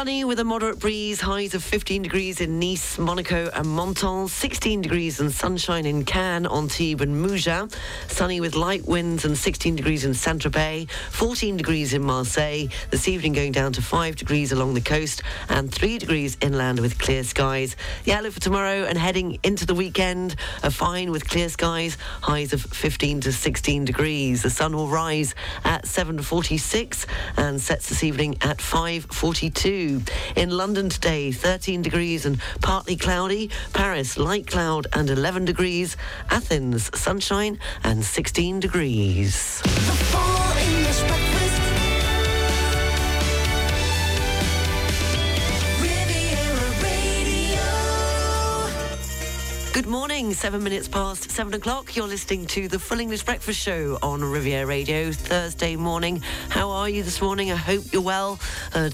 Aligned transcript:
Sunny 0.00 0.24
with 0.24 0.40
a 0.40 0.44
moderate 0.44 0.78
breeze, 0.78 1.20
highs 1.20 1.54
of 1.54 1.62
15 1.62 2.00
degrees 2.00 2.40
in 2.40 2.58
Nice, 2.58 2.96
Monaco, 2.96 3.50
and 3.52 3.76
Menton, 3.76 4.28
16 4.28 4.80
degrees 4.80 5.20
and 5.20 5.30
sunshine 5.30 5.84
in 5.84 6.06
Cannes, 6.06 6.46
Antibes, 6.46 7.02
and 7.02 7.22
Mougins. 7.22 7.74
Sunny 8.08 8.40
with 8.40 8.54
light 8.54 8.86
winds 8.86 9.26
and 9.26 9.36
16 9.36 9.76
degrees 9.76 10.06
in 10.06 10.14
Saint 10.14 10.40
Tropez, 10.40 10.90
14 11.10 11.58
degrees 11.58 11.92
in 11.92 12.00
Marseille. 12.00 12.68
This 12.88 13.08
evening 13.08 13.34
going 13.34 13.52
down 13.52 13.74
to 13.74 13.82
5 13.82 14.16
degrees 14.16 14.52
along 14.52 14.72
the 14.72 14.80
coast 14.80 15.22
and 15.50 15.70
3 15.70 15.98
degrees 15.98 16.38
inland 16.40 16.80
with 16.80 16.98
clear 16.98 17.22
skies. 17.22 17.76
The 18.04 18.14
outlook 18.14 18.32
for 18.32 18.40
tomorrow 18.40 18.84
and 18.84 18.96
heading 18.96 19.38
into 19.42 19.66
the 19.66 19.74
weekend 19.74 20.34
are 20.64 20.70
fine 20.70 21.10
with 21.10 21.28
clear 21.28 21.50
skies, 21.50 21.98
highs 22.22 22.54
of 22.54 22.62
15 22.62 23.20
to 23.20 23.32
16 23.34 23.84
degrees. 23.84 24.40
The 24.40 24.48
sun 24.48 24.74
will 24.74 24.88
rise 24.88 25.34
at 25.62 25.84
7.46 25.84 27.04
and 27.36 27.60
sets 27.60 27.90
this 27.90 28.02
evening 28.02 28.38
at 28.40 28.60
5.42. 28.60 29.89
In 30.36 30.50
London 30.50 30.88
today, 30.88 31.32
13 31.32 31.82
degrees 31.82 32.26
and 32.26 32.40
partly 32.60 32.96
cloudy. 32.96 33.50
Paris, 33.72 34.16
light 34.16 34.46
cloud 34.46 34.86
and 34.92 35.10
11 35.10 35.44
degrees. 35.44 35.96
Athens, 36.30 36.90
sunshine 36.98 37.58
and 37.84 38.04
16 38.04 38.60
degrees. 38.60 39.62
Good 49.72 49.86
morning, 49.86 50.34
seven 50.34 50.64
minutes 50.64 50.88
past 50.88 51.30
seven 51.30 51.54
o'clock. 51.54 51.94
You're 51.94 52.08
listening 52.08 52.44
to 52.46 52.66
the 52.66 52.80
Full 52.80 52.98
English 52.98 53.22
Breakfast 53.22 53.60
Show 53.60 53.98
on 54.02 54.22
Riviera 54.22 54.66
Radio 54.66 55.12
Thursday 55.12 55.76
morning. 55.76 56.24
How 56.48 56.70
are 56.70 56.88
you 56.88 57.04
this 57.04 57.22
morning? 57.22 57.52
I 57.52 57.56
hope 57.56 57.84
you're 57.92 58.02
well. 58.02 58.40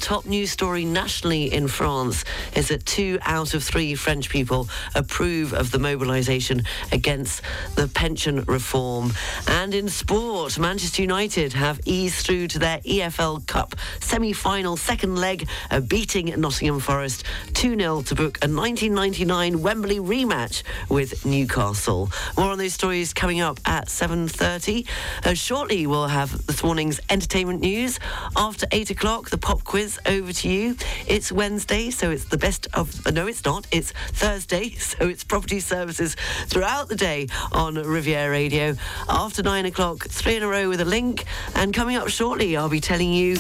Top 0.01 0.27
news 0.27 0.51
story 0.51 0.85
nationally 0.85 1.51
in 1.51 1.66
France 1.66 2.27
is 2.55 2.68
that 2.68 2.85
two 2.85 3.18
out 3.23 3.55
of 3.55 3.65
three 3.65 3.95
French 3.95 4.29
people 4.29 4.68
approve 4.95 5.55
of 5.55 5.71
the 5.71 5.79
mobilisation 5.79 6.63
against 6.93 7.40
the 7.77 7.88
pension 7.88 8.45
reform. 8.45 9.15
And 9.49 9.74
in 9.74 9.88
sport, 9.88 10.59
Manchester 10.59 11.01
United 11.01 11.55
have 11.55 11.80
eased 11.87 12.27
through 12.27 12.49
to 12.49 12.59
their 12.59 12.80
EFL 12.80 13.46
Cup 13.46 13.77
semi 14.01 14.35
final 14.35 14.77
second 14.77 15.16
leg, 15.16 15.49
beating 15.88 16.38
Nottingham 16.38 16.80
Forest 16.80 17.24
2 17.55 17.79
0 17.79 18.02
to 18.02 18.15
book 18.15 18.38
a 18.43 18.46
1999 18.46 19.63
Wembley 19.63 20.01
rematch 20.01 20.65
with 20.88 21.24
Newcastle. 21.24 22.10
More 22.36 22.50
on 22.50 22.59
those 22.59 22.74
stories 22.74 23.12
coming 23.12 23.40
up 23.40 23.59
at 23.64 23.86
7.30. 23.86 24.86
Uh, 25.24 25.34
shortly, 25.34 25.86
we'll 25.86 26.09
have 26.09 26.46
this 26.46 26.62
morning's 26.62 27.00
entertainment 27.10 27.60
news. 27.60 27.98
After 28.36 28.66
8 28.70 28.90
o'clock, 28.90 29.30
the 29.30 29.38
pop 29.38 29.64
quiz 29.64 29.98
over 30.06 30.32
to 30.32 30.48
you. 30.48 30.76
It's 31.06 31.30
Wednesday, 31.32 31.90
so 31.90 32.10
it's 32.10 32.24
the 32.24 32.38
best 32.38 32.68
of... 32.74 33.06
Uh, 33.06 33.10
no, 33.10 33.26
it's 33.26 33.44
not. 33.44 33.66
It's 33.70 33.92
Thursday, 34.12 34.70
so 34.78 35.09
it's 35.09 35.24
property 35.24 35.60
services 35.60 36.16
throughout 36.46 36.88
the 36.88 36.96
day 36.96 37.28
on 37.52 37.74
Riviera 37.74 38.30
Radio. 38.30 38.76
After 39.09 39.42
9 39.42 39.66
o'clock, 39.66 40.06
three 40.09 40.37
in 40.37 40.42
a 40.42 40.48
row 40.48 40.68
with 40.68 40.80
a 40.80 40.84
link. 40.84 41.24
And 41.54 41.72
coming 41.74 41.96
up 41.96 42.09
shortly, 42.09 42.56
I'll 42.56 42.68
be 42.68 42.80
telling 42.80 43.12
you... 43.12 43.37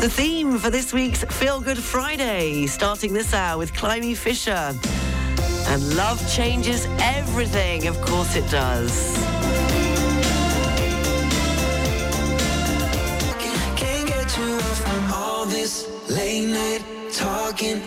The 0.00 0.08
theme 0.08 0.58
for 0.58 0.70
this 0.70 0.94
week's 0.94 1.24
Feel 1.24 1.60
Good 1.60 1.76
Friday, 1.76 2.66
starting 2.66 3.12
this 3.12 3.34
hour 3.34 3.58
with 3.58 3.74
Climie 3.74 4.16
Fisher. 4.16 4.72
And 5.68 5.96
love 5.96 6.20
changes 6.32 6.86
everything. 7.00 7.86
Of 7.86 8.00
course 8.02 8.36
it 8.36 8.48
does. 8.50 9.16
Can't 13.76 14.08
get 14.08 14.38
you 14.38 14.54
off 14.54 14.80
from 14.80 15.12
all 15.12 15.46
this 15.46 15.88
late 16.08 16.48
night 16.48 16.82
talking. 17.12 17.82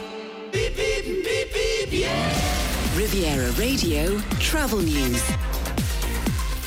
Beep, 0.51 0.75
beep, 0.75 1.05
beep, 1.05 1.53
beep, 1.53 1.89
yeah. 1.91 2.97
Riviera 2.97 3.51
Radio 3.53 4.19
Travel 4.39 4.79
News. 4.79 5.23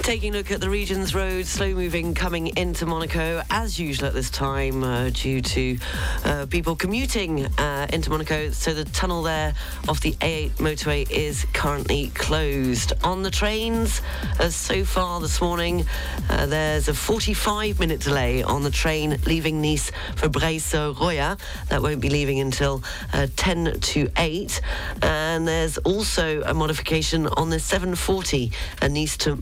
Taking 0.06 0.37
a 0.37 0.39
look 0.39 0.53
at 0.53 0.61
the 0.61 0.71
region's 0.71 1.17
roads, 1.17 1.49
slow 1.49 1.75
moving 1.75 2.15
coming 2.15 2.56
into 2.56 2.87
Monaco 2.87 3.43
as 3.50 3.77
usual 3.77 4.06
at 4.06 4.15
this 4.15 4.31
time 4.31 4.84
uh, 4.84 5.11
due 5.11 5.43
to 5.43 5.78
uh, 6.25 6.47
people 6.49 6.77
commuting 6.77 7.47
uh, 7.59 7.89
into 7.93 8.11
Monaco. 8.11 8.53
So 8.53 8.72
the 8.72 8.84
tunnel 8.84 9.25
there 9.25 9.53
off 9.89 9.99
the 9.99 10.12
A8 10.12 10.50
motorway 10.59 11.11
is 11.11 11.44
currently 11.53 12.12
closed. 12.15 12.93
On 13.03 13.25
the 13.25 13.33
trains, 13.33 14.00
uh, 14.39 14.49
so 14.49 14.84
far 14.84 15.21
this 15.21 15.41
morning, 15.41 15.84
uh, 16.31 16.47
there's 16.47 16.87
a 16.87 16.94
45 16.94 17.81
minute 17.81 17.99
delay 17.99 18.44
on 18.44 18.62
the 18.62 18.71
train 18.71 19.19
leaving 19.27 19.61
Nice 19.61 19.91
for 20.15 20.28
Breil-sur-Roya. 20.28 21.37
That 21.69 21.83
won't 21.83 22.00
be 22.00 22.11
leaving 22.11 22.38
until 22.38 22.84
uh, 23.12 23.27
10 23.34 23.81
to 23.81 24.09
8. 24.17 24.61
And 25.03 25.49
there's 25.49 25.78
also 25.78 26.43
a 26.43 26.55
modification 26.55 27.27
on 27.27 27.50
the 27.50 27.59
740 27.59 28.53
Nice 28.88 29.17
to 29.17 29.34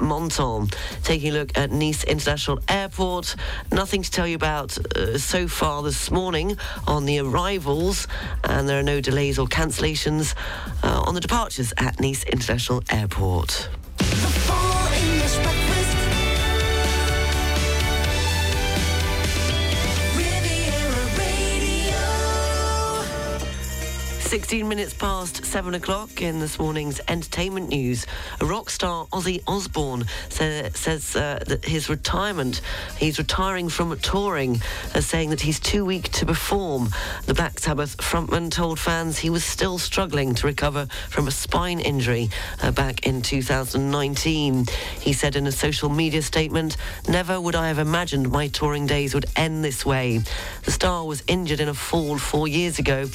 Menton. 0.60 0.78
Taking 1.02 1.30
a 1.30 1.34
look 1.34 1.56
at 1.56 1.70
Nice 1.70 2.04
International 2.04 2.58
Airport. 2.68 3.36
Nothing 3.72 4.02
to 4.02 4.10
tell 4.10 4.26
you 4.26 4.36
about 4.36 4.76
uh, 4.96 5.18
so 5.18 5.48
far 5.48 5.82
this 5.82 6.10
morning 6.10 6.56
on 6.86 7.04
the 7.04 7.18
arrivals, 7.20 8.06
and 8.44 8.68
there 8.68 8.78
are 8.78 8.82
no 8.82 9.00
delays 9.00 9.38
or 9.38 9.46
cancellations 9.46 10.34
uh, 10.82 11.02
on 11.06 11.14
the 11.14 11.20
departures 11.20 11.72
at 11.78 12.00
Nice 12.00 12.24
International 12.24 12.82
Airport. 12.90 13.68
16 24.34 24.68
minutes 24.68 24.92
past 24.92 25.44
7 25.46 25.74
o'clock 25.74 26.20
in 26.20 26.40
this 26.40 26.58
morning's 26.58 27.00
entertainment 27.06 27.68
news. 27.68 28.04
Rock 28.40 28.68
star 28.68 29.06
Ozzy 29.12 29.40
Osbourne 29.46 30.06
say, 30.28 30.68
says 30.74 31.14
uh, 31.14 31.38
that 31.46 31.64
his 31.64 31.88
retirement, 31.88 32.60
he's 32.98 33.16
retiring 33.16 33.68
from 33.68 33.96
touring, 34.00 34.60
uh, 34.92 35.00
saying 35.00 35.30
that 35.30 35.40
he's 35.40 35.60
too 35.60 35.84
weak 35.84 36.10
to 36.10 36.26
perform. 36.26 36.88
The 37.26 37.34
Black 37.34 37.60
Sabbath 37.60 37.96
frontman 37.98 38.50
told 38.50 38.80
fans 38.80 39.18
he 39.18 39.30
was 39.30 39.44
still 39.44 39.78
struggling 39.78 40.34
to 40.34 40.48
recover 40.48 40.88
from 41.10 41.28
a 41.28 41.30
spine 41.30 41.78
injury 41.78 42.28
uh, 42.60 42.72
back 42.72 43.06
in 43.06 43.22
2019. 43.22 44.66
He 44.98 45.12
said 45.12 45.36
in 45.36 45.46
a 45.46 45.52
social 45.52 45.88
media 45.88 46.22
statement, 46.22 46.76
Never 47.06 47.40
would 47.40 47.54
I 47.54 47.68
have 47.68 47.78
imagined 47.78 48.32
my 48.32 48.48
touring 48.48 48.86
days 48.86 49.14
would 49.14 49.26
end 49.36 49.64
this 49.64 49.86
way. 49.86 50.22
The 50.64 50.72
star 50.72 51.06
was 51.06 51.22
injured 51.28 51.60
in 51.60 51.68
a 51.68 51.74
fall 51.74 52.18
four 52.18 52.48
years 52.48 52.80
ago, 52.80 53.06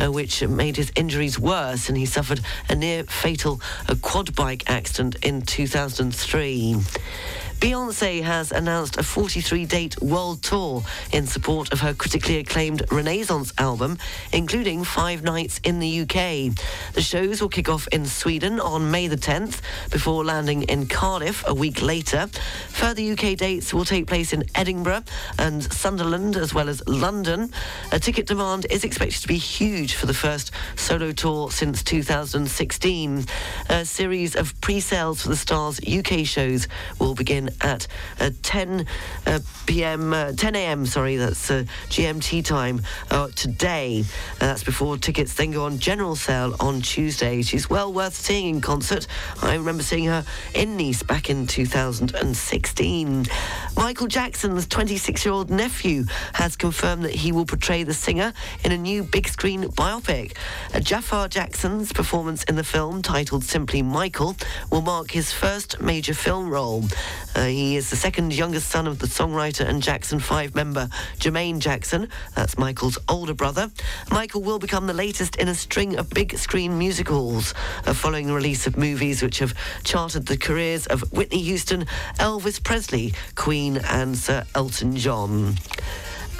uh, 0.00 0.10
which 0.10 0.42
made 0.42 0.63
his 0.72 0.90
injuries 0.96 1.38
worse, 1.38 1.88
and 1.88 1.98
he 1.98 2.06
suffered 2.06 2.40
a 2.68 2.74
near 2.74 3.04
fatal 3.04 3.60
quad 4.02 4.34
bike 4.34 4.64
accident 4.66 5.16
in 5.22 5.42
2003. 5.42 6.76
Beyonce 7.64 8.22
has 8.22 8.52
announced 8.52 8.98
a 8.98 9.02
43 9.02 9.64
date 9.64 9.98
world 10.02 10.42
tour 10.42 10.82
in 11.12 11.26
support 11.26 11.72
of 11.72 11.80
her 11.80 11.94
critically 11.94 12.36
acclaimed 12.36 12.82
Renaissance 12.92 13.54
album, 13.56 13.96
including 14.34 14.84
five 14.84 15.22
nights 15.22 15.62
in 15.64 15.78
the 15.78 16.00
UK. 16.02 16.54
The 16.92 17.00
shows 17.00 17.40
will 17.40 17.48
kick 17.48 17.70
off 17.70 17.88
in 17.88 18.04
Sweden 18.04 18.60
on 18.60 18.90
May 18.90 19.08
the 19.08 19.16
10th 19.16 19.62
before 19.90 20.26
landing 20.26 20.64
in 20.64 20.84
Cardiff 20.88 21.42
a 21.46 21.54
week 21.54 21.80
later. 21.80 22.26
Further 22.68 23.00
UK 23.00 23.34
dates 23.34 23.72
will 23.72 23.86
take 23.86 24.08
place 24.08 24.34
in 24.34 24.44
Edinburgh 24.54 25.04
and 25.38 25.62
Sunderland 25.72 26.36
as 26.36 26.52
well 26.52 26.68
as 26.68 26.86
London. 26.86 27.50
A 27.92 27.98
ticket 27.98 28.26
demand 28.26 28.66
is 28.68 28.84
expected 28.84 29.22
to 29.22 29.28
be 29.28 29.38
huge 29.38 29.94
for 29.94 30.04
the 30.04 30.12
first 30.12 30.50
solo 30.76 31.12
tour 31.12 31.50
since 31.50 31.82
2016. 31.82 33.24
A 33.70 33.86
series 33.86 34.36
of 34.36 34.60
pre 34.60 34.80
sales 34.80 35.22
for 35.22 35.30
the 35.30 35.36
star's 35.36 35.80
UK 35.80 36.26
shows 36.26 36.68
will 37.00 37.14
begin 37.14 37.48
at 37.60 37.86
uh, 38.20 38.30
10 38.42 38.86
uh, 39.26 39.38
p.m., 39.66 40.12
uh, 40.12 40.32
10 40.32 40.56
a.m. 40.56 40.86
Sorry, 40.86 41.16
that's 41.16 41.50
uh, 41.50 41.64
GMT 41.88 42.44
time 42.44 42.82
uh, 43.10 43.28
today. 43.34 44.04
Uh, 44.40 44.46
that's 44.46 44.64
before 44.64 44.96
tickets 44.96 45.34
then 45.34 45.50
go 45.50 45.64
on 45.64 45.78
general 45.78 46.16
sale 46.16 46.54
on 46.60 46.80
Tuesday. 46.80 47.42
She's 47.42 47.68
well 47.68 47.92
worth 47.92 48.14
seeing 48.14 48.56
in 48.56 48.60
concert. 48.60 49.06
I 49.42 49.54
remember 49.54 49.82
seeing 49.82 50.06
her 50.06 50.24
in 50.54 50.76
Nice 50.76 51.02
back 51.02 51.30
in 51.30 51.46
2016. 51.46 53.26
Michael 53.76 54.06
Jackson's 54.06 54.66
26-year-old 54.66 55.50
nephew 55.50 56.04
has 56.34 56.56
confirmed 56.56 57.04
that 57.04 57.14
he 57.14 57.32
will 57.32 57.46
portray 57.46 57.82
the 57.82 57.94
singer 57.94 58.32
in 58.64 58.72
a 58.72 58.78
new 58.78 59.02
big 59.02 59.28
screen 59.28 59.64
biopic. 59.64 60.36
Jafar 60.80 61.28
Jackson's 61.28 61.92
performance 61.92 62.44
in 62.44 62.56
the 62.56 62.64
film, 62.64 63.02
titled 63.02 63.44
simply 63.44 63.82
Michael, 63.82 64.36
will 64.70 64.82
mark 64.82 65.10
his 65.10 65.32
first 65.32 65.80
major 65.80 66.14
film 66.14 66.48
role. 66.48 66.84
Uh, 67.34 67.46
he 67.46 67.76
is 67.76 67.90
the 67.90 67.96
second 67.96 68.32
youngest 68.32 68.68
son 68.68 68.86
of 68.86 68.98
the 68.98 69.06
songwriter 69.06 69.66
and 69.66 69.82
Jackson 69.82 70.20
5 70.20 70.54
member 70.54 70.88
Jermaine 71.18 71.58
Jackson. 71.58 72.08
That's 72.34 72.56
Michael's 72.58 72.98
older 73.08 73.34
brother. 73.34 73.70
Michael 74.10 74.42
will 74.42 74.58
become 74.58 74.86
the 74.86 74.94
latest 74.94 75.36
in 75.36 75.48
a 75.48 75.54
string 75.54 75.96
of 75.96 76.10
big 76.10 76.36
screen 76.38 76.78
musicals 76.78 77.54
uh, 77.86 77.92
following 77.92 78.26
the 78.26 78.34
release 78.34 78.66
of 78.66 78.76
movies 78.76 79.22
which 79.22 79.38
have 79.40 79.54
charted 79.82 80.26
the 80.26 80.36
careers 80.36 80.86
of 80.86 81.00
Whitney 81.12 81.42
Houston, 81.42 81.86
Elvis 82.18 82.62
Presley, 82.62 83.14
Queen, 83.34 83.78
and 83.78 84.16
Sir 84.16 84.44
Elton 84.54 84.96
John. 84.96 85.56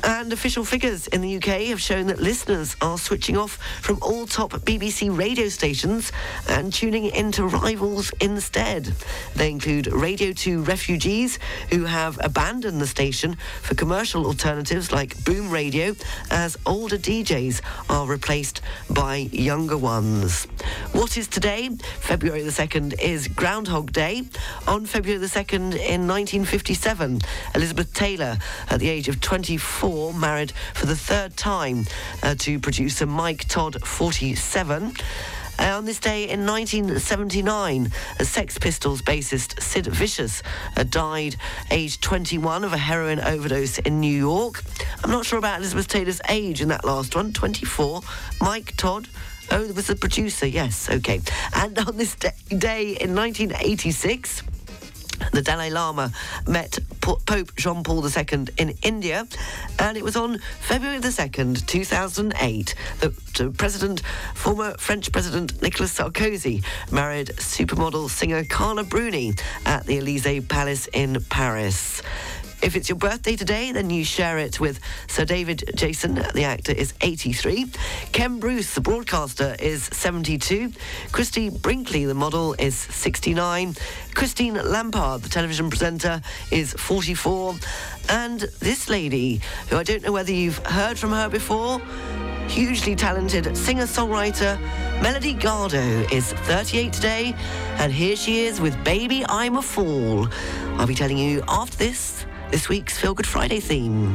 And 0.07 0.35
official 0.35 0.65
figures 0.67 1.07
in 1.09 1.23
the 1.23 1.37
UK 1.37 1.69
have 1.69 1.81
shown 1.81 2.09
that 2.09 2.21
listeners 2.21 2.77
are 2.83 2.99
switching 2.99 3.39
off 3.39 3.59
from 3.81 3.99
all 4.03 4.27
top 4.27 4.53
BBC 4.53 5.17
radio 5.17 5.49
stations 5.49 6.13
and 6.47 6.71
tuning 6.71 7.07
into 7.07 7.47
rivals 7.47 8.13
instead. 8.21 8.93
They 9.35 9.51
include 9.51 9.87
Radio 9.87 10.33
2 10.33 10.63
refugees 10.65 11.39
who 11.71 11.85
have 11.85 12.19
abandoned 12.23 12.83
the 12.83 12.87
station 12.87 13.39
for 13.63 13.75
commercial 13.75 14.27
alternatives 14.27 14.93
like 14.93 15.25
Boom 15.25 15.51
Radio 15.51 15.95
as 16.31 16.59
older 16.67 16.99
DJs 16.99 17.63
are 17.89 18.07
replaced 18.07 18.61
by 18.91 19.17
younger 19.33 19.79
ones. 19.79 20.47
What 20.93 21.17
is 21.17 21.29
today? 21.29 21.71
February 22.01 22.43
the 22.43 22.51
2nd 22.51 23.01
is 23.01 23.29
Groundhog 23.29 23.93
Day. 23.93 24.25
On 24.69 24.85
February 24.85 25.19
the 25.19 25.29
2nd 25.29 25.77
in 25.77 26.07
1957, 26.07 27.21
Elizabeth 27.55 27.95
Taylor, 27.95 28.37
at 28.69 28.81
the 28.81 28.91
age 28.91 29.09
of 29.09 29.23
24, 29.23 29.94
married 30.13 30.53
for 30.75 30.87
the 30.87 30.97
third 30.97 31.37
time 31.37 31.85
uh, 32.23 32.35
to 32.39 32.59
producer 32.59 33.07
Mike 33.07 33.47
Todd, 33.49 33.81
47. 33.87 34.93
Uh, 35.57 35.77
on 35.77 35.85
this 35.85 36.01
day 36.01 36.29
in 36.29 36.45
1979, 36.45 37.93
Sex 38.21 38.59
Pistols 38.59 39.03
bassist 39.03 39.63
Sid 39.63 39.87
Vicious 39.87 40.43
uh, 40.77 40.83
died 40.83 41.37
aged 41.71 42.03
21 42.03 42.65
of 42.65 42.73
a 42.73 42.79
heroin 42.79 43.21
overdose 43.21 43.79
in 43.79 44.01
New 44.01 44.17
York. 44.17 44.65
I'm 45.05 45.11
not 45.11 45.25
sure 45.25 45.39
about 45.39 45.61
Elizabeth 45.61 45.87
Taylor's 45.87 46.21
age 46.29 46.61
in 46.61 46.69
that 46.69 46.85
last 46.85 47.15
one, 47.15 47.33
24. 47.33 48.01
Mike 48.41 48.77
Todd, 48.77 49.09
Oh, 49.51 49.63
there 49.63 49.75
was 49.75 49.89
the 49.89 49.95
producer, 49.97 50.47
yes, 50.47 50.89
okay. 50.89 51.21
And 51.55 51.79
on 51.79 51.99
this 51.99 52.17
day 52.17 52.97
in 52.99 53.15
1986, 53.15 54.43
the 55.33 55.43
Dalai 55.43 55.71
Lama 55.71 56.13
met 56.47 56.79
Pope 57.01 57.55
Jean 57.57 57.83
Paul 57.83 58.05
II 58.07 58.47
in 58.59 58.75
India, 58.83 59.27
and 59.79 59.97
it 59.97 60.05
was 60.05 60.17
on 60.17 60.39
February 60.61 60.99
the 60.99 61.09
2nd, 61.09 61.67
2008, 61.67 62.75
that 63.01 63.57
President, 63.59 64.03
former 64.35 64.75
French 64.79 65.11
President 65.13 65.61
Nicolas 65.63 65.99
Sarkozy 65.99 66.65
married 66.91 67.29
supermodel 67.37 68.09
singer 68.09 68.45
Carla 68.45 68.85
Bruni 68.85 69.35
at 69.67 69.87
the 69.87 69.99
Elysee 69.99 70.41
Palace 70.41 70.87
in 70.93 71.23
Paris. 71.31 72.03
If 72.65 72.77
it's 72.77 72.89
your 72.89 72.97
birthday 72.97 73.37
today, 73.37 73.73
then 73.73 73.91
you 73.91 74.07
share 74.07 74.39
it 74.39 74.59
with 74.59 74.81
Sir 75.07 75.27
David 75.27 75.73
Jason, 75.75 76.15
the 76.15 76.45
actor, 76.45 76.73
is 76.73 76.95
83. 77.03 77.67
Ken 78.13 78.41
Bruce, 78.41 78.75
the 78.75 78.81
broadcaster, 78.81 79.55
is 79.61 79.85
72. 79.93 80.73
Christie 81.13 81.51
Brinkley, 81.51 82.07
the 82.07 82.15
model, 82.15 82.55
is 82.59 82.75
69. 82.75 83.75
Christine 84.15 84.55
Lampard, 84.55 85.21
the 85.21 85.29
television 85.29 85.69
presenter, 85.69 86.23
is 86.51 86.73
44. 86.73 87.57
And 88.09 88.41
this 88.61 88.89
lady, 88.89 89.43
who 89.69 89.77
I 89.77 89.83
don't 89.83 90.03
know 90.03 90.13
whether 90.13 90.33
you've 90.33 90.65
heard 90.65 90.99
from 90.99 91.11
her 91.11 91.29
before, 91.29 91.83
hugely 92.49 92.97
talented 92.97 93.55
singer-songwriter 93.55 94.59
Melody 95.03 95.35
Gardot 95.35 96.11
is 96.11 96.33
38 96.33 96.95
today, 96.95 97.35
and 97.77 97.93
here 97.93 98.17
she 98.17 98.47
is 98.47 98.59
with 98.59 98.83
Baby 98.85 99.23
I'm 99.29 99.57
a 99.57 99.63
Fool. 99.63 100.29
I'll 100.79 100.87
be 100.87 100.95
telling 100.95 101.19
you 101.19 101.43
after 101.47 101.77
this 101.77 102.25
this 102.55 102.69
week's 102.69 102.97
Feel 102.97 103.15
Good 103.15 103.27
Friday 103.27 103.59
theme. 103.59 104.15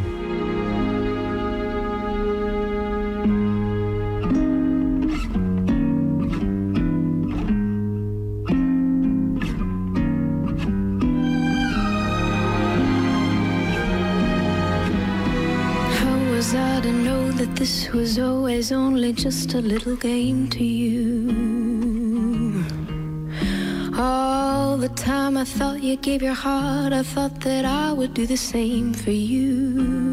How 15.91 16.31
was 16.31 16.55
I 16.55 16.79
to 16.79 16.93
know 16.93 17.31
that 17.33 17.53
this 17.57 17.91
was 17.91 18.17
always 18.19 18.71
only 18.71 19.11
just 19.11 19.53
a 19.53 19.59
little 19.59 19.97
game 19.97 20.49
to 20.51 20.63
you? 20.63 21.58
All 23.99 24.77
the 24.77 24.87
time 24.87 25.35
I 25.35 25.43
thought 25.43 25.83
you 25.83 25.97
gave 25.97 26.21
your 26.21 26.33
heart, 26.33 26.93
I 26.93 27.03
thought 27.03 27.41
that 27.41 27.65
I 27.65 27.91
would 27.91 28.13
do 28.13 28.25
the 28.25 28.37
same 28.37 28.93
for 28.93 29.11
you. 29.11 30.08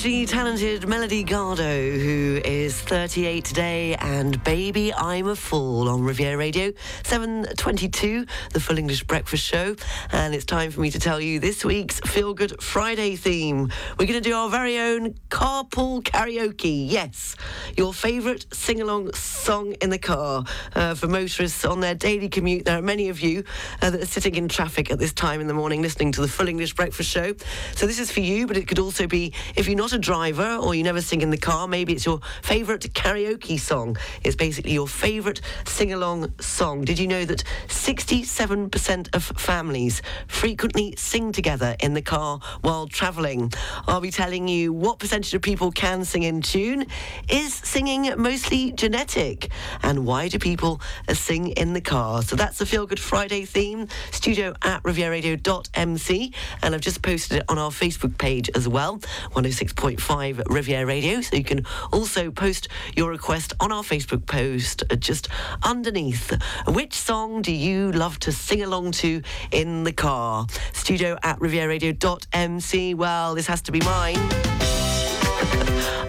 Hugely 0.00 0.24
talented 0.24 0.88
Melody 0.88 1.22
Gardot, 1.22 2.02
who 2.02 2.40
is 2.42 2.80
38 2.80 3.44
today, 3.44 3.94
and 3.96 4.42
Baby 4.44 4.94
I'm 4.94 5.26
a 5.26 5.36
Fool 5.36 5.90
on 5.90 6.02
Riviera 6.02 6.38
Radio, 6.38 6.70
7.22, 7.02 8.26
the 8.54 8.60
Full 8.60 8.78
English 8.78 9.04
Breakfast 9.04 9.44
Show. 9.44 9.76
And 10.10 10.34
it's 10.34 10.46
time 10.46 10.70
for 10.70 10.80
me 10.80 10.90
to 10.90 10.98
tell 10.98 11.20
you 11.20 11.38
this 11.38 11.66
week's 11.66 12.00
Feel 12.00 12.32
Good 12.32 12.62
Friday 12.62 13.14
theme. 13.14 13.70
We're 13.98 14.06
going 14.06 14.22
to 14.22 14.26
do 14.26 14.34
our 14.34 14.48
very 14.48 14.78
own 14.78 15.16
carpool 15.28 16.02
karaoke. 16.02 16.88
Yes, 16.88 17.36
your 17.76 17.92
favourite 17.92 18.46
sing-along 18.54 19.12
song 19.12 19.74
in 19.82 19.90
the 19.90 19.98
car 19.98 20.44
uh, 20.76 20.94
for 20.94 21.08
motorists 21.08 21.66
on 21.66 21.80
their 21.80 21.94
daily 21.94 22.30
commute. 22.30 22.64
There 22.64 22.78
are 22.78 22.82
many 22.82 23.10
of 23.10 23.20
you 23.20 23.44
uh, 23.82 23.90
that 23.90 24.00
are 24.00 24.06
sitting 24.06 24.36
in 24.36 24.48
traffic 24.48 24.90
at 24.90 24.98
this 24.98 25.12
time 25.12 25.42
in 25.42 25.46
the 25.46 25.52
morning 25.52 25.82
listening 25.82 26.10
to 26.12 26.22
the 26.22 26.28
Full 26.28 26.48
English 26.48 26.74
Breakfast 26.74 27.10
Show. 27.10 27.34
So 27.74 27.86
this 27.86 27.98
is 27.98 28.10
for 28.10 28.20
you, 28.20 28.46
but 28.46 28.56
it 28.56 28.66
could 28.66 28.78
also 28.78 29.06
be 29.06 29.34
if 29.56 29.68
you're 29.68 29.76
not 29.76 29.89
a 29.92 29.98
driver 29.98 30.56
or 30.56 30.74
you 30.74 30.82
never 30.82 31.00
sing 31.00 31.22
in 31.22 31.30
the 31.30 31.36
car, 31.36 31.66
maybe 31.66 31.92
it's 31.92 32.06
your 32.06 32.20
favourite 32.42 32.82
karaoke 32.92 33.58
song. 33.58 33.96
It's 34.22 34.36
basically 34.36 34.72
your 34.72 34.88
favourite 34.88 35.40
sing 35.66 35.92
along 35.92 36.32
song. 36.40 36.84
Did 36.84 36.98
you 36.98 37.06
know 37.06 37.24
that 37.24 37.44
67% 37.68 39.14
of 39.14 39.24
families 39.24 40.02
frequently 40.28 40.94
sing 40.96 41.32
together 41.32 41.76
in 41.80 41.94
the 41.94 42.02
car 42.02 42.40
while 42.60 42.86
travelling? 42.86 43.52
I'll 43.86 44.00
be 44.00 44.10
telling 44.10 44.48
you 44.48 44.72
what 44.72 44.98
percentage 44.98 45.34
of 45.34 45.42
people 45.42 45.72
can 45.72 46.04
sing 46.04 46.22
in 46.22 46.42
tune. 46.42 46.86
Is 47.28 47.54
singing 47.54 48.12
mostly 48.16 48.72
genetic? 48.72 49.50
And 49.82 50.06
why 50.06 50.28
do 50.28 50.38
people 50.38 50.80
sing 51.12 51.48
in 51.48 51.72
the 51.72 51.80
car? 51.80 52.22
So 52.22 52.36
that's 52.36 52.58
the 52.58 52.66
Feel 52.66 52.86
Good 52.86 53.00
Friday 53.00 53.44
theme, 53.44 53.88
studio 54.10 54.54
at 54.62 54.82
rivieradio.mc. 54.82 56.32
And 56.62 56.74
I've 56.74 56.80
just 56.80 57.02
posted 57.02 57.38
it 57.38 57.44
on 57.48 57.58
our 57.58 57.70
Facebook 57.70 58.18
page 58.18 58.50
as 58.54 58.68
well. 58.68 59.00
Oh 59.36 59.40
106.5 59.80 60.42
Riviera 60.50 60.84
Radio. 60.84 61.20
So 61.22 61.36
you 61.36 61.44
can 61.44 61.64
also 61.92 62.30
post 62.30 62.68
your 62.94 63.10
request 63.10 63.54
on 63.60 63.72
our 63.72 63.82
Facebook 63.82 64.26
post 64.26 64.82
uh, 64.90 64.96
just 64.96 65.28
underneath. 65.62 66.36
Which 66.68 66.94
song 66.94 67.40
do 67.40 67.52
you 67.52 67.90
love 67.92 68.18
to 68.20 68.32
sing 68.32 68.62
along 68.62 68.92
to 68.92 69.22
in 69.52 69.84
the 69.84 69.92
car? 69.92 70.46
Studio 70.72 71.16
at 71.22 71.38
rivieradio.mc. 71.38 72.94
Well, 72.94 73.34
this 73.34 73.46
has 73.46 73.62
to 73.62 73.72
be 73.72 73.80
mine. 73.80 74.18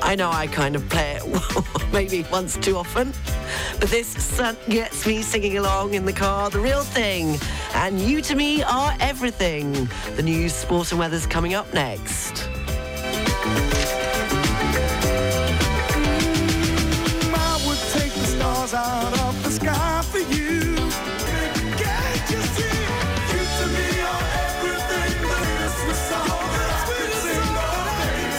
I 0.03 0.15
know 0.17 0.29
I 0.29 0.48
kind 0.48 0.75
of 0.75 0.89
play 0.89 1.19
it 1.22 1.91
maybe 1.93 2.25
once 2.31 2.57
too 2.57 2.75
often, 2.75 3.13
but 3.79 3.89
this 3.89 4.41
gets 4.67 5.07
me 5.07 5.22
singing 5.22 5.57
along 5.57 5.93
in 5.93 6.05
the 6.05 6.13
car, 6.13 6.50
the 6.50 6.60
real 6.60 6.81
thing. 6.81 7.39
And 7.74 8.01
you 8.01 8.22
to 8.24 8.36
me 8.36 8.63
are 8.63 8.93
everything. 9.00 9.88
The 10.15 10.24
news, 10.24 10.53
sport, 10.53 10.91
and 10.91 11.00
weather's 11.00 11.25
coming 11.25 11.53
up 11.53 11.74
next. 11.74 12.50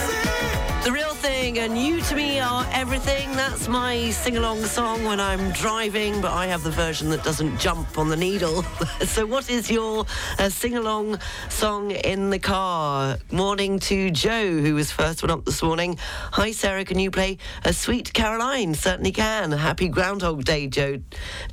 Sing. 0.05 0.83
The 0.83 0.91
real 0.91 1.15
thing, 1.25 1.42
and 1.57 1.77
you 1.77 2.01
to 2.01 2.15
me 2.15 2.39
are 2.39 2.65
everything. 2.71 3.31
That's 3.33 3.67
my 3.67 4.09
sing 4.11 4.37
along 4.37 4.63
song 4.63 5.03
when 5.03 5.19
I'm 5.19 5.51
driving, 5.51 6.21
but 6.21 6.31
I 6.31 6.47
have 6.47 6.63
the 6.63 6.71
version 6.71 7.09
that 7.09 7.23
doesn't 7.23 7.59
jump 7.59 7.97
on 7.97 8.09
the 8.09 8.15
needle. 8.15 8.63
so, 9.05 9.25
what 9.25 9.49
is 9.49 9.69
your 9.69 10.05
uh, 10.39 10.49
sing 10.49 10.77
along 10.77 11.19
song 11.49 11.91
in 11.91 12.29
the 12.29 12.39
car? 12.39 13.17
Morning 13.31 13.79
to 13.79 14.09
Joe, 14.11 14.59
who 14.59 14.75
was 14.75 14.91
first 14.91 15.21
one 15.21 15.31
up 15.31 15.45
this 15.45 15.61
morning. 15.61 15.97
Hi, 16.31 16.51
Sarah, 16.51 16.85
can 16.85 16.97
you 16.97 17.11
play 17.11 17.37
a 17.65 17.73
Sweet 17.73 18.13
Caroline? 18.13 18.73
Certainly 18.73 19.11
can. 19.11 19.51
Happy 19.51 19.89
Groundhog 19.89 20.43
Day, 20.45 20.67
Joe, 20.67 21.01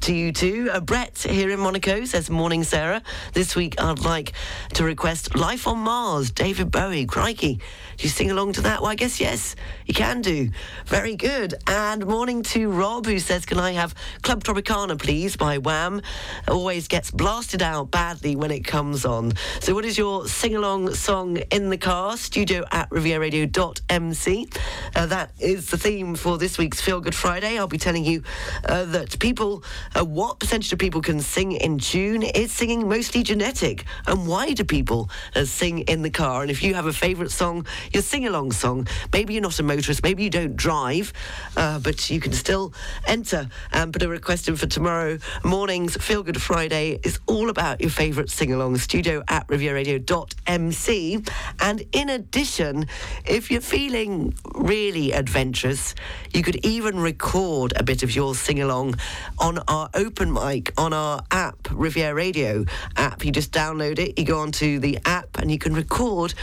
to 0.01 0.15
you 0.15 0.33
too. 0.33 0.71
Uh, 0.73 0.81
Brett 0.81 1.19
here 1.19 1.51
in 1.51 1.61
Monaco 1.61 2.05
says, 2.05 2.31
Morning, 2.31 2.65
Sarah. 2.65 3.03
This 3.33 3.57
week 3.57 3.81
I'd 3.81 4.01
like 4.01 4.33
to 4.75 4.85
request 4.85 5.37
Life 5.37 5.67
on 5.67 5.79
Mars, 5.79 6.31
David 6.31 6.71
Bowie. 6.71 7.07
Crikey. 7.07 7.61
Do 7.97 8.05
you 8.05 8.09
sing 8.09 8.31
along 8.31 8.53
to 8.55 8.63
that? 8.63 8.81
Well, 8.81 8.91
I 8.91 8.95
guess 8.95 9.21
yes. 9.21 9.57
You 9.91 9.95
can 9.95 10.21
do. 10.21 10.51
Very 10.87 11.17
good. 11.17 11.55
And 11.67 12.07
morning 12.07 12.45
to 12.45 12.71
Rob, 12.71 13.07
who 13.07 13.19
says, 13.19 13.45
Can 13.45 13.59
I 13.59 13.73
have 13.73 13.93
Club 14.23 14.45
Tropicana, 14.45 14.97
please, 14.97 15.35
by 15.35 15.59
Wham? 15.59 16.01
Always 16.47 16.87
gets 16.87 17.11
blasted 17.11 17.61
out 17.61 17.91
badly 17.91 18.37
when 18.37 18.53
it 18.53 18.61
comes 18.61 19.05
on. 19.05 19.33
So, 19.59 19.75
what 19.75 19.85
is 19.85 19.99
your 19.99 20.29
sing 20.29 20.55
along 20.55 20.95
song 20.95 21.39
in 21.51 21.71
the 21.71 21.77
car? 21.77 22.17
Studio 22.17 22.63
at 22.71 22.89
rivieradio.mc. 22.91 24.49
Uh, 24.95 25.07
that 25.07 25.33
is 25.41 25.71
the 25.71 25.77
theme 25.77 26.15
for 26.15 26.39
this 26.39 26.57
week's 26.57 26.81
Feel 26.81 27.01
Good 27.01 27.17
Friday. 27.17 27.59
I'll 27.59 27.67
be 27.67 27.77
telling 27.77 28.05
you 28.05 28.23
uh, 28.67 28.85
that 28.85 29.19
people, 29.19 29.65
uh, 29.99 30.05
what 30.05 30.39
percentage 30.39 30.73
of 30.73 30.79
people 30.79 31.03
can 31.03 31.19
sing 31.19 31.51
in 31.51 31.79
tune? 31.79 32.23
Is 32.23 32.53
singing 32.53 32.89
mostly 32.89 33.25
genetic? 33.25 33.87
And 34.07 34.29
why 34.29 34.53
do 34.53 34.63
people 34.63 35.11
uh, 35.35 35.47
sing 35.47 35.81
in 35.81 36.03
the 36.03 36.11
car? 36.11 36.43
And 36.43 36.51
if 36.51 36.63
you 36.63 36.75
have 36.75 36.87
a 36.87 36.93
favourite 36.93 37.33
song, 37.33 37.67
your 37.93 38.05
sing 38.05 38.29
along 38.29 38.53
song, 38.53 38.87
maybe 39.13 39.35
you're 39.35 39.43
not 39.43 39.59
a 39.59 39.65
maybe 40.03 40.25
you 40.25 40.31
don't 40.31 40.57
drive, 40.57 41.13
uh, 41.57 41.79
but 41.79 42.11
you 42.11 42.21
can 42.21 42.33
still 42.33 42.73
enter 43.07 43.49
and 43.73 43.93
put 43.93 44.03
a 44.03 44.09
request 44.09 44.49
in 44.49 44.57
for 44.57 44.67
tomorrow 44.67 45.19
morning's 45.45 45.97
Feel 45.97 46.23
Good 46.23 46.41
Friday. 46.41 46.99
is 47.03 47.19
all 47.27 47.51
about 47.51 47.81
your 47.81 47.91
favourite 47.91 48.31
sing 48.31 48.53
along. 48.53 48.77
Studio 48.79 49.23
at 49.29 49.47
rivieradio.mc. 49.49 51.25
And 51.61 51.83
in 51.93 52.09
addition, 52.09 52.87
if 53.25 53.51
you're 53.51 53.61
feeling 53.61 54.35
really 54.55 55.13
adventurous, 55.13 55.95
you 56.33 56.43
could 56.43 56.65
even 56.65 56.99
record 57.01 57.73
a 57.77 57.83
bit 57.83 58.03
of 58.03 58.15
your 58.15 58.35
sing 58.35 58.61
along 58.61 58.97
on 59.39 59.59
our 59.69 59.89
open 59.95 60.33
mic 60.33 60.73
on 60.77 60.93
our 60.93 61.23
app, 61.31 61.69
Riviera 61.71 62.15
Radio 62.15 62.65
app. 62.97 63.25
You 63.25 63.33
just 63.33 63.53
download 63.53 63.99
it, 63.99 64.19
you 64.19 64.25
go 64.25 64.41
onto 64.41 64.79
the 64.79 64.99
app, 65.05 65.39
and 65.39 65.51
you 65.51 65.59
can 65.59 65.75
record 65.75 66.35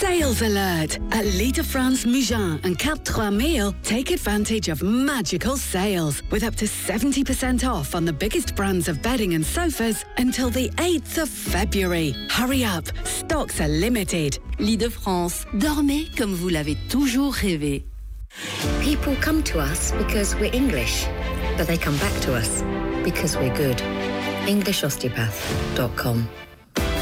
Sales 0.00 0.42
alert! 0.42 0.98
At 1.10 1.24
Lit 1.24 1.54
de 1.54 1.62
France 1.64 2.04
Mougin 2.04 2.60
and 2.64 2.78
Cap 2.78 2.98
3000, 3.02 3.74
take 3.82 4.10
advantage 4.10 4.68
of 4.68 4.82
magical 4.82 5.56
sales 5.56 6.22
with 6.30 6.44
up 6.44 6.54
to 6.56 6.66
70% 6.66 7.66
off 7.66 7.94
on 7.94 8.04
the 8.04 8.12
biggest 8.12 8.54
brands 8.54 8.88
of 8.88 9.00
bedding 9.00 9.32
and 9.34 9.44
sofas 9.44 10.04
until 10.18 10.50
the 10.50 10.68
8th 10.76 11.22
of 11.22 11.30
February. 11.30 12.14
Hurry 12.28 12.62
up, 12.62 12.84
stocks 13.04 13.58
are 13.58 13.68
limited. 13.68 14.38
Lit 14.58 14.80
de 14.80 14.90
France, 14.90 15.46
dormez 15.58 16.10
comme 16.14 16.34
vous 16.34 16.50
l'avez 16.50 16.76
toujours 16.90 17.34
rêvé. 17.34 17.84
People 18.82 19.16
come 19.22 19.42
to 19.44 19.58
us 19.58 19.92
because 19.92 20.34
we're 20.34 20.52
English, 20.52 21.06
but 21.56 21.66
they 21.66 21.78
come 21.78 21.96
back 21.96 22.20
to 22.20 22.34
us 22.34 22.62
because 23.02 23.34
we're 23.38 23.54
good. 23.56 23.78
EnglishOsteopath.com. 24.46 26.28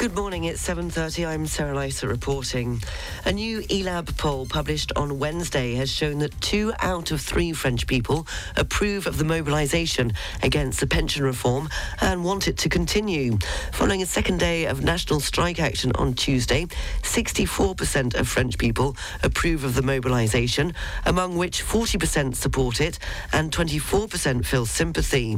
Good 0.00 0.16
morning, 0.16 0.44
it's 0.44 0.66
7.30. 0.66 1.28
I'm 1.28 1.46
Sarah 1.46 1.76
Lysa 1.76 2.08
reporting. 2.08 2.82
A 3.26 3.32
new 3.34 3.60
ELAB 3.60 4.16
poll 4.16 4.46
published 4.46 4.92
on 4.96 5.18
Wednesday 5.18 5.74
has 5.74 5.92
shown 5.92 6.20
that 6.20 6.40
two 6.40 6.72
out 6.78 7.10
of 7.10 7.20
three 7.20 7.52
French 7.52 7.86
people 7.86 8.26
approve 8.56 9.06
of 9.06 9.18
the 9.18 9.24
mobilisation 9.24 10.14
against 10.42 10.80
the 10.80 10.86
pension 10.86 11.22
reform 11.22 11.68
and 12.00 12.24
want 12.24 12.48
it 12.48 12.56
to 12.56 12.70
continue. 12.70 13.36
Following 13.74 14.00
a 14.00 14.06
second 14.06 14.38
day 14.40 14.64
of 14.64 14.82
national 14.82 15.20
strike 15.20 15.60
action 15.60 15.92
on 15.96 16.14
Tuesday, 16.14 16.64
64% 17.02 18.18
of 18.18 18.26
French 18.26 18.56
people 18.56 18.96
approve 19.22 19.64
of 19.64 19.74
the 19.74 19.82
mobilisation, 19.82 20.72
among 21.04 21.36
which 21.36 21.62
40% 21.62 22.34
support 22.34 22.80
it 22.80 22.98
and 23.34 23.52
24% 23.52 24.46
feel 24.46 24.64
sympathy. 24.64 25.36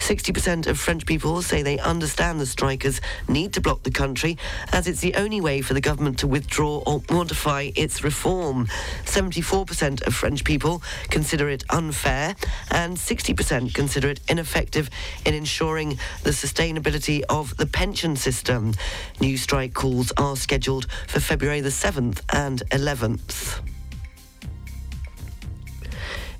60% 0.00 0.66
of 0.66 0.80
French 0.80 1.06
people 1.06 1.42
say 1.42 1.62
they 1.62 1.78
understand 1.78 2.40
the 2.40 2.46
strikers 2.46 3.00
need 3.28 3.52
to 3.52 3.60
block 3.60 3.84
the 3.84 3.99
country 4.00 4.38
as 4.72 4.86
it's 4.86 5.00
the 5.00 5.14
only 5.16 5.42
way 5.42 5.60
for 5.60 5.74
the 5.74 5.80
government 5.80 6.18
to 6.18 6.26
withdraw 6.26 6.78
or 6.86 7.02
modify 7.10 7.70
its 7.76 8.02
reform. 8.02 8.66
74% 9.04 10.06
of 10.06 10.14
French 10.14 10.42
people 10.42 10.82
consider 11.10 11.50
it 11.50 11.64
unfair 11.68 12.34
and 12.70 12.96
60% 12.96 13.74
consider 13.74 14.08
it 14.08 14.20
ineffective 14.26 14.88
in 15.26 15.34
ensuring 15.34 15.98
the 16.22 16.30
sustainability 16.30 17.22
of 17.28 17.54
the 17.58 17.66
pension 17.66 18.16
system. 18.16 18.72
New 19.20 19.36
strike 19.36 19.74
calls 19.74 20.12
are 20.16 20.34
scheduled 20.34 20.90
for 21.06 21.20
February 21.20 21.60
the 21.60 21.68
7th 21.68 22.22
and 22.32 22.62
11th. 22.70 23.60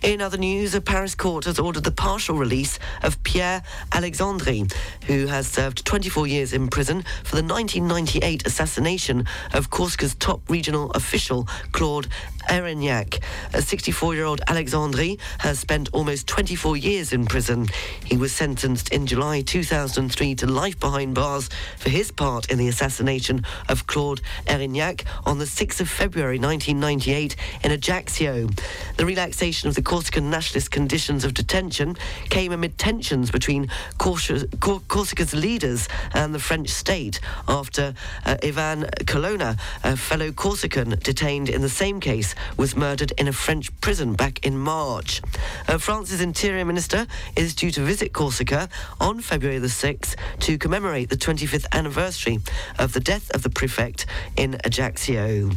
In 0.02 0.23
other 0.23 0.38
news, 0.38 0.75
a 0.75 0.80
Paris 0.80 1.14
court 1.14 1.45
has 1.45 1.59
ordered 1.59 1.85
the 1.85 1.90
partial 1.90 2.35
release 2.35 2.78
of 3.02 3.23
Pierre 3.23 3.62
Alessandri, 3.90 4.73
who 5.04 5.26
has 5.26 5.47
served 5.47 5.85
24 5.85 6.26
years 6.26 6.54
in 6.54 6.69
prison 6.69 7.04
for 7.23 7.37
the 7.37 7.42
1998 7.42 8.47
assassination 8.47 9.26
of 9.52 9.69
Corsica's 9.69 10.14
top 10.14 10.40
regional 10.49 10.90
official, 10.92 11.47
Claude 11.73 12.09
Erignac. 12.49 13.23
A 13.52 13.59
64-year-old 13.59 14.40
Alessandri 14.49 15.21
has 15.38 15.59
spent 15.59 15.90
almost 15.92 16.26
24 16.26 16.78
years 16.78 17.12
in 17.12 17.26
prison. 17.26 17.69
He 18.04 18.16
was 18.16 18.33
sentenced 18.33 18.88
in 18.88 19.07
July 19.07 19.42
2003 19.42 20.35
to 20.37 20.47
life 20.47 20.80
behind 20.80 21.14
bars 21.14 21.50
for 21.76 21.90
his 21.90 22.11
part 22.11 22.50
in 22.50 22.57
the 22.57 22.69
assassination 22.69 23.45
of 23.69 23.87
Claude 23.87 24.23
Erignac 24.47 25.04
on 25.26 25.38
the 25.38 25.45
6th 25.45 25.80
of 25.80 25.90
February 25.90 26.38
1998 26.38 27.37
in 27.62 27.71
Ajaccio. 27.71 28.49
The 28.97 29.07
relaxation 29.07 29.69
of 29.69 29.75
the 29.75 29.83
Corsican 29.90 30.30
nationalist 30.30 30.70
conditions 30.70 31.25
of 31.25 31.35
detention 31.35 31.97
came 32.28 32.52
amid 32.52 32.78
tensions 32.78 33.32
between 33.32 33.68
Corsica, 33.99 34.47
Corsica's 34.87 35.35
leaders 35.35 35.88
and 36.14 36.32
the 36.32 36.38
French 36.38 36.68
state 36.68 37.18
after 37.49 37.94
uh, 38.25 38.37
Yvan 38.40 38.88
Colonna, 39.09 39.56
a 39.82 39.97
fellow 39.97 40.30
Corsican 40.30 40.90
detained 41.02 41.49
in 41.49 41.61
the 41.61 41.68
same 41.68 41.99
case, 41.99 42.37
was 42.56 42.76
murdered 42.76 43.12
in 43.18 43.26
a 43.26 43.32
French 43.32 43.68
prison 43.80 44.14
back 44.14 44.47
in 44.47 44.56
March. 44.56 45.23
Uh, 45.66 45.76
France's 45.76 46.20
Interior 46.20 46.64
Minister 46.64 47.09
is 47.35 47.56
due 47.56 47.73
to 47.73 47.80
visit 47.80 48.12
Corsica 48.12 48.68
on 49.00 49.20
February 49.20 49.59
the 49.59 49.66
6th 49.66 50.14
to 50.38 50.56
commemorate 50.56 51.11
the 51.11 51.16
25th 51.16 51.66
anniversary 51.73 52.38
of 52.78 52.92
the 52.92 53.00
death 53.00 53.28
of 53.32 53.42
the 53.42 53.50
prefect 53.50 54.06
in 54.37 54.56
Ajaccio. 54.64 55.50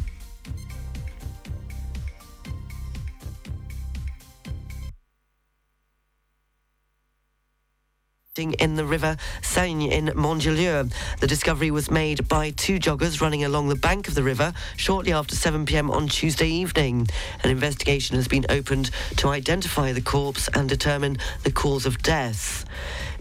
In 8.40 8.74
the 8.74 8.84
River 8.84 9.16
Seine 9.44 9.92
in 9.92 10.08
Montjelieu. 10.08 10.92
The 11.20 11.28
discovery 11.28 11.70
was 11.70 11.92
made 11.92 12.28
by 12.28 12.50
two 12.50 12.80
joggers 12.80 13.22
running 13.22 13.44
along 13.44 13.70
the 13.70 13.76
bank 13.76 14.08
of 14.08 14.16
the 14.16 14.24
river 14.24 14.54
shortly 14.76 15.14
after 15.14 15.36
7 15.36 15.68
p.m. 15.68 15.92
on 15.92 16.08
Tuesday 16.08 16.48
evening. 16.48 17.08
An 17.44 17.52
investigation 17.52 18.16
has 18.16 18.28
been 18.28 18.48
opened 18.50 18.90
to 19.18 19.28
identify 19.28 19.92
the 19.92 20.02
corpse 20.02 20.50
and 20.56 20.68
determine 20.68 21.20
the 21.44 21.52
cause 21.52 21.86
of 21.86 22.02
death. 22.02 22.66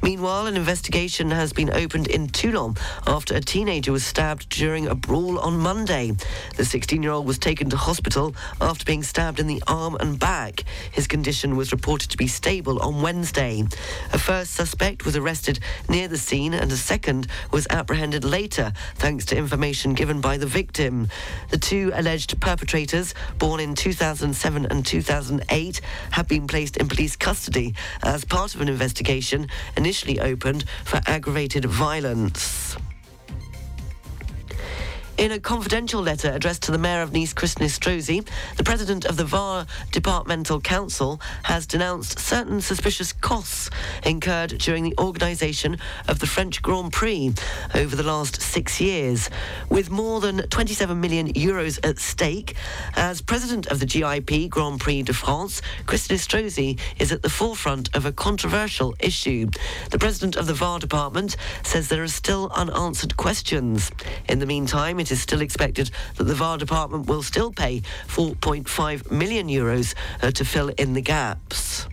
Meanwhile, 0.02 0.48
an 0.48 0.56
investigation 0.56 1.30
has 1.30 1.52
been 1.52 1.72
opened 1.72 2.08
in 2.08 2.26
Toulon 2.26 2.76
after 3.06 3.36
a 3.36 3.40
teenager 3.40 3.92
was 3.92 4.04
stabbed 4.04 4.48
during 4.48 4.88
a 4.88 4.96
brawl 4.96 5.38
on 5.38 5.56
Monday. 5.58 6.10
The 6.56 6.64
16-year-old 6.64 7.24
was 7.24 7.38
taken 7.38 7.70
to 7.70 7.76
hospital 7.76 8.34
after 8.60 8.84
being 8.84 9.04
stabbed 9.04 9.38
in 9.38 9.46
the 9.46 9.62
arm 9.68 9.96
and 10.00 10.18
back. 10.18 10.64
His 10.90 11.06
condition 11.06 11.56
was 11.56 11.70
reported 11.70 12.10
to 12.10 12.16
be 12.16 12.26
stable 12.26 12.80
on 12.80 13.00
Wednesday. 13.00 13.62
A 14.12 14.18
first 14.18 14.54
suspect 14.54 15.04
was 15.04 15.16
arrested 15.16 15.60
near 15.88 16.08
the 16.08 16.18
scene 16.18 16.52
and 16.52 16.72
a 16.72 16.76
second 16.76 17.28
was 17.52 17.68
apprehended 17.70 18.24
later 18.24 18.72
thanks 18.96 19.24
to 19.26 19.36
information 19.36 19.94
given 19.94 20.20
by 20.20 20.36
the 20.36 20.46
victim. 20.46 21.06
The 21.50 21.58
two 21.58 21.92
alleged 21.94 22.40
perpetrators, 22.40 23.14
born 23.38 23.60
in 23.60 23.76
2007 23.76 24.66
and 24.66 24.84
2008, 24.84 25.80
have 26.10 26.26
been 26.26 26.48
placed 26.48 26.76
in 26.78 26.88
police 26.88 27.14
custody 27.14 27.76
as 28.02 28.24
part 28.24 28.56
of 28.56 28.60
an 28.60 28.68
investigation 28.68 29.46
initially 29.76 29.91
opened 30.20 30.64
for 30.84 31.00
aggravated 31.06 31.64
violence. 31.64 32.76
In 35.18 35.30
a 35.30 35.38
confidential 35.38 36.00
letter 36.00 36.32
addressed 36.32 36.62
to 36.62 36.72
the 36.72 36.78
Mayor 36.78 37.02
of 37.02 37.12
Nice, 37.12 37.34
Christian 37.34 37.66
Estrosi, 37.66 38.26
the 38.56 38.64
President 38.64 39.04
of 39.04 39.18
the 39.18 39.24
VAR 39.24 39.66
Departmental 39.90 40.58
Council 40.58 41.20
has 41.42 41.66
denounced 41.66 42.18
certain 42.18 42.62
suspicious 42.62 43.12
costs 43.12 43.68
incurred 44.06 44.56
during 44.58 44.82
the 44.82 44.94
organisation 44.98 45.76
of 46.08 46.18
the 46.18 46.26
French 46.26 46.62
Grand 46.62 46.94
Prix 46.94 47.34
over 47.74 47.94
the 47.94 48.02
last 48.02 48.40
six 48.40 48.80
years. 48.80 49.28
With 49.68 49.90
more 49.90 50.18
than 50.20 50.48
27 50.48 50.98
million 50.98 51.30
euros 51.34 51.78
at 51.86 51.98
stake, 51.98 52.56
as 52.96 53.20
President 53.20 53.66
of 53.66 53.80
the 53.80 53.86
GIP 53.86 54.48
Grand 54.48 54.80
Prix 54.80 55.02
de 55.02 55.12
France, 55.12 55.60
Christian 55.84 56.16
Estrosi 56.16 56.80
is 56.98 57.12
at 57.12 57.20
the 57.20 57.30
forefront 57.30 57.94
of 57.94 58.06
a 58.06 58.12
controversial 58.12 58.94
issue. 58.98 59.46
The 59.90 59.98
President 59.98 60.36
of 60.36 60.46
the 60.46 60.54
VAR 60.54 60.78
Department 60.78 61.36
says 61.62 61.88
there 61.88 62.02
are 62.02 62.08
still 62.08 62.50
unanswered 62.54 63.18
questions. 63.18 63.90
In 64.26 64.38
the 64.38 64.46
meantime, 64.46 65.01
it 65.02 65.10
is 65.10 65.20
still 65.20 65.40
expected 65.40 65.90
that 66.16 66.24
the 66.24 66.34
VAR 66.34 66.56
department 66.56 67.06
will 67.06 67.24
still 67.24 67.50
pay 67.50 67.82
4.5 68.06 69.10
million 69.10 69.48
euros 69.48 69.94
uh, 70.22 70.30
to 70.30 70.44
fill 70.44 70.68
in 70.68 70.94
the 70.94 71.02
gaps. 71.02 71.88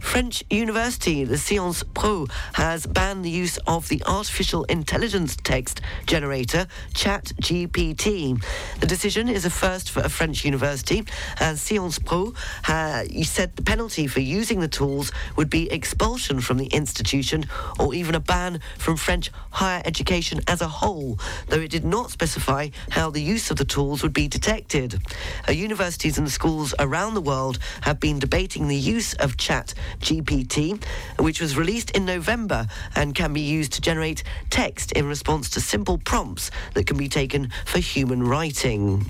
French 0.00 0.42
university, 0.50 1.24
the 1.24 1.38
Sciences 1.38 1.84
Po, 1.94 2.26
has 2.54 2.86
banned 2.86 3.24
the 3.24 3.30
use 3.30 3.58
of 3.66 3.88
the 3.88 4.02
artificial 4.06 4.64
intelligence 4.64 5.36
text 5.36 5.80
generator 6.06 6.66
ChatGPT. 6.94 8.42
The 8.80 8.86
decision 8.86 9.28
is 9.28 9.44
a 9.44 9.50
first 9.50 9.90
for 9.90 10.00
a 10.00 10.08
French 10.08 10.44
university, 10.44 11.04
as 11.38 11.60
Sciences 11.60 12.00
Po 12.00 12.34
uh, 12.66 13.04
said 13.22 13.54
the 13.56 13.62
penalty 13.62 14.06
for 14.06 14.20
using 14.20 14.60
the 14.60 14.68
tools 14.68 15.12
would 15.36 15.48
be 15.50 15.70
expulsion 15.70 16.40
from 16.40 16.56
the 16.56 16.66
institution 16.66 17.46
or 17.78 17.94
even 17.94 18.14
a 18.14 18.20
ban 18.20 18.60
from 18.78 18.96
French 18.96 19.30
higher 19.50 19.82
education 19.84 20.40
as 20.48 20.60
a 20.60 20.68
whole, 20.68 21.18
though 21.48 21.60
it 21.60 21.70
did 21.70 21.84
not 21.84 22.10
specify 22.10 22.68
how 22.90 23.10
the 23.10 23.22
use 23.22 23.50
of 23.50 23.58
the 23.58 23.64
tools 23.64 24.02
would 24.02 24.12
be 24.12 24.28
detected. 24.28 25.00
Uh, 25.48 25.52
universities 25.52 26.18
and 26.18 26.30
schools 26.30 26.74
around 26.78 27.14
the 27.14 27.20
world 27.20 27.58
have 27.82 28.00
been 28.00 28.18
debating 28.18 28.66
the 28.66 28.76
use 28.76 29.14
of 29.14 29.36
chat 29.36 29.74
GPT, 29.98 30.82
which 31.18 31.40
was 31.40 31.56
released 31.56 31.90
in 31.92 32.04
November 32.04 32.66
and 32.94 33.14
can 33.14 33.32
be 33.32 33.40
used 33.40 33.72
to 33.74 33.80
generate 33.80 34.22
text 34.50 34.92
in 34.92 35.06
response 35.06 35.50
to 35.50 35.60
simple 35.60 35.98
prompts 35.98 36.50
that 36.74 36.86
can 36.86 36.96
be 36.96 37.08
taken 37.08 37.50
for 37.66 37.78
human 37.78 38.22
writing. 38.22 39.04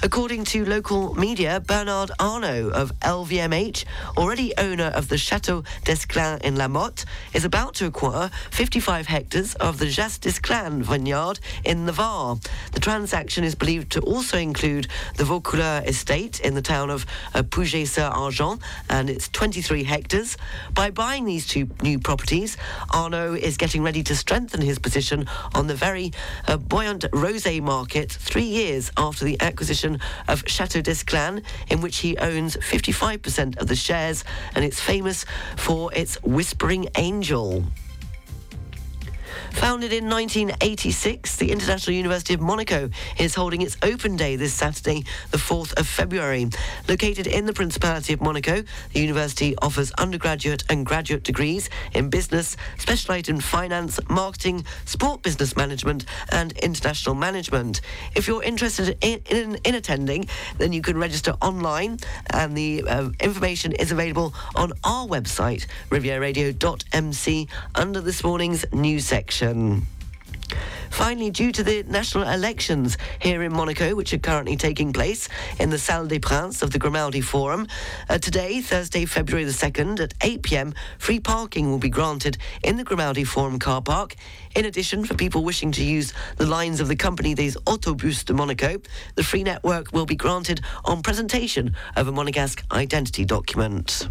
According 0.00 0.44
to 0.44 0.64
local 0.64 1.12
media, 1.16 1.58
Bernard 1.58 2.12
Arnault 2.20 2.70
of 2.70 2.92
LVMH, 3.00 3.84
already 4.16 4.56
owner 4.56 4.92
of 4.94 5.08
the 5.08 5.18
Chateau 5.18 5.64
d'Esclans 5.84 6.40
in 6.42 6.54
La 6.54 6.68
Motte, 6.68 7.04
is 7.34 7.44
about 7.44 7.74
to 7.74 7.86
acquire 7.86 8.30
55 8.52 9.08
hectares 9.08 9.56
of 9.56 9.78
the 9.78 9.86
Jas 9.86 10.18
d'Esclans 10.18 10.84
vineyard 10.84 11.40
in 11.64 11.90
Var. 11.90 12.36
The 12.72 12.80
transaction 12.80 13.42
is 13.42 13.56
believed 13.56 13.90
to 13.92 14.00
also 14.02 14.38
include 14.38 14.86
the 15.16 15.24
Vaucouleurs 15.24 15.88
estate 15.88 16.38
in 16.40 16.54
the 16.54 16.62
town 16.62 16.90
of 16.90 17.04
Puget-sur-Argens 17.50 18.60
and 18.88 19.10
its 19.10 19.28
23 19.28 19.82
hectares. 19.82 20.36
By 20.74 20.90
buying 20.90 21.24
these 21.24 21.48
two 21.48 21.68
new 21.82 21.98
properties, 21.98 22.56
Arnault 22.94 23.34
is 23.34 23.56
getting 23.56 23.82
ready 23.82 24.04
to 24.04 24.14
strengthen 24.14 24.60
his 24.60 24.78
position 24.78 25.26
on 25.56 25.66
the 25.66 25.74
very 25.74 26.12
uh, 26.46 26.56
buoyant 26.56 27.02
rosé 27.10 27.60
market 27.60 28.12
three 28.12 28.44
years 28.44 28.92
after 28.96 29.24
the 29.24 29.40
acquisition 29.40 29.87
of 30.28 30.44
Chateau 30.46 30.80
d'Esclans, 30.80 31.42
in 31.68 31.80
which 31.80 31.98
he 31.98 32.16
owns 32.18 32.56
55% 32.56 33.58
of 33.58 33.66
the 33.68 33.76
shares, 33.76 34.24
and 34.54 34.64
it's 34.64 34.80
famous 34.80 35.24
for 35.56 35.92
its 35.94 36.22
Whispering 36.22 36.88
Angel. 36.96 37.64
Founded 39.52 39.92
in 39.92 40.08
1986, 40.08 41.36
the 41.36 41.50
International 41.50 41.96
University 41.96 42.34
of 42.34 42.40
Monaco 42.40 42.90
is 43.18 43.34
holding 43.34 43.62
its 43.62 43.76
open 43.82 44.16
day 44.16 44.36
this 44.36 44.52
Saturday, 44.52 45.04
the 45.30 45.38
4th 45.38 45.78
of 45.78 45.86
February. 45.86 46.48
Located 46.88 47.26
in 47.26 47.46
the 47.46 47.52
Principality 47.52 48.12
of 48.12 48.20
Monaco, 48.20 48.62
the 48.92 49.00
university 49.00 49.56
offers 49.58 49.90
undergraduate 49.92 50.64
and 50.68 50.84
graduate 50.84 51.22
degrees 51.22 51.70
in 51.94 52.10
business, 52.10 52.56
specialised 52.76 53.28
in 53.28 53.40
finance, 53.40 53.98
marketing, 54.08 54.64
sport 54.84 55.22
business 55.22 55.56
management, 55.56 56.04
and 56.30 56.52
international 56.58 57.14
management. 57.14 57.80
If 58.14 58.28
you're 58.28 58.42
interested 58.42 58.96
in, 59.00 59.20
in, 59.30 59.58
in 59.64 59.74
attending, 59.74 60.28
then 60.58 60.72
you 60.72 60.82
can 60.82 60.98
register 60.98 61.34
online, 61.40 61.98
and 62.30 62.56
the 62.56 62.84
uh, 62.84 63.10
information 63.20 63.72
is 63.72 63.92
available 63.92 64.34
on 64.54 64.72
our 64.84 65.06
website, 65.06 65.66
rivieradio.mc, 65.90 67.48
under 67.74 68.00
this 68.00 68.22
morning's 68.22 68.64
news 68.72 69.04
section. 69.06 69.37
Finally, 70.90 71.30
due 71.30 71.52
to 71.52 71.62
the 71.62 71.84
national 71.84 72.28
elections 72.28 72.98
here 73.20 73.42
in 73.42 73.52
Monaco, 73.52 73.94
which 73.94 74.12
are 74.12 74.18
currently 74.18 74.56
taking 74.56 74.92
place 74.92 75.28
in 75.60 75.70
the 75.70 75.78
Salle 75.78 76.08
des 76.08 76.18
Princes 76.18 76.62
of 76.62 76.72
the 76.72 76.78
Grimaldi 76.78 77.20
Forum, 77.20 77.68
uh, 78.08 78.18
today, 78.18 78.60
Thursday, 78.60 79.04
February 79.04 79.44
the 79.44 79.52
2nd, 79.52 80.00
at 80.00 80.14
8 80.22 80.42
pm, 80.42 80.74
free 80.98 81.20
parking 81.20 81.70
will 81.70 81.78
be 81.78 81.88
granted 81.88 82.36
in 82.64 82.76
the 82.76 82.84
Grimaldi 82.84 83.24
Forum 83.24 83.58
car 83.58 83.80
park. 83.80 84.16
In 84.56 84.64
addition, 84.64 85.04
for 85.04 85.14
people 85.14 85.44
wishing 85.44 85.70
to 85.72 85.84
use 85.84 86.12
the 86.36 86.46
lines 86.46 86.80
of 86.80 86.88
the 86.88 86.96
Compagnie 86.96 87.34
des 87.34 87.52
Autobus 87.66 88.24
de 88.24 88.34
Monaco, 88.34 88.78
the 89.14 89.22
free 89.22 89.44
network 89.44 89.92
will 89.92 90.06
be 90.06 90.16
granted 90.16 90.62
on 90.84 91.02
presentation 91.02 91.76
of 91.94 92.08
a 92.08 92.12
Monegasque 92.12 92.62
identity 92.72 93.24
document. 93.24 94.08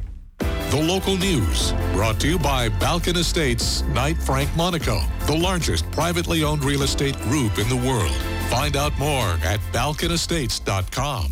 The 0.69 0.81
local 0.81 1.15
news 1.15 1.71
brought 1.93 2.19
to 2.19 2.27
you 2.27 2.37
by 2.37 2.67
Balkan 2.67 3.15
Estates 3.15 3.83
Knight 3.83 4.17
Frank 4.17 4.53
Monaco, 4.57 4.99
the 5.25 5.37
largest 5.37 5.89
privately 5.91 6.43
owned 6.43 6.65
real 6.65 6.83
estate 6.83 7.17
group 7.21 7.57
in 7.57 7.69
the 7.69 7.75
world. 7.77 8.11
Find 8.49 8.75
out 8.75 8.91
more 8.99 9.37
at 9.45 9.61
balkanestates.com. 9.71 11.31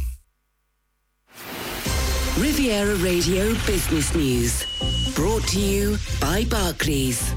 Riviera 2.37 2.95
Radio 2.95 3.53
Business 3.65 4.15
News. 4.15 5.13
Brought 5.15 5.43
to 5.49 5.59
you 5.59 5.97
by 6.21 6.45
Barclays. 6.45 7.33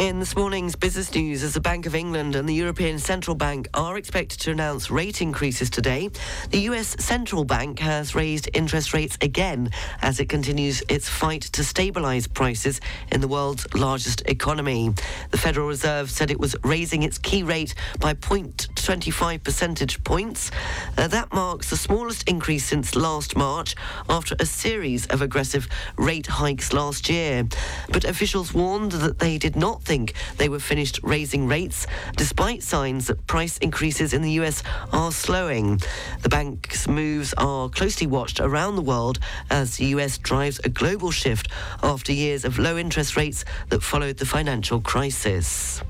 In 0.00 0.18
this 0.18 0.34
morning's 0.34 0.76
business 0.76 1.14
news, 1.14 1.42
as 1.42 1.52
the 1.52 1.60
Bank 1.60 1.84
of 1.84 1.94
England 1.94 2.34
and 2.34 2.48
the 2.48 2.54
European 2.54 2.98
Central 2.98 3.34
Bank 3.34 3.68
are 3.74 3.98
expected 3.98 4.40
to 4.40 4.50
announce 4.50 4.90
rate 4.90 5.20
increases 5.20 5.68
today, 5.68 6.08
the 6.48 6.60
US 6.70 6.96
Central 7.04 7.44
Bank 7.44 7.80
has 7.80 8.14
raised 8.14 8.48
interest 8.54 8.94
rates 8.94 9.18
again 9.20 9.68
as 10.00 10.18
it 10.18 10.30
continues 10.30 10.82
its 10.88 11.06
fight 11.06 11.42
to 11.42 11.62
stabilize 11.62 12.26
prices 12.26 12.80
in 13.12 13.20
the 13.20 13.28
world's 13.28 13.66
largest 13.74 14.22
economy. 14.24 14.88
The 15.32 15.36
Federal 15.36 15.68
Reserve 15.68 16.10
said 16.10 16.30
it 16.30 16.40
was 16.40 16.56
raising 16.64 17.02
its 17.02 17.18
key 17.18 17.42
rate 17.42 17.74
by 17.98 18.14
0.25 18.14 19.44
percentage 19.44 20.02
points. 20.02 20.50
Uh, 20.96 21.08
that 21.08 21.30
marks 21.34 21.68
the 21.68 21.76
smallest 21.76 22.26
increase 22.26 22.64
since 22.64 22.96
last 22.96 23.36
March 23.36 23.76
after 24.08 24.34
a 24.40 24.46
series 24.46 25.04
of 25.08 25.20
aggressive 25.20 25.68
rate 25.98 26.26
hikes 26.26 26.72
last 26.72 27.10
year. 27.10 27.46
But 27.92 28.04
officials 28.06 28.54
warned 28.54 28.92
that 28.92 29.18
they 29.18 29.36
did 29.36 29.56
not 29.56 29.82
think 29.90 30.14
they 30.36 30.48
were 30.48 30.60
finished 30.60 31.00
raising 31.02 31.48
rates, 31.48 31.84
despite 32.16 32.62
signs 32.62 33.08
that 33.08 33.26
price 33.26 33.58
increases 33.58 34.12
in 34.12 34.22
the 34.22 34.30
US 34.40 34.62
are 34.92 35.10
slowing. 35.10 35.80
The 36.22 36.28
bank's 36.28 36.86
moves 36.86 37.34
are 37.36 37.68
closely 37.68 38.06
watched 38.06 38.38
around 38.38 38.76
the 38.76 38.82
world 38.82 39.18
as 39.50 39.78
the 39.78 39.86
US 39.96 40.16
drives 40.16 40.60
a 40.62 40.68
global 40.68 41.10
shift 41.10 41.48
after 41.82 42.12
years 42.12 42.44
of 42.44 42.56
low 42.56 42.78
interest 42.78 43.16
rates 43.16 43.44
that 43.70 43.82
followed 43.82 44.18
the 44.18 44.26
financial 44.26 44.80
crisis. 44.80 45.82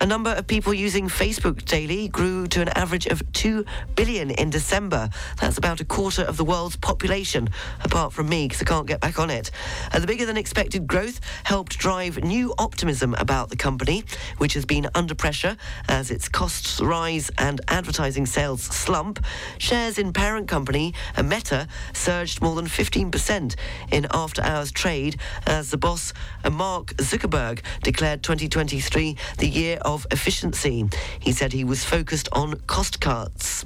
A 0.00 0.06
number 0.06 0.30
of 0.30 0.46
people 0.46 0.72
using 0.72 1.08
Facebook 1.08 1.64
daily 1.64 2.06
grew 2.06 2.46
to 2.48 2.60
an 2.60 2.68
average 2.68 3.06
of 3.06 3.20
2 3.32 3.64
billion 3.96 4.30
in 4.30 4.48
December. 4.48 5.10
That's 5.40 5.58
about 5.58 5.80
a 5.80 5.84
quarter 5.84 6.22
of 6.22 6.36
the 6.36 6.44
world's 6.44 6.76
population, 6.76 7.48
apart 7.82 8.12
from 8.12 8.28
me, 8.28 8.46
because 8.46 8.62
I 8.62 8.64
can't 8.64 8.86
get 8.86 9.00
back 9.00 9.18
on 9.18 9.28
it. 9.28 9.50
Uh, 9.92 9.98
the 9.98 10.06
bigger 10.06 10.24
than 10.24 10.36
expected 10.36 10.86
growth 10.86 11.18
helped 11.42 11.78
drive 11.78 12.22
new 12.22 12.54
optimism 12.58 13.14
about 13.14 13.50
the 13.50 13.56
company, 13.56 14.04
which 14.36 14.54
has 14.54 14.64
been 14.64 14.88
under 14.94 15.16
pressure 15.16 15.56
as 15.88 16.12
its 16.12 16.28
costs 16.28 16.80
rise 16.80 17.28
and 17.36 17.60
advertising 17.66 18.24
sales 18.24 18.62
slump. 18.62 19.18
Shares 19.58 19.98
in 19.98 20.12
parent 20.12 20.46
company 20.46 20.94
Meta 21.20 21.66
surged 21.92 22.40
more 22.40 22.54
than 22.54 22.66
15% 22.66 23.56
in 23.90 24.06
after 24.12 24.42
hours 24.42 24.70
trade 24.70 25.16
as 25.44 25.72
the 25.72 25.76
boss, 25.76 26.12
Mark 26.48 26.94
Zuckerberg, 26.98 27.62
declared 27.82 28.22
2023 28.22 29.16
the 29.38 29.48
year 29.48 29.80
of 29.88 30.06
efficiency. 30.10 30.86
He 31.18 31.32
said 31.32 31.52
he 31.52 31.64
was 31.64 31.82
focused 31.82 32.28
on 32.32 32.60
cost 32.66 33.00
cuts. 33.00 33.64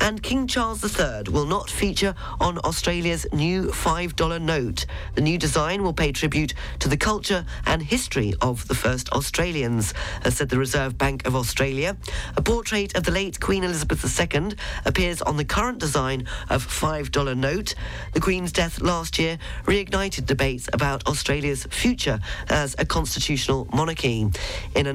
And 0.00 0.22
King 0.22 0.46
Charles 0.46 0.84
III 0.84 1.30
will 1.30 1.46
not 1.46 1.70
feature 1.70 2.14
on 2.38 2.58
Australia's 2.58 3.26
new 3.32 3.68
$5 3.68 4.42
note. 4.42 4.84
The 5.14 5.22
new 5.22 5.38
design 5.38 5.82
will 5.82 5.94
pay 5.94 6.12
tribute 6.12 6.52
to 6.80 6.88
the 6.88 6.98
culture 6.98 7.46
and 7.64 7.82
history 7.82 8.34
of 8.42 8.68
the 8.68 8.74
first 8.74 9.08
Australians, 9.12 9.94
said 10.28 10.50
the 10.50 10.58
Reserve 10.58 10.98
Bank 10.98 11.26
of 11.26 11.34
Australia. 11.34 11.96
A 12.36 12.42
portrait 12.42 12.94
of 12.94 13.04
the 13.04 13.12
late 13.12 13.40
Queen 13.40 13.64
Elizabeth 13.64 14.04
II 14.04 14.52
appears 14.84 15.22
on 15.22 15.38
the 15.38 15.44
current 15.44 15.78
design 15.78 16.26
of 16.50 16.66
$5 16.66 17.36
note. 17.38 17.74
The 18.12 18.20
Queen's 18.20 18.52
death 18.52 18.82
last 18.82 19.18
year 19.18 19.38
reignited 19.64 20.26
debates 20.26 20.68
about 20.74 21.06
Australia's 21.06 21.64
future 21.70 22.18
as 22.50 22.76
a 22.78 22.84
constitutional 22.84 23.66
monarchy. 23.72 24.28
In 24.74 24.86
a 24.86 24.92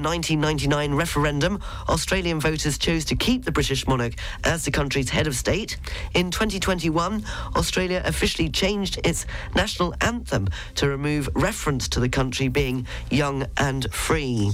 1999 0.67 0.97
referendum, 0.97 1.61
Australian 1.87 2.39
voters 2.39 2.77
chose 2.77 3.05
to 3.05 3.15
keep 3.15 3.45
the 3.45 3.51
British 3.51 3.87
monarch 3.87 4.13
as 4.43 4.65
the 4.65 4.71
country's 4.71 5.09
head 5.09 5.27
of 5.27 5.35
state. 5.35 5.77
In 6.13 6.31
2021, 6.31 7.23
Australia 7.55 8.01
officially 8.03 8.49
changed 8.49 8.99
its 9.05 9.25
national 9.55 9.93
anthem 10.01 10.49
to 10.75 10.89
remove 10.89 11.29
reference 11.33 11.87
to 11.89 11.99
the 11.99 12.09
country 12.09 12.49
being 12.49 12.85
young 13.09 13.45
and 13.57 13.91
free. 13.93 14.51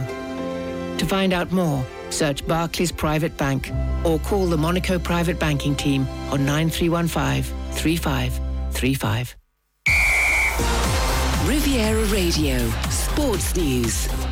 To 0.96 1.06
find 1.06 1.32
out 1.32 1.50
more, 1.52 1.84
search 2.10 2.46
Barclays 2.46 2.92
Private 2.92 3.36
Bank 3.36 3.72
or 4.04 4.18
call 4.20 4.46
the 4.46 4.56
Monaco 4.56 4.98
Private 4.98 5.38
Banking 5.38 5.74
Team 5.76 6.06
on 6.30 6.44
9315 6.44 7.59
3535. 7.74 9.36
Riviera 11.46 12.04
Radio 12.10 12.70
Sports 12.88 13.54
News. 13.54 14.29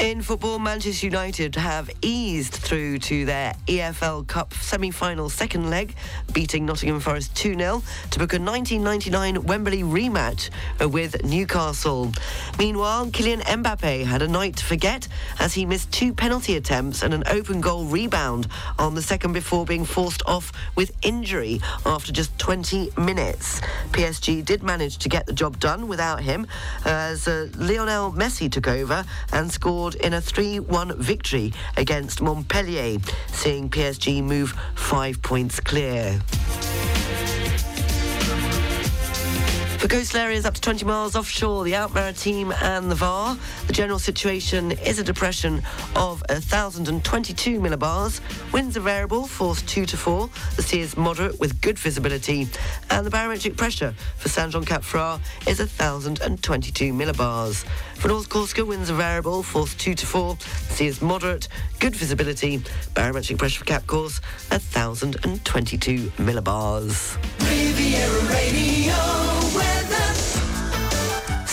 In 0.00 0.22
football, 0.22 0.58
Manchester 0.58 1.04
United 1.04 1.56
have 1.56 1.90
eased 2.00 2.54
through 2.54 3.00
to 3.00 3.26
their 3.26 3.52
EFL 3.66 4.26
Cup 4.26 4.54
semi-final 4.54 5.28
second 5.28 5.68
leg, 5.68 5.94
beating 6.32 6.64
Nottingham 6.64 7.00
Forest 7.00 7.34
2-0 7.34 7.82
to 8.08 8.18
book 8.18 8.32
a 8.32 8.40
1999 8.40 9.42
Wembley 9.42 9.82
rematch 9.82 10.48
with 10.90 11.22
Newcastle. 11.22 12.12
Meanwhile, 12.58 13.08
Kylian 13.08 13.42
Mbappe 13.42 14.06
had 14.06 14.22
a 14.22 14.28
night 14.28 14.56
to 14.56 14.64
forget 14.64 15.06
as 15.38 15.52
he 15.52 15.66
missed 15.66 15.92
two 15.92 16.14
penalty 16.14 16.56
attempts 16.56 17.02
and 17.02 17.12
an 17.12 17.24
open 17.26 17.60
goal 17.60 17.84
rebound 17.84 18.48
on 18.78 18.94
the 18.94 19.02
second 19.02 19.34
before 19.34 19.66
being 19.66 19.84
forced 19.84 20.22
off 20.24 20.50
with 20.76 20.96
injury 21.02 21.60
after 21.84 22.10
just 22.10 22.38
20 22.38 22.90
minutes. 22.96 23.60
PSG 23.90 24.42
did 24.46 24.62
manage 24.62 24.96
to 24.96 25.10
get 25.10 25.26
the 25.26 25.34
job 25.34 25.60
done 25.60 25.88
without 25.88 26.22
him 26.22 26.46
as 26.86 27.28
uh, 27.28 27.48
Lionel 27.58 28.12
Messi 28.12 28.50
took 28.50 28.66
over 28.66 29.04
and 29.34 29.52
scored 29.52 29.89
in 29.96 30.14
a 30.14 30.20
3-1 30.20 30.96
victory 30.96 31.52
against 31.76 32.20
Montpellier, 32.20 32.98
seeing 33.28 33.68
PSG 33.68 34.22
move 34.22 34.54
five 34.74 35.20
points 35.22 35.60
clear. 35.60 36.20
For 39.80 39.88
coastal 39.88 40.20
areas 40.20 40.44
up 40.44 40.52
to 40.52 40.60
20 40.60 40.84
miles 40.84 41.16
offshore, 41.16 41.64
the 41.64 41.70
Maritime 41.94 42.52
and 42.52 42.90
the 42.90 42.94
VAR, 42.94 43.38
the 43.66 43.72
general 43.72 43.98
situation 43.98 44.72
is 44.72 44.98
a 44.98 45.02
depression 45.02 45.62
of 45.96 46.22
1,022 46.28 47.58
millibars. 47.58 48.20
Winds 48.52 48.76
are 48.76 48.80
variable, 48.80 49.26
force 49.26 49.62
2 49.62 49.86
to 49.86 49.96
4. 49.96 50.28
The 50.56 50.62
sea 50.62 50.80
is 50.80 50.98
moderate 50.98 51.40
with 51.40 51.62
good 51.62 51.78
visibility. 51.78 52.46
And 52.90 53.06
the 53.06 53.10
barometric 53.10 53.56
pressure 53.56 53.94
for 54.18 54.28
San 54.28 54.50
Jean 54.50 54.66
Cap 54.66 54.82
Ferrat 54.82 55.18
is 55.48 55.60
1,022 55.60 56.92
millibars. 56.92 57.64
For 57.94 58.08
North 58.08 58.28
Corsica, 58.28 58.66
winds 58.66 58.90
are 58.90 58.94
variable, 58.94 59.42
force 59.42 59.74
2 59.76 59.94
to 59.94 60.06
4. 60.06 60.34
The 60.34 60.74
sea 60.74 60.86
is 60.88 61.00
moderate, 61.00 61.48
good 61.78 61.96
visibility. 61.96 62.62
Barometric 62.92 63.38
pressure 63.38 63.60
for 63.60 63.64
Cap 63.64 63.86
Corse, 63.86 64.20
1,022 64.50 66.10
millibars. 66.18 67.16
Riviera 67.48 68.20
Radio. 68.28 69.49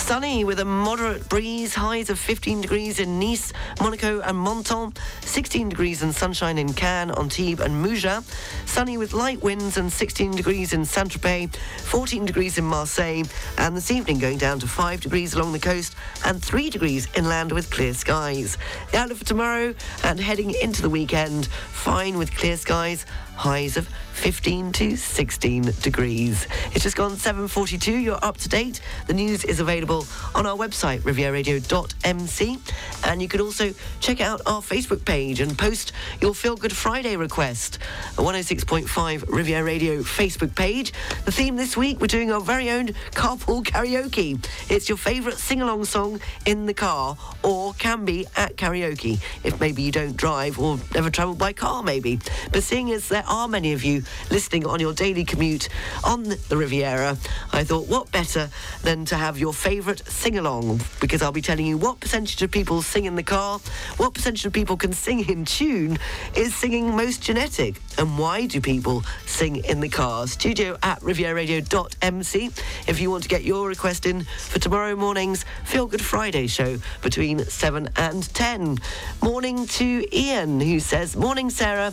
Esto 0.08 0.17
Sunny 0.28 0.44
with 0.44 0.60
a 0.60 0.64
moderate 0.66 1.26
breeze, 1.30 1.74
highs 1.74 2.10
of 2.10 2.18
15 2.18 2.60
degrees 2.60 3.00
in 3.00 3.18
Nice, 3.18 3.50
Monaco 3.80 4.20
and 4.20 4.38
Menton, 4.38 4.92
16 5.22 5.70
degrees 5.70 6.02
and 6.02 6.14
sunshine 6.14 6.58
in 6.58 6.74
Cannes, 6.74 7.12
Antibes 7.12 7.62
and 7.62 7.82
Mougins, 7.82 8.24
sunny 8.66 8.98
with 8.98 9.14
light 9.14 9.42
winds 9.42 9.78
and 9.78 9.90
16 9.90 10.32
degrees 10.32 10.74
in 10.74 10.84
Saint-Tropez, 10.84 11.56
14 11.56 12.26
degrees 12.26 12.58
in 12.58 12.64
Marseille, 12.64 13.24
and 13.56 13.74
this 13.74 13.90
evening 13.90 14.18
going 14.18 14.36
down 14.36 14.58
to 14.58 14.68
5 14.68 15.00
degrees 15.00 15.32
along 15.32 15.52
the 15.52 15.58
coast 15.58 15.96
and 16.26 16.42
3 16.42 16.68
degrees 16.68 17.08
inland 17.16 17.50
with 17.50 17.70
clear 17.70 17.94
skies. 17.94 18.58
The 18.92 18.98
outlook 18.98 19.18
for 19.18 19.24
tomorrow 19.24 19.74
and 20.04 20.20
heading 20.20 20.52
into 20.60 20.82
the 20.82 20.90
weekend, 20.90 21.46
fine 21.46 22.18
with 22.18 22.36
clear 22.36 22.58
skies, 22.58 23.06
highs 23.34 23.76
of 23.76 23.88
15 24.14 24.72
to 24.72 24.96
16 24.96 25.62
degrees. 25.80 26.48
It's 26.72 26.82
just 26.82 26.96
gone 26.96 27.12
7.42. 27.12 28.02
You're 28.02 28.18
up 28.20 28.36
to 28.38 28.48
date. 28.48 28.80
The 29.06 29.14
news 29.14 29.44
is 29.44 29.60
available 29.60 30.02
on 30.34 30.46
our 30.46 30.56
website, 30.56 31.00
rivieradio.mc. 31.00 32.58
And 33.04 33.22
you 33.22 33.28
can 33.28 33.40
also 33.40 33.72
check 34.00 34.20
out 34.20 34.40
our 34.46 34.60
Facebook 34.60 35.04
page 35.04 35.40
and 35.40 35.56
post 35.56 35.92
your 36.20 36.34
Feel 36.34 36.56
Good 36.56 36.72
Friday 36.72 37.16
request. 37.16 37.78
106.5 38.16 39.24
Riviera 39.28 39.64
Radio 39.64 40.02
Facebook 40.02 40.54
page. 40.54 40.92
The 41.24 41.32
theme 41.32 41.56
this 41.56 41.76
week, 41.76 42.00
we're 42.00 42.06
doing 42.06 42.30
our 42.32 42.40
very 42.40 42.70
own 42.70 42.88
carpool 43.12 43.62
karaoke. 43.64 44.44
It's 44.70 44.88
your 44.88 44.98
favourite 44.98 45.38
sing-along 45.38 45.84
song 45.84 46.20
in 46.46 46.66
the 46.66 46.74
car 46.74 47.16
or 47.42 47.72
can 47.74 48.04
be 48.04 48.26
at 48.36 48.56
karaoke 48.56 49.20
if 49.44 49.60
maybe 49.60 49.82
you 49.82 49.92
don't 49.92 50.16
drive 50.16 50.58
or 50.58 50.78
never 50.94 51.10
travel 51.10 51.34
by 51.34 51.52
car 51.52 51.82
maybe. 51.82 52.18
But 52.52 52.62
seeing 52.62 52.90
as 52.92 53.08
there 53.08 53.24
are 53.26 53.48
many 53.48 53.72
of 53.72 53.84
you 53.84 54.02
listening 54.30 54.66
on 54.66 54.80
your 54.80 54.92
daily 54.92 55.24
commute 55.24 55.68
on 56.04 56.24
the 56.24 56.56
Riviera, 56.56 57.16
I 57.52 57.64
thought 57.64 57.88
what 57.88 58.10
better 58.12 58.50
than 58.82 59.04
to 59.06 59.16
have 59.16 59.38
your 59.38 59.52
favourite 59.52 60.00
sing-along 60.08 60.80
because 61.00 61.22
I'll 61.22 61.32
be 61.32 61.42
telling 61.42 61.66
you 61.66 61.76
what 61.76 62.00
percentage 62.00 62.40
of 62.42 62.50
people 62.50 62.82
sing 62.82 63.04
in 63.04 63.14
the 63.14 63.22
car, 63.22 63.58
what 63.96 64.14
percentage 64.14 64.44
of 64.46 64.52
people 64.52 64.76
can 64.76 64.92
sing 64.92 65.28
in 65.28 65.44
tune, 65.44 65.98
is 66.34 66.54
singing 66.54 66.94
most 66.94 67.22
genetic, 67.22 67.80
and 67.98 68.18
why 68.18 68.46
do 68.46 68.60
people 68.60 69.04
sing 69.26 69.56
in 69.64 69.80
the 69.80 69.88
car? 69.88 70.26
Studio 70.26 70.76
at 70.82 71.00
rivieradio.mc 71.00 72.50
if 72.86 73.00
you 73.00 73.10
want 73.10 73.22
to 73.22 73.28
get 73.28 73.44
your 73.44 73.68
request 73.68 74.06
in 74.06 74.24
for 74.24 74.58
tomorrow 74.58 74.96
morning's 74.96 75.44
Feel 75.64 75.86
Good 75.86 76.04
Friday 76.04 76.46
show 76.46 76.78
between 77.02 77.44
7 77.44 77.88
and 77.96 78.34
10. 78.34 78.78
Morning 79.22 79.66
to 79.66 80.06
Ian 80.16 80.60
who 80.60 80.80
says, 80.80 81.16
Morning 81.16 81.50
Sarah. 81.50 81.92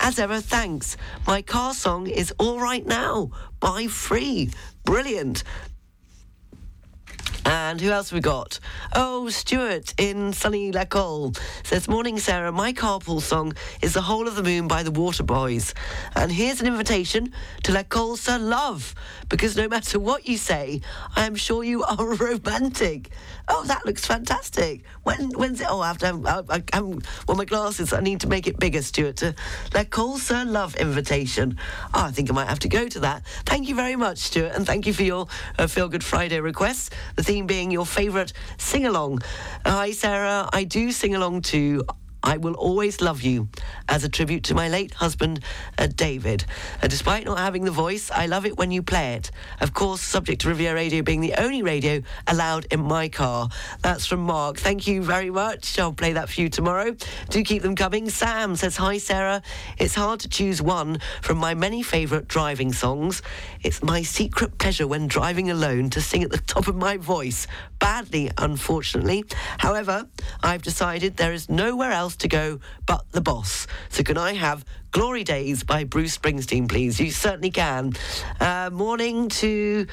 As 0.00 0.18
ever, 0.18 0.40
thanks. 0.40 0.96
My 1.26 1.40
car 1.40 1.72
song 1.72 2.08
is 2.08 2.32
All 2.38 2.60
Right 2.60 2.84
Now 2.86 3.30
by 3.60 3.86
Free. 3.86 4.50
Brilliant. 4.84 5.44
And 7.46 7.80
who 7.80 7.90
else 7.90 8.10
we 8.10 8.20
got? 8.20 8.58
Oh, 8.94 9.28
Stuart 9.28 9.92
in 9.98 10.32
sunny 10.32 10.72
La 10.72 10.84
Colle 10.84 11.32
says, 11.62 11.88
Morning, 11.88 12.18
Sarah. 12.18 12.52
My 12.52 12.72
carpool 12.72 13.20
song 13.20 13.54
is 13.82 13.92
The 13.92 14.00
Whole 14.00 14.26
of 14.26 14.34
the 14.34 14.42
Moon 14.42 14.66
by 14.66 14.82
the 14.82 14.90
Waterboys. 14.92 15.74
And 16.16 16.32
here's 16.32 16.60
an 16.60 16.66
invitation 16.66 17.32
to 17.64 17.72
La 17.72 17.82
Colle 17.82 18.16
sur 18.16 18.38
Loup, 18.38 18.82
because 19.28 19.56
no 19.56 19.68
matter 19.68 19.98
what 19.98 20.26
you 20.26 20.38
say, 20.38 20.80
I 21.16 21.26
am 21.26 21.34
sure 21.34 21.62
you 21.62 21.82
are 21.84 22.14
romantic. 22.14 23.10
Oh, 23.46 23.62
that 23.64 23.84
looks 23.84 24.06
fantastic. 24.06 24.84
When 25.02 25.30
when's 25.30 25.60
it? 25.60 25.66
Oh, 25.68 25.80
I 25.80 25.88
have 25.88 25.98
to 25.98 26.06
have, 26.06 26.50
I, 26.50 26.62
I, 26.72 26.80
well, 26.80 27.36
my 27.36 27.44
glasses, 27.44 27.92
I 27.92 28.00
need 28.00 28.20
to 28.20 28.26
make 28.26 28.46
it 28.46 28.58
bigger, 28.58 28.80
Stuart, 28.80 29.16
to 29.16 29.34
La 29.74 29.84
Colle 29.84 30.18
sur 30.18 30.44
Loup 30.44 30.74
invitation. 30.76 31.58
Oh, 31.92 32.04
I 32.04 32.10
think 32.10 32.30
I 32.30 32.34
might 32.34 32.48
have 32.48 32.60
to 32.60 32.68
go 32.68 32.88
to 32.88 33.00
that. 33.00 33.26
Thank 33.44 33.68
you 33.68 33.74
very 33.74 33.96
much, 33.96 34.18
Stuart, 34.18 34.52
and 34.54 34.66
thank 34.66 34.86
you 34.86 34.94
for 34.94 35.02
your 35.02 35.26
uh, 35.58 35.66
Feel 35.66 35.88
Good 35.88 36.04
Friday 36.04 36.40
requests. 36.40 36.90
The 37.16 37.22
theme 37.22 37.46
being 37.46 37.70
your 37.70 37.84
favourite 37.86 38.32
sing 38.56 38.86
along. 38.86 39.20
Hi, 39.66 39.92
Sarah. 39.92 40.48
I 40.52 40.64
do 40.64 40.90
sing 40.90 41.14
along 41.14 41.42
to 41.42 41.84
I 42.24 42.38
Will 42.38 42.54
Always 42.54 43.02
Love 43.02 43.20
You 43.20 43.48
as 43.86 44.02
a 44.02 44.08
tribute 44.08 44.44
to 44.44 44.54
my 44.54 44.68
late 44.68 44.94
husband, 44.94 45.40
uh, 45.76 45.88
David. 45.94 46.46
Uh, 46.82 46.88
despite 46.88 47.26
not 47.26 47.38
having 47.38 47.64
the 47.64 47.70
voice, 47.70 48.10
I 48.10 48.24
love 48.24 48.46
it 48.46 48.56
when 48.56 48.70
you 48.70 48.82
play 48.82 49.12
it. 49.12 49.30
Of 49.60 49.74
course, 49.74 50.00
subject 50.00 50.40
to 50.40 50.48
Riviera 50.48 50.74
Radio 50.74 51.02
being 51.02 51.20
the 51.20 51.34
only 51.34 51.62
radio 51.62 52.00
allowed 52.26 52.64
in 52.70 52.80
my 52.80 53.10
car. 53.10 53.50
That's 53.82 54.06
from 54.06 54.20
Mark. 54.20 54.56
Thank 54.56 54.86
you 54.86 55.02
very 55.02 55.30
much. 55.30 55.78
I'll 55.78 55.92
play 55.92 56.14
that 56.14 56.30
for 56.30 56.40
you 56.40 56.48
tomorrow. 56.48 56.96
Do 57.28 57.44
keep 57.44 57.62
them 57.62 57.76
coming. 57.76 58.08
Sam 58.08 58.56
says, 58.56 58.78
Hi, 58.78 58.96
Sarah. 58.96 59.42
It's 59.76 59.94
hard 59.94 60.20
to 60.20 60.28
choose 60.28 60.62
one 60.62 61.00
from 61.20 61.36
my 61.36 61.52
many 61.52 61.82
favourite 61.82 62.26
driving 62.26 62.72
songs. 62.72 63.20
It's 63.62 63.82
my 63.82 64.00
secret 64.00 64.56
pleasure 64.56 64.86
when 64.86 65.08
driving 65.08 65.50
alone 65.50 65.90
to 65.90 66.00
sing 66.00 66.24
at 66.24 66.30
the 66.30 66.38
top 66.38 66.68
of 66.68 66.76
my 66.76 66.96
voice. 66.96 67.46
Badly, 67.78 68.30
unfortunately. 68.38 69.24
However, 69.58 70.06
I've 70.42 70.62
decided 70.62 71.18
there 71.18 71.34
is 71.34 71.50
nowhere 71.50 71.92
else 71.92 72.13
to 72.16 72.28
go 72.28 72.60
but 72.86 73.04
the 73.12 73.20
boss. 73.20 73.66
So 73.88 74.02
can 74.02 74.18
I 74.18 74.34
have 74.34 74.64
Glory 74.90 75.24
Days 75.24 75.64
by 75.64 75.84
Bruce 75.84 76.16
Springsteen, 76.16 76.68
please? 76.68 77.00
You 77.00 77.10
certainly 77.10 77.50
can. 77.50 77.94
Uh, 78.40 78.70
morning 78.72 79.28
to 79.30 79.86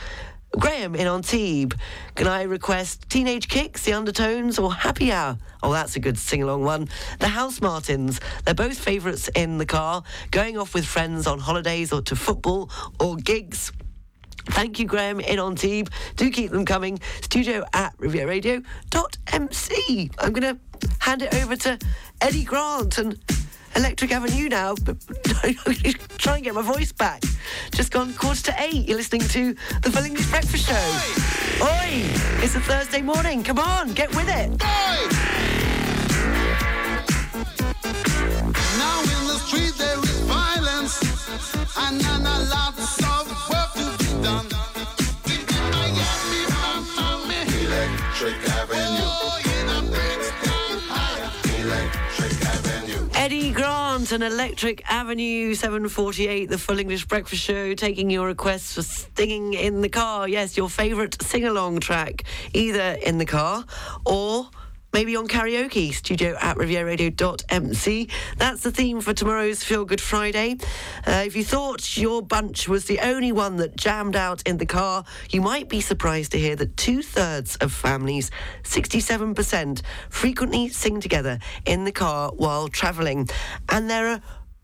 Graham 0.52 0.96
in 0.96 1.08
Antibes. 1.08 1.76
Can 2.16 2.28
I 2.28 2.44
request 2.44 3.10
Teenage 3.10 3.48
Kicks, 3.48 3.86
The 3.86 3.94
Undertones, 3.94 4.60
or 4.60 4.74
Happy 4.74 5.12
Hour? 5.12 5.38
Oh, 5.64 5.72
that's 5.72 5.96
a 5.96 6.00
good 6.00 6.18
sing 6.18 6.44
along 6.44 6.64
one. 6.64 6.90
The 7.20 7.30
House 7.30 7.62
Martins. 7.62 8.20
They're 8.44 8.54
both 8.54 8.78
favourites 8.78 9.30
in 9.30 9.58
the 9.58 9.66
car, 9.66 10.04
going 10.30 10.58
off 10.58 10.74
with 10.74 10.86
friends 10.86 11.26
on 11.26 11.40
holidays 11.40 11.94
or 11.94 12.02
to 12.04 12.16
football 12.16 12.70
or 13.00 13.16
gigs. 13.16 13.72
Thank 14.48 14.80
you, 14.80 14.86
Graham, 14.86 15.20
in 15.20 15.40
Antibes. 15.40 15.92
Do 16.16 16.30
keep 16.32 16.52
them 16.52 16.66
coming. 16.66 17.00
Studio 17.22 17.64
at 17.74 17.96
rivieradio.mc. 17.98 20.12
I'm 20.20 20.34
going 20.34 20.56
to 20.56 20.60
hand 21.02 21.24
it 21.24 21.34
over 21.36 21.56
to 21.56 21.78
Eddie 22.22 22.44
Grant 22.44 22.98
and 22.98 23.18
Electric 23.76 24.12
Avenue 24.12 24.48
now. 24.48 24.76
But 24.84 24.98
try 26.18 26.36
and 26.36 26.44
get 26.44 26.54
my 26.54 26.62
voice 26.62 26.92
back. 26.92 27.22
Just 27.72 27.92
gone 27.92 28.14
quarter 28.14 28.44
to 28.44 28.56
eight. 28.60 28.88
You're 28.88 28.98
listening 28.98 29.28
to 29.30 29.54
the 29.82 29.92
Full 29.92 30.06
English 30.06 30.30
Breakfast 30.30 30.68
Show. 30.68 31.64
Oi! 31.66 32.06
It's 32.44 32.56
a 32.56 32.62
Thursday 32.62 33.02
morning. 33.02 33.44
Come 33.44 33.60
on, 33.60 33.94
get 33.94 34.10
with 34.16 34.30
it. 34.30 34.50
Now 38.78 39.02
in 39.02 39.28
the 39.28 39.40
street 39.46 39.74
there 39.78 40.00
is 40.00 40.20
violence 40.22 41.02
and, 41.78 42.02
and 42.02 42.28
a 42.28 42.40
lot 42.54 42.78
of 42.78 43.28
work 43.50 43.74
to 43.74 43.98
be 43.98 44.24
done. 44.24 44.48
Electric 47.64 48.51
And 54.12 54.24
Electric 54.24 54.84
Avenue 54.92 55.54
748, 55.54 56.50
the 56.50 56.58
Full 56.58 56.80
English 56.80 57.06
Breakfast 57.06 57.42
Show, 57.42 57.74
taking 57.76 58.10
your 58.10 58.28
requests 58.28 58.74
for 58.74 58.82
singing 58.82 59.54
in 59.54 59.80
the 59.80 59.88
car. 59.88 60.28
Yes, 60.28 60.58
your 60.58 60.70
favourite 60.70 61.22
sing 61.22 61.46
along 61.46 61.80
track, 61.80 62.26
either 62.54 62.98
in 63.06 63.20
the 63.20 63.26
car 63.26 63.64
or 64.06 64.50
maybe 64.94 65.16
on 65.16 65.28
karaoke, 65.28 65.94
studio 65.94 66.36
at 66.42 66.58
rivieradio.mc. 66.58 68.10
That's 68.38 68.62
the 68.62 68.72
theme 68.72 69.02
for 69.02 69.14
tomorrow's 69.14 69.64
Feel 69.64 69.86
Good 69.86 70.02
Friday. 70.02 70.58
Uh, 71.08 71.24
if 71.26 71.36
you 71.36 71.44
thought 71.44 71.98
your 71.98 72.22
bunch 72.22 72.68
was 72.68 72.86
the 72.86 73.00
only 73.00 73.32
one 73.32 73.58
that 73.58 73.76
jammed 73.76 74.16
out 74.16 74.42
in 74.44 74.58
the 74.58 74.66
car, 74.66 75.04
you 75.30 75.42
might 75.42 75.70
be 75.70 75.82
surprised 75.82 76.32
to 76.34 76.40
hear 76.40 76.56
that 76.58 76.76
two 76.78 77.02
thirds 77.02 77.56
of 77.58 77.72
families, 77.72 78.32
67%, 78.64 79.82
frequently 80.10 80.70
sing 80.70 81.00
together 81.00 81.40
in 81.66 81.86
the 81.86 81.92
car 81.92 82.32
while 82.36 82.68
travelling. 82.68 83.30
And 83.70 83.90
there 83.90 84.08
are 84.08 84.22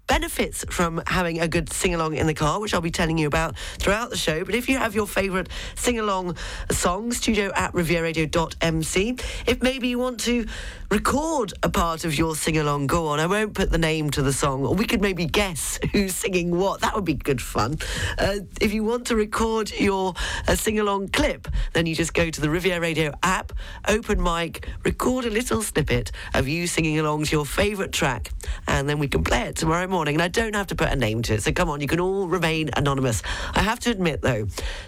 benefits 0.08 0.66
from 0.70 1.02
having 1.06 1.40
a 1.40 1.48
good 1.48 1.72
sing 1.72 1.94
along 1.94 2.16
in 2.16 2.28
the 2.28 2.34
car, 2.34 2.60
which 2.60 2.74
I'll 2.74 2.82
be 2.82 2.92
telling 2.92 3.18
you 3.18 3.28
about 3.28 3.58
throughout 3.78 4.10
the 4.10 4.18
show. 4.18 4.44
But 4.44 4.56
if 4.56 4.70
you 4.70 4.78
have 4.78 4.96
your 4.96 5.08
favourite 5.08 5.50
sing 5.76 6.00
along 6.00 6.38
song, 6.72 7.12
studio 7.12 7.52
at 7.56 7.74
rivieradio.mc. 7.74 9.20
If 9.46 9.62
maybe 9.62 9.88
you 9.90 10.00
want 10.00 10.20
to 10.22 10.46
record 10.90 11.54
a 11.64 11.70
part 11.70 12.06
of 12.06 12.18
your 12.18 12.36
sing 12.36 12.58
along, 12.58 12.88
go 12.88 13.08
on. 13.08 13.20
I 13.20 13.26
won't 13.26 13.54
put 13.54 13.72
the 13.72 13.78
name 13.78 14.10
to 14.12 14.22
the 14.22 14.32
song, 14.32 14.66
or 14.66 14.74
we 14.74 14.86
could 14.86 15.02
maybe 15.02 15.26
guess 15.26 15.80
who's 15.92 16.16
singing 16.16 16.58
what. 16.58 16.82
That 16.82 16.96
would 16.96 17.04
be 17.04 17.16
good 17.16 17.42
fun. 17.42 17.78
Uh, 18.18 18.40
if 18.62 18.74
you 18.74 18.84
want 18.84 19.08
to 19.08 19.16
record 19.16 19.72
your 19.72 20.14
uh, 20.48 20.56
sing 20.56 20.80
along 20.80 21.10
clip, 21.10 21.48
then 21.74 21.86
you 21.86 21.96
just 21.96 22.14
go 22.14 22.30
to 22.30 22.42
the 22.42 22.50
Riviera 22.50 22.80
Radio 22.80 23.14
app, 23.24 23.52
open 23.88 24.22
mic, 24.22 24.68
record 24.86 25.26
a 25.26 25.30
little 25.30 25.62
snippet 25.62 26.12
of 26.34 26.48
you 26.48 26.68
singing 26.68 27.00
along 27.00 27.26
to 27.26 27.32
your 27.36 27.46
favourite 27.46 27.92
track, 27.92 28.32
and 28.68 28.88
then 28.88 28.98
we 28.98 29.08
can 29.08 29.24
play 29.24 29.42
it 29.42 29.58
tomorrow 29.58 29.88
morning. 29.88 30.16
And 30.16 30.22
I 30.22 30.30
don't 30.30 30.56
have 30.56 30.68
to 30.68 30.76
put 30.76 30.90
a 30.90 30.96
name 30.96 31.22
to 31.24 31.34
it, 31.34 31.44
so 31.44 31.52
come 31.52 31.70
on, 31.70 31.82
you 31.82 31.88
can 31.88 32.00
all 32.00 32.28
remain 32.28 32.70
anonymous. 32.76 33.24
I 33.54 33.62
have 33.62 33.80
to 33.82 33.92
admit, 33.92 34.22
though, 34.22 34.48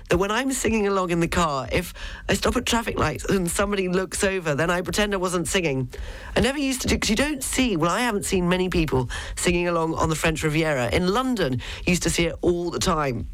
that 0.10 0.18
when 0.18 0.32
I'm 0.32 0.52
singing 0.54 0.88
along 0.88 1.10
in 1.10 1.20
the 1.20 1.28
car, 1.28 1.68
if 1.72 1.94
I 2.30 2.36
stop 2.36 2.56
at 2.56 2.66
traffic 2.66 2.98
lights 2.98 3.26
and 3.26 3.50
somebody 3.50 3.90
looks 3.90 4.24
over, 4.24 4.56
then 4.56 4.70
I 4.70 4.82
pretend 4.82 5.14
I 5.14 5.18
wasn't 5.18 5.48
singing. 5.48 5.89
I 6.36 6.42
never 6.42 6.58
used 6.58 6.82
to 6.82 6.88
do 6.88 6.96
because 6.96 7.10
you 7.10 7.16
don't 7.16 7.44
see. 7.44 7.76
Well, 7.78 7.92
I 7.92 8.02
haven't 8.02 8.26
seen 8.26 8.48
many 8.48 8.70
people 8.70 9.10
singing 9.36 9.68
along 9.68 9.96
on 9.96 10.10
the 10.10 10.16
French 10.16 10.44
Riviera. 10.44 10.90
In 10.90 11.08
London, 11.14 11.62
used 11.86 12.04
to 12.04 12.10
see 12.10 12.26
it 12.26 12.36
all 12.42 12.70
the 12.70 12.80
time. 12.80 13.28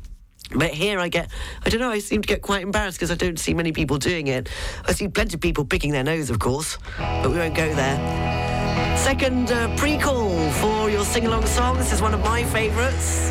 But 0.54 0.72
here 0.72 1.00
I 1.00 1.08
get, 1.08 1.32
I 1.66 1.70
don't 1.70 1.80
know, 1.80 1.90
I 1.90 2.00
seem 2.00 2.22
to 2.22 2.28
get 2.28 2.42
quite 2.42 2.62
embarrassed 2.62 2.98
because 2.98 3.10
I 3.10 3.16
don't 3.16 3.40
see 3.40 3.54
many 3.54 3.72
people 3.72 3.98
doing 3.98 4.28
it. 4.28 4.48
I 4.86 4.94
see 4.94 5.08
plenty 5.08 5.36
of 5.36 5.42
people 5.42 5.66
picking 5.66 5.92
their 5.92 6.04
nose, 6.04 6.30
of 6.30 6.38
course, 6.40 6.78
but 6.98 7.32
we 7.32 7.38
won't 7.38 7.56
go 7.56 7.74
there. 7.74 8.98
Second 8.98 9.52
uh, 9.52 9.76
pre-call 9.76 10.52
for 10.52 10.90
your 10.90 11.04
sing-along 11.04 11.46
song. 11.48 11.78
This 11.78 11.92
is 11.92 12.02
one 12.02 12.14
of 12.14 12.20
my 12.22 12.44
favourites. 12.44 13.30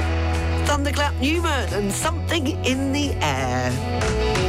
Thunderclap 0.67 1.15
Newman 1.21 1.73
and 1.73 1.93
Something 1.93 2.49
in 2.65 2.93
the 2.93 3.13
Air. 3.21 4.44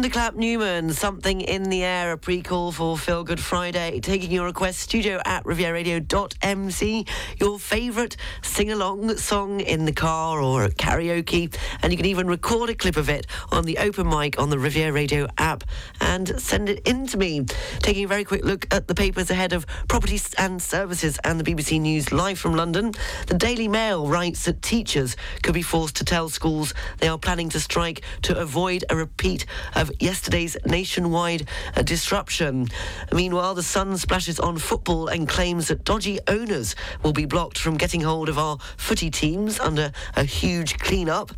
Thunderclap 0.00 0.34
Newman, 0.34 0.94
Something 0.94 1.42
in 1.42 1.64
the 1.64 1.84
Air, 1.84 2.12
a 2.12 2.16
pre-call 2.16 2.72
for 2.72 2.96
Feel 2.96 3.22
Good 3.22 3.38
Friday. 3.38 4.00
Taking 4.00 4.30
your 4.30 4.46
request, 4.46 4.80
studio 4.80 5.20
at 5.26 5.44
rivieradio.mc, 5.44 7.06
your 7.38 7.58
favourite 7.58 8.16
sing-along 8.40 9.18
song 9.18 9.60
in 9.60 9.84
the 9.84 9.92
car 9.92 10.40
or 10.40 10.64
at 10.64 10.76
karaoke. 10.76 11.54
And 11.82 11.92
you 11.92 11.98
can 11.98 12.06
even 12.06 12.28
record 12.28 12.70
a 12.70 12.74
clip 12.74 12.96
of 12.96 13.10
it 13.10 13.26
on 13.52 13.66
the 13.66 13.76
open 13.76 14.08
mic 14.08 14.40
on 14.40 14.48
the 14.48 14.58
Riviera 14.58 14.90
Radio 14.90 15.28
app 15.36 15.64
and 16.00 16.40
send 16.40 16.70
it 16.70 16.80
in 16.88 17.06
to 17.08 17.18
me. 17.18 17.44
Taking 17.80 18.06
a 18.06 18.08
very 18.08 18.24
quick 18.24 18.42
look 18.42 18.66
at 18.74 18.88
the 18.88 18.94
papers 18.94 19.30
ahead 19.30 19.52
of 19.52 19.66
Properties 19.86 20.32
and 20.38 20.62
Services 20.62 21.18
and 21.24 21.38
the 21.38 21.44
BBC 21.44 21.78
News 21.78 22.10
live 22.10 22.38
from 22.38 22.54
London. 22.54 22.92
The 23.26 23.34
Daily 23.34 23.68
Mail 23.68 24.08
writes 24.08 24.46
that 24.46 24.62
teachers 24.62 25.14
could 25.42 25.52
be 25.52 25.60
forced 25.60 25.96
to 25.96 26.06
tell 26.06 26.30
schools 26.30 26.72
they 27.00 27.08
are 27.08 27.18
planning 27.18 27.50
to 27.50 27.60
strike 27.60 28.00
to 28.22 28.38
avoid 28.38 28.82
a 28.88 28.96
repeat 28.96 29.44
of 29.76 29.89
yesterday's 29.98 30.56
nationwide 30.66 31.48
uh, 31.76 31.82
disruption. 31.82 32.68
Meanwhile, 33.12 33.54
the 33.54 33.62
Sun 33.62 33.96
splashes 33.98 34.38
on 34.38 34.58
football 34.58 35.08
and 35.08 35.28
claims 35.28 35.68
that 35.68 35.84
dodgy 35.84 36.18
owners 36.28 36.76
will 37.02 37.12
be 37.12 37.26
blocked 37.26 37.58
from 37.58 37.76
getting 37.76 38.00
hold 38.00 38.28
of 38.28 38.38
our 38.38 38.58
footy 38.76 39.10
teams 39.10 39.58
under 39.58 39.92
a 40.16 40.24
huge 40.24 40.78
clean-up. 40.78 41.32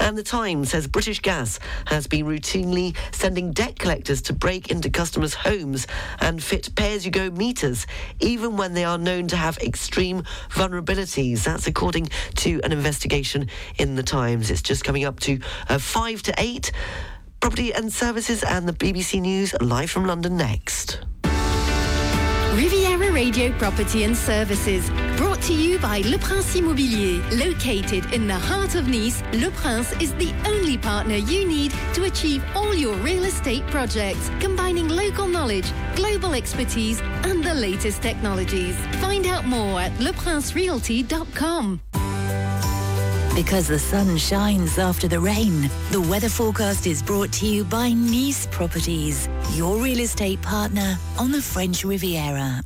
And 0.00 0.18
the 0.18 0.22
Times 0.22 0.70
says 0.70 0.86
British 0.86 1.20
Gas 1.20 1.58
has 1.86 2.06
been 2.06 2.26
routinely 2.26 2.96
sending 3.12 3.52
debt 3.52 3.78
collectors 3.78 4.22
to 4.22 4.32
break 4.32 4.70
into 4.70 4.90
customers' 4.90 5.34
homes 5.34 5.86
and 6.20 6.42
fit 6.42 6.74
pay-as-you-go 6.74 7.30
meters, 7.30 7.86
even 8.20 8.56
when 8.56 8.74
they 8.74 8.84
are 8.84 8.98
known 8.98 9.28
to 9.28 9.36
have 9.36 9.58
extreme 9.58 10.22
vulnerabilities. 10.50 11.44
That's 11.44 11.66
according 11.66 12.08
to 12.36 12.60
an 12.64 12.72
investigation 12.72 13.48
in 13.78 13.94
the 13.94 14.02
Times. 14.02 14.50
It's 14.50 14.62
just 14.62 14.84
coming 14.84 15.04
up 15.04 15.20
to 15.20 15.38
uh, 15.68 15.78
five 15.78 16.22
to 16.24 16.34
eight. 16.38 16.72
Property 17.44 17.74
and 17.74 17.92
Services 17.92 18.42
and 18.42 18.66
the 18.66 18.72
BBC 18.72 19.20
News 19.20 19.54
live 19.60 19.90
from 19.90 20.06
London 20.06 20.34
next. 20.38 21.00
Riviera 22.54 23.12
Radio 23.12 23.52
Property 23.58 24.04
and 24.04 24.16
Services, 24.16 24.88
brought 25.18 25.42
to 25.42 25.52
you 25.52 25.78
by 25.78 25.98
Le 26.06 26.16
Prince 26.16 26.56
Immobilier. 26.56 27.20
Located 27.38 28.14
in 28.14 28.26
the 28.26 28.34
heart 28.34 28.76
of 28.76 28.88
Nice, 28.88 29.20
Le 29.34 29.50
Prince 29.50 29.92
is 30.00 30.14
the 30.14 30.32
only 30.46 30.78
partner 30.78 31.16
you 31.16 31.46
need 31.46 31.74
to 31.92 32.04
achieve 32.04 32.42
all 32.54 32.74
your 32.74 32.96
real 32.96 33.24
estate 33.24 33.66
projects, 33.66 34.30
combining 34.40 34.88
local 34.88 35.26
knowledge, 35.26 35.70
global 35.96 36.32
expertise, 36.32 37.02
and 37.24 37.44
the 37.44 37.52
latest 37.52 38.00
technologies. 38.00 38.74
Find 39.02 39.26
out 39.26 39.44
more 39.44 39.82
at 39.82 39.92
leprincerealty.com. 39.98 41.82
Because 43.34 43.66
the 43.66 43.80
sun 43.80 44.16
shines 44.16 44.78
after 44.78 45.08
the 45.08 45.18
rain, 45.18 45.68
the 45.90 46.00
weather 46.00 46.28
forecast 46.28 46.86
is 46.86 47.02
brought 47.02 47.32
to 47.32 47.46
you 47.46 47.64
by 47.64 47.90
Nice 47.90 48.46
Properties, 48.46 49.28
your 49.54 49.76
real 49.78 49.98
estate 49.98 50.40
partner 50.40 50.96
on 51.18 51.32
the 51.32 51.42
French 51.42 51.84
Riviera. 51.84 52.62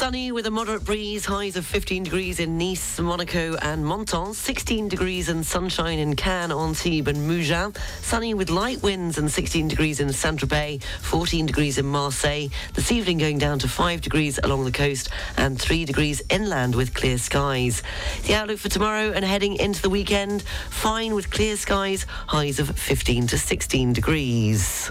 Sunny 0.00 0.32
with 0.32 0.46
a 0.46 0.50
moderate 0.50 0.82
breeze, 0.82 1.26
highs 1.26 1.56
of 1.56 1.66
15 1.66 2.04
degrees 2.04 2.40
in 2.40 2.56
Nice, 2.56 2.98
Monaco 2.98 3.54
and 3.60 3.86
Menton, 3.86 4.32
16 4.32 4.88
degrees 4.88 5.28
and 5.28 5.44
sunshine 5.44 5.98
in 5.98 6.16
Cannes, 6.16 6.52
Antibes 6.52 7.06
and 7.06 7.28
Mougins, 7.28 7.76
sunny 8.00 8.32
with 8.32 8.48
light 8.48 8.82
winds 8.82 9.18
and 9.18 9.30
16 9.30 9.68
degrees 9.68 10.00
in 10.00 10.10
Saint-Tropez, 10.10 10.82
14 11.02 11.44
degrees 11.44 11.76
in 11.76 11.84
Marseille, 11.84 12.48
this 12.72 12.90
evening 12.90 13.18
going 13.18 13.36
down 13.36 13.58
to 13.58 13.68
5 13.68 14.00
degrees 14.00 14.40
along 14.42 14.64
the 14.64 14.72
coast 14.72 15.10
and 15.36 15.60
3 15.60 15.84
degrees 15.84 16.22
inland 16.30 16.74
with 16.74 16.94
clear 16.94 17.18
skies. 17.18 17.82
The 18.26 18.36
outlook 18.36 18.58
for 18.58 18.70
tomorrow 18.70 19.12
and 19.12 19.22
heading 19.22 19.56
into 19.56 19.82
the 19.82 19.90
weekend, 19.90 20.40
fine 20.70 21.14
with 21.14 21.28
clear 21.28 21.58
skies, 21.58 22.06
highs 22.26 22.58
of 22.58 22.70
15 22.70 23.26
to 23.26 23.36
16 23.36 23.92
degrees. 23.92 24.90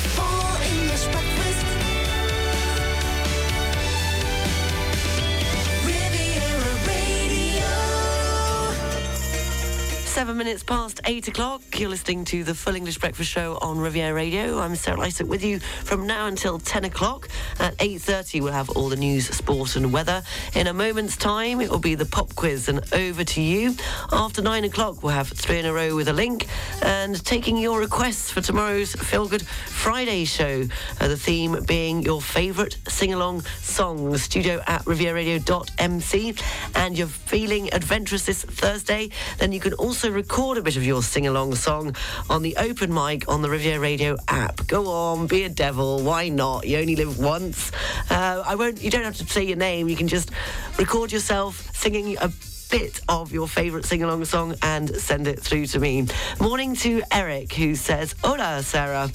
Seven 10.11 10.37
minutes 10.37 10.61
past 10.61 10.99
eight 11.05 11.29
o'clock. 11.29 11.61
You're 11.79 11.89
listening 11.89 12.25
to 12.25 12.43
the 12.43 12.53
Full 12.53 12.75
English 12.75 12.97
Breakfast 12.97 13.31
Show 13.31 13.57
on 13.61 13.79
Riviera 13.79 14.13
Radio. 14.13 14.59
I'm 14.59 14.75
Sarah 14.75 14.97
Lysak 14.97 15.25
with 15.25 15.41
you 15.41 15.59
from 15.59 16.05
now 16.05 16.27
until 16.27 16.59
10 16.59 16.83
o'clock. 16.83 17.29
At 17.59 17.77
8.30, 17.77 18.41
we'll 18.41 18.51
have 18.51 18.69
all 18.71 18.89
the 18.89 18.97
news, 18.97 19.29
sport 19.29 19.77
and 19.77 19.93
weather. 19.93 20.21
In 20.53 20.67
a 20.67 20.73
moment's 20.73 21.15
time, 21.15 21.61
it 21.61 21.71
will 21.71 21.79
be 21.79 21.95
the 21.95 22.05
pop 22.05 22.35
quiz 22.35 22.67
and 22.67 22.81
over 22.93 23.23
to 23.23 23.41
you. 23.41 23.73
After 24.11 24.41
nine 24.41 24.65
o'clock, 24.65 25.01
we'll 25.01 25.13
have 25.13 25.29
three 25.29 25.59
in 25.59 25.65
a 25.65 25.71
row 25.71 25.95
with 25.95 26.09
a 26.09 26.13
link 26.13 26.45
and 26.81 27.23
taking 27.23 27.55
your 27.55 27.79
requests 27.79 28.29
for 28.29 28.41
tomorrow's 28.41 28.93
Feel 28.93 29.29
Good 29.29 29.47
Friday 29.47 30.25
show. 30.25 30.67
Uh, 30.99 31.07
the 31.07 31.17
theme 31.17 31.63
being 31.65 32.03
your 32.03 32.21
favourite 32.21 32.77
sing-along 32.89 33.43
song. 33.61 34.17
Studio 34.17 34.61
at 34.67 34.83
rivieradio.mc. 34.83 36.35
And 36.75 36.97
you're 36.97 37.07
feeling 37.07 37.73
adventurous 37.73 38.25
this 38.25 38.43
Thursday, 38.43 39.09
then 39.37 39.53
you 39.53 39.61
can 39.61 39.73
also 39.73 40.00
record 40.09 40.57
a 40.57 40.61
bit 40.61 40.77
of 40.77 40.83
your 40.83 41.03
sing-along 41.03 41.53
song 41.55 41.95
on 42.29 42.41
the 42.41 42.55
open 42.57 42.93
mic 42.93 43.29
on 43.29 43.41
the 43.41 43.49
Riviera 43.49 43.79
Radio 43.79 44.17
app. 44.27 44.65
Go 44.67 44.87
on, 44.89 45.27
be 45.27 45.43
a 45.43 45.49
devil. 45.49 46.01
Why 46.01 46.29
not? 46.29 46.65
You 46.65 46.79
only 46.79 46.95
live 46.95 47.19
once. 47.19 47.71
Uh, 48.09 48.41
I 48.45 48.55
won't. 48.55 48.81
You 48.81 48.89
don't 48.89 49.03
have 49.03 49.17
to 49.17 49.25
say 49.25 49.43
your 49.43 49.57
name. 49.57 49.89
You 49.89 49.95
can 49.95 50.07
just 50.07 50.31
record 50.79 51.11
yourself 51.11 51.69
singing 51.75 52.17
a 52.19 52.31
bit 52.71 53.01
of 53.09 53.33
your 53.33 53.49
favourite 53.49 53.83
sing-along 53.83 54.23
song 54.23 54.55
and 54.61 54.95
send 54.95 55.27
it 55.27 55.41
through 55.41 55.65
to 55.65 55.77
me. 55.77 56.07
Morning 56.39 56.73
to 56.77 57.03
Eric, 57.11 57.51
who 57.51 57.75
says, 57.75 58.15
Hola, 58.23 58.63
Sarah. 58.63 59.09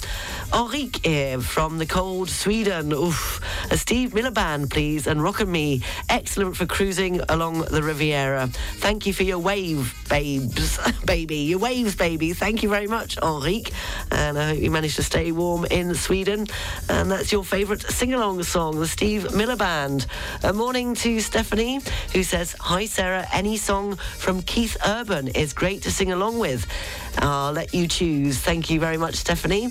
Ulrike 0.51 1.03
here 1.03 1.41
from 1.41 1.79
the 1.79 1.87
cold 1.87 2.29
Sweden. 2.29 2.93
Oof. 2.93 3.41
A 3.71 3.77
Steve 3.77 4.13
Miller 4.13 4.29
Band, 4.29 4.69
please, 4.69 5.07
and 5.07 5.23
Rock 5.23 5.39
and 5.39 5.51
Me. 5.51 5.81
Excellent 6.07 6.55
for 6.55 6.67
cruising 6.67 7.19
along 7.29 7.61
the 7.61 7.81
Riviera. 7.81 8.45
Thank 8.75 9.07
you 9.07 9.13
for 9.13 9.23
your 9.23 9.39
wave, 9.39 9.95
babes, 10.07 10.79
baby. 11.05 11.37
Your 11.37 11.59
waves, 11.59 11.95
baby. 11.95 12.33
Thank 12.33 12.61
you 12.61 12.69
very 12.69 12.87
much, 12.87 13.17
Ulrike. 13.17 13.73
And 14.11 14.37
I 14.37 14.49
hope 14.49 14.59
you 14.59 14.69
managed 14.69 14.97
to 14.97 15.03
stay 15.03 15.31
warm 15.31 15.65
in 15.65 15.95
Sweden. 15.95 16.45
And 16.89 17.09
that's 17.09 17.31
your 17.31 17.43
favourite 17.43 17.81
sing-along 17.81 18.43
song, 18.43 18.79
the 18.79 18.87
Steve 18.87 19.33
Miller 19.33 19.55
Band. 19.55 20.05
A 20.43 20.53
morning 20.53 20.93
to 20.95 21.19
Stephanie, 21.21 21.81
who 22.13 22.21
says, 22.21 22.55
Hi, 22.59 22.85
Sarah. 22.85 23.25
Any 23.33 23.46
song 23.55 23.95
from 23.95 24.41
Keith 24.41 24.75
Urban 24.85 25.29
is 25.29 25.53
great 25.53 25.83
to 25.83 25.91
sing 25.91 26.11
along 26.11 26.39
with. 26.39 26.67
I'll 27.19 27.53
let 27.53 27.73
you 27.73 27.87
choose. 27.87 28.39
Thank 28.39 28.69
you 28.69 28.79
very 28.79 28.97
much, 28.97 29.15
Stephanie. 29.15 29.69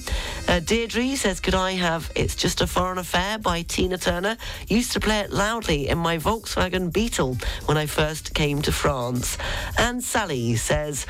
Uh, 0.48 0.60
Deirdre 0.60 1.16
says, 1.16 1.40
Could 1.40 1.54
I 1.54 1.72
have 1.72 2.10
It's 2.14 2.34
Just 2.34 2.60
a 2.60 2.66
Foreign 2.66 2.98
Affair 2.98 3.38
by 3.38 3.62
Tina 3.62 3.98
Turner? 3.98 4.38
Used 4.68 4.92
to 4.92 5.00
play 5.00 5.20
it 5.20 5.32
loudly 5.32 5.88
in 5.88 5.98
my 5.98 6.16
Volkswagen 6.16 6.92
Beetle 6.92 7.36
when 7.66 7.76
I 7.76 7.86
first 7.86 8.32
came 8.32 8.62
to 8.62 8.72
France. 8.72 9.36
And 9.76 10.02
Sally 10.02 10.56
says, 10.56 11.04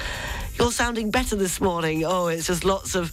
You're 0.59 0.73
sounding 0.73 1.11
better 1.11 1.37
this 1.37 1.61
morning. 1.61 2.05
Oh, 2.05 2.27
it's 2.27 2.49
just 2.49 2.65
lots 2.65 2.95
of 2.95 3.13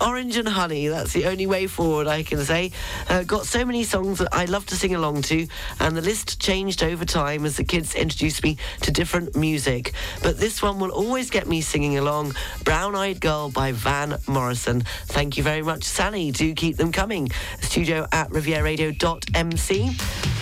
Orange 0.00 0.36
and 0.36 0.48
Honey, 0.48 0.88
that's 0.88 1.12
the 1.12 1.26
only 1.26 1.46
way 1.46 1.66
forward, 1.66 2.06
I 2.06 2.22
can 2.22 2.44
say. 2.44 2.72
Uh, 3.08 3.22
got 3.22 3.46
so 3.46 3.64
many 3.64 3.84
songs 3.84 4.18
that 4.18 4.28
I 4.32 4.46
love 4.46 4.66
to 4.66 4.76
sing 4.76 4.94
along 4.94 5.22
to, 5.22 5.46
and 5.80 5.96
the 5.96 6.00
list 6.00 6.40
changed 6.40 6.82
over 6.82 7.04
time 7.04 7.44
as 7.44 7.56
the 7.56 7.64
kids 7.64 7.94
introduced 7.94 8.42
me 8.42 8.56
to 8.82 8.90
different 8.90 9.36
music. 9.36 9.92
But 10.22 10.38
this 10.38 10.62
one 10.62 10.78
will 10.78 10.90
always 10.90 11.30
get 11.30 11.46
me 11.46 11.60
singing 11.60 11.98
along 11.98 12.34
Brown 12.64 12.94
Eyed 12.94 13.20
Girl 13.20 13.50
by 13.50 13.72
Van 13.72 14.18
Morrison. 14.26 14.82
Thank 15.06 15.36
you 15.36 15.42
very 15.42 15.62
much, 15.62 15.84
Sally. 15.84 16.30
Do 16.30 16.54
keep 16.54 16.76
them 16.76 16.92
coming. 16.92 17.30
Studio 17.60 18.06
at 18.12 18.30
rivieradio.mc. 18.30 19.90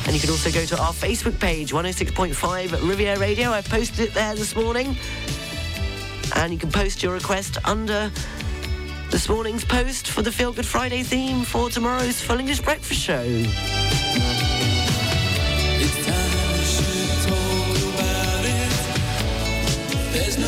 And 0.06 0.14
you 0.14 0.20
can 0.20 0.30
also 0.30 0.50
go 0.50 0.64
to 0.64 0.80
our 0.80 0.92
Facebook 0.92 1.38
page, 1.38 1.72
106.5 1.72 2.88
Riviera 2.88 3.18
Radio. 3.18 3.50
I 3.50 3.62
posted 3.62 4.00
it 4.00 4.14
there 4.14 4.34
this 4.34 4.56
morning. 4.56 4.96
And 6.36 6.52
you 6.52 6.58
can 6.58 6.70
post 6.70 7.02
your 7.02 7.12
request 7.12 7.58
under 7.64 8.10
this 9.10 9.28
morning's 9.28 9.64
post 9.64 10.08
for 10.08 10.22
the 10.22 10.30
Feel 10.30 10.52
Good 10.52 10.66
Friday 10.66 11.02
theme 11.02 11.42
for 11.42 11.68
tomorrow's 11.68 12.20
Full 12.20 12.38
English 12.38 12.60
Breakfast 12.60 13.00
Show. 13.00 13.24
It's 20.12 20.38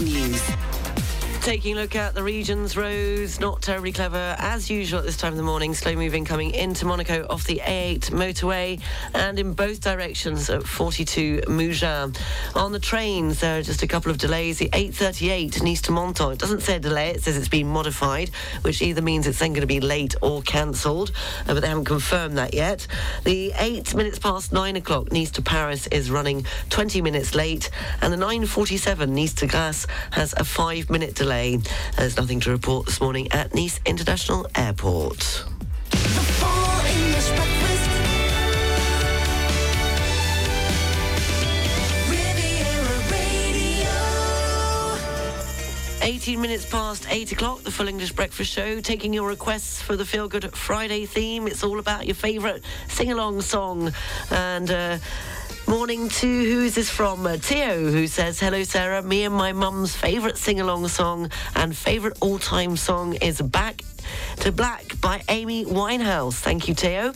News. 0.00 0.45
Taking 1.56 1.78
a 1.78 1.80
look 1.80 1.96
at 1.96 2.14
the 2.14 2.22
region's 2.22 2.76
roads, 2.76 3.40
not 3.40 3.62
terribly 3.62 3.90
clever 3.90 4.36
as 4.38 4.68
usual 4.68 4.98
at 4.98 5.06
this 5.06 5.16
time 5.16 5.32
of 5.32 5.38
the 5.38 5.42
morning. 5.42 5.72
Slow 5.72 5.94
moving 5.94 6.26
coming 6.26 6.50
into 6.50 6.84
Monaco 6.84 7.26
off 7.30 7.44
the 7.44 7.62
A8 7.64 8.10
motorway 8.10 8.78
and 9.14 9.38
in 9.38 9.54
both 9.54 9.80
directions 9.80 10.50
at 10.50 10.64
42 10.64 11.44
Mougins. 11.46 12.20
On 12.54 12.72
the 12.72 12.78
trains, 12.78 13.40
there 13.40 13.58
are 13.58 13.62
just 13.62 13.82
a 13.82 13.86
couple 13.86 14.10
of 14.10 14.18
delays. 14.18 14.58
The 14.58 14.68
838 14.74 15.62
Nice 15.62 15.80
to 15.80 15.92
Menton, 15.92 16.32
it 16.32 16.38
doesn't 16.38 16.60
say 16.60 16.78
delay, 16.78 17.08
it 17.08 17.22
says 17.22 17.38
it's 17.38 17.48
been 17.48 17.68
modified, 17.68 18.28
which 18.60 18.82
either 18.82 19.00
means 19.00 19.26
it's 19.26 19.38
then 19.38 19.54
going 19.54 19.62
to 19.62 19.66
be 19.66 19.80
late 19.80 20.14
or 20.20 20.42
cancelled, 20.42 21.10
uh, 21.48 21.54
but 21.54 21.60
they 21.60 21.68
haven't 21.68 21.86
confirmed 21.86 22.36
that 22.36 22.52
yet. 22.52 22.86
The 23.24 23.54
8 23.56 23.94
minutes 23.94 24.18
past 24.18 24.52
9 24.52 24.76
o'clock 24.76 25.10
Nice 25.10 25.30
to 25.30 25.40
Paris 25.40 25.86
is 25.86 26.10
running 26.10 26.44
20 26.68 27.00
minutes 27.00 27.34
late, 27.34 27.70
and 28.02 28.12
the 28.12 28.18
947 28.18 29.14
Nice 29.14 29.32
to 29.32 29.46
Grasse 29.46 29.86
has 30.10 30.34
a 30.36 30.44
5 30.44 30.90
minute 30.90 31.14
delay. 31.14 31.45
There's 31.96 32.16
nothing 32.16 32.40
to 32.40 32.50
report 32.50 32.86
this 32.86 33.00
morning 33.00 33.30
at 33.30 33.54
Nice 33.54 33.78
International 33.86 34.46
Airport. 34.56 35.44
Breakfast. 35.90 37.90
18 46.02 46.40
minutes 46.40 46.68
past 46.68 47.06
8 47.08 47.32
o'clock, 47.32 47.62
the 47.62 47.70
Full 47.70 47.86
English 47.86 48.12
Breakfast 48.12 48.52
Show, 48.52 48.80
taking 48.80 49.12
your 49.12 49.28
requests 49.28 49.80
for 49.80 49.96
the 49.96 50.04
Feel 50.04 50.28
Good 50.28 50.52
Friday 50.52 51.06
theme. 51.06 51.46
It's 51.46 51.62
all 51.62 51.78
about 51.78 52.06
your 52.06 52.16
favourite 52.16 52.62
sing 52.88 53.12
along 53.12 53.42
song. 53.42 53.92
And, 54.30 54.70
uh, 54.70 54.98
Morning 55.68 56.08
to 56.08 56.26
who 56.26 56.62
is 56.62 56.76
this 56.76 56.88
from? 56.88 57.26
Uh, 57.26 57.38
Theo, 57.38 57.90
who 57.90 58.06
says, 58.06 58.38
Hello, 58.38 58.62
Sarah. 58.62 59.02
Me 59.02 59.24
and 59.24 59.34
my 59.34 59.52
mum's 59.52 59.96
favourite 59.96 60.36
sing 60.36 60.60
along 60.60 60.86
song 60.86 61.28
and 61.56 61.76
favourite 61.76 62.16
all 62.20 62.38
time 62.38 62.76
song 62.76 63.14
is 63.14 63.42
Back 63.42 63.82
to 64.36 64.52
Black 64.52 65.00
by 65.00 65.22
Amy 65.28 65.64
Winehouse. 65.64 66.34
Thank 66.34 66.68
you, 66.68 66.74
Theo. 66.74 67.12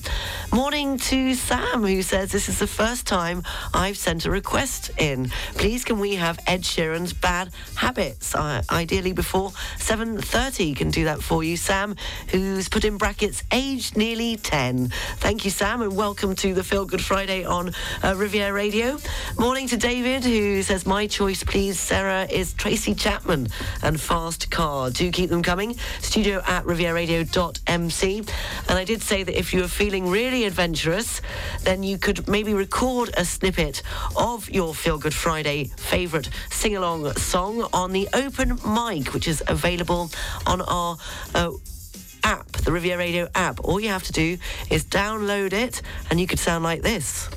Morning 0.52 0.98
to 0.98 1.34
Sam, 1.34 1.82
who 1.82 2.02
says 2.02 2.32
this 2.32 2.48
is 2.48 2.58
the 2.58 2.66
first 2.66 3.06
time 3.06 3.42
I've 3.72 3.96
sent 3.96 4.26
a 4.26 4.30
request 4.30 4.90
in. 4.98 5.30
Please, 5.54 5.84
can 5.84 5.98
we 5.98 6.16
have 6.16 6.38
Ed 6.46 6.62
Sheeran's 6.62 7.12
Bad 7.12 7.52
Habits? 7.76 8.34
Uh, 8.34 8.62
ideally 8.70 9.12
before 9.12 9.50
7.30 9.78 10.76
can 10.76 10.90
do 10.90 11.04
that 11.04 11.22
for 11.22 11.44
you. 11.44 11.56
Sam, 11.56 11.96
who's 12.28 12.68
put 12.68 12.84
in 12.84 12.96
brackets, 12.96 13.42
aged 13.52 13.96
nearly 13.96 14.36
10. 14.36 14.88
Thank 15.16 15.44
you, 15.44 15.50
Sam, 15.50 15.82
and 15.82 15.96
welcome 15.96 16.34
to 16.36 16.54
the 16.54 16.64
Feel 16.64 16.84
Good 16.84 17.02
Friday 17.02 17.44
on 17.44 17.72
uh, 18.02 18.14
Riviera 18.16 18.52
Radio. 18.52 18.98
Morning 19.38 19.68
to 19.68 19.76
David, 19.76 20.24
who 20.24 20.62
says, 20.62 20.86
my 20.86 21.06
choice, 21.06 21.44
please, 21.44 21.78
Sarah, 21.78 22.26
is 22.30 22.52
Tracy 22.54 22.94
Chapman 22.94 23.48
and 23.82 24.00
Fast 24.00 24.50
Car. 24.50 24.90
Do 24.90 25.10
keep 25.10 25.30
them 25.30 25.42
coming. 25.42 25.76
Studio 26.00 26.42
at 26.46 26.64
rivieradio.mc. 26.80 28.18
And 28.68 28.78
I 28.78 28.84
did 28.84 29.02
say 29.02 29.22
that 29.22 29.38
if 29.38 29.52
you 29.52 29.60
were 29.60 29.68
feeling 29.68 30.08
really 30.08 30.44
adventurous, 30.44 31.20
then 31.62 31.82
you 31.82 31.98
could 31.98 32.26
maybe 32.28 32.54
record 32.54 33.10
a 33.16 33.24
snippet 33.24 33.82
of 34.16 34.48
your 34.50 34.74
Feel 34.74 34.98
Good 34.98 35.14
Friday 35.14 35.64
favourite 35.76 36.30
sing 36.50 36.76
along 36.76 37.12
song 37.14 37.68
on 37.72 37.92
the 37.92 38.08
open 38.14 38.58
mic, 38.66 39.12
which 39.12 39.28
is 39.28 39.42
available 39.46 40.10
on 40.46 40.60
our. 40.62 40.96
Uh, 41.34 41.52
app, 42.22 42.52
the 42.52 42.70
Riviera 42.70 42.98
Radio 42.98 43.28
app. 43.34 43.60
All 43.64 43.80
you 43.80 43.88
have 43.88 44.02
to 44.02 44.12
do 44.12 44.36
is 44.68 44.84
download 44.84 45.54
it 45.54 45.80
and 46.10 46.20
you 46.20 46.26
could 46.26 46.38
sound 46.38 46.62
like 46.62 46.82
this. 46.82 47.30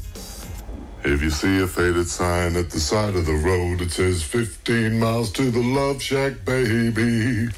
If 1.06 1.22
you 1.22 1.30
see 1.30 1.62
a 1.62 1.68
faded 1.68 2.08
sign 2.08 2.56
at 2.56 2.70
the 2.70 2.80
side 2.80 3.16
of 3.16 3.26
the 3.26 3.34
road, 3.34 3.82
it 3.82 3.92
says 3.92 4.24
15 4.24 4.98
miles 4.98 5.32
to 5.34 5.52
the 5.52 5.62
Love 5.62 6.02
Shack, 6.02 6.46
baby. 6.46 7.50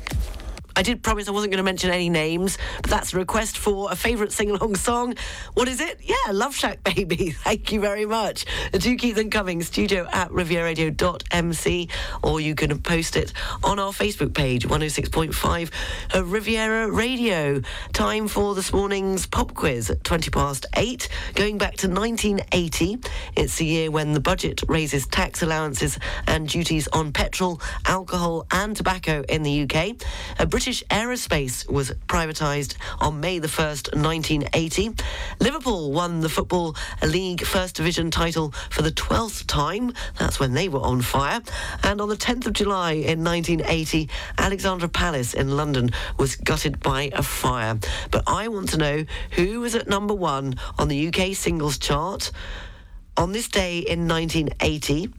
I 0.77 0.81
did 0.81 1.01
promise 1.01 1.29
I 1.29 1.31
wasn't 1.31 1.51
going 1.53 1.59
to 1.59 1.63
mention 1.63 1.89
any 1.89 2.09
names, 2.09 2.57
but 2.81 2.91
that's 2.91 3.13
a 3.13 3.17
request 3.17 3.57
for 3.57 3.89
a 3.91 3.95
favourite 3.95 4.33
sing 4.33 4.51
along 4.51 4.75
song. 4.75 5.15
What 5.53 5.69
is 5.69 5.79
it? 5.79 5.99
Yeah, 6.03 6.31
Love 6.31 6.53
Shack 6.53 6.83
Baby. 6.95 7.31
Thank 7.31 7.71
you 7.71 7.79
very 7.79 8.05
much. 8.05 8.45
Do 8.73 8.95
keep 8.97 9.15
them 9.15 9.29
coming. 9.29 9.63
Studio 9.63 10.05
at 10.11 10.29
rivieradio.mc, 10.31 11.89
or 12.23 12.41
you 12.41 12.55
can 12.55 12.77
post 12.79 13.15
it 13.15 13.31
on 13.63 13.79
our 13.79 13.93
Facebook 13.93 14.33
page, 14.33 14.67
106.5 14.67 15.71
uh, 16.13 16.25
Riviera 16.25 16.91
Radio. 16.91 17.61
Time 17.93 18.27
for 18.27 18.53
this 18.53 18.73
morning's 18.73 19.25
pop 19.25 19.53
quiz 19.53 19.89
at 19.89 20.03
20 20.03 20.29
past 20.29 20.65
8. 20.75 21.07
Going 21.35 21.57
back 21.57 21.77
to 21.77 21.87
1980, 21.87 22.97
it's 23.37 23.57
the 23.57 23.65
year 23.65 23.91
when 23.91 24.11
the 24.11 24.19
budget 24.19 24.61
raises 24.67 25.07
tax 25.07 25.41
allowances 25.41 25.97
and 26.27 26.49
duties 26.49 26.89
on 26.89 27.13
petrol, 27.13 27.61
alcohol, 27.85 28.45
and 28.51 28.75
tobacco 28.75 29.23
in 29.29 29.43
the 29.43 29.63
UK. 29.63 29.95
A 30.39 30.45
British 30.45 30.64
aerospace 30.65 31.69
was 31.69 31.91
privatised 32.07 32.75
on 32.99 33.19
May 33.19 33.37
the 33.37 33.47
1st, 33.47 33.95
1980. 33.95 34.95
Liverpool 35.39 35.91
won 35.91 36.21
the 36.21 36.29
Football 36.29 36.75
League 37.03 37.45
First 37.45 37.75
Division 37.75 38.09
title 38.09 38.51
for 38.71 38.81
the 38.81 38.91
12th 38.91 39.45
time. 39.45 39.93
That's 40.17 40.39
when 40.39 40.53
they 40.53 40.67
were 40.67 40.79
on 40.79 41.03
fire. 41.03 41.41
And 41.83 42.01
on 42.01 42.09
the 42.09 42.15
10th 42.17 42.47
of 42.47 42.53
July 42.53 42.93
in 42.93 43.23
1980, 43.23 44.09
Alexandra 44.39 44.89
Palace 44.89 45.35
in 45.35 45.55
London 45.55 45.91
was 46.17 46.35
gutted 46.35 46.79
by 46.79 47.11
a 47.13 47.21
fire. 47.21 47.77
But 48.09 48.23
I 48.25 48.47
want 48.47 48.69
to 48.69 48.77
know 48.77 49.05
who 49.31 49.59
was 49.59 49.75
at 49.75 49.87
number 49.87 50.15
one 50.15 50.55
on 50.79 50.87
the 50.87 51.07
UK 51.09 51.35
singles 51.35 51.77
chart 51.77 52.31
on 53.17 53.33
this 53.33 53.49
day 53.49 53.79
in 53.79 54.07
1980. 54.07 55.13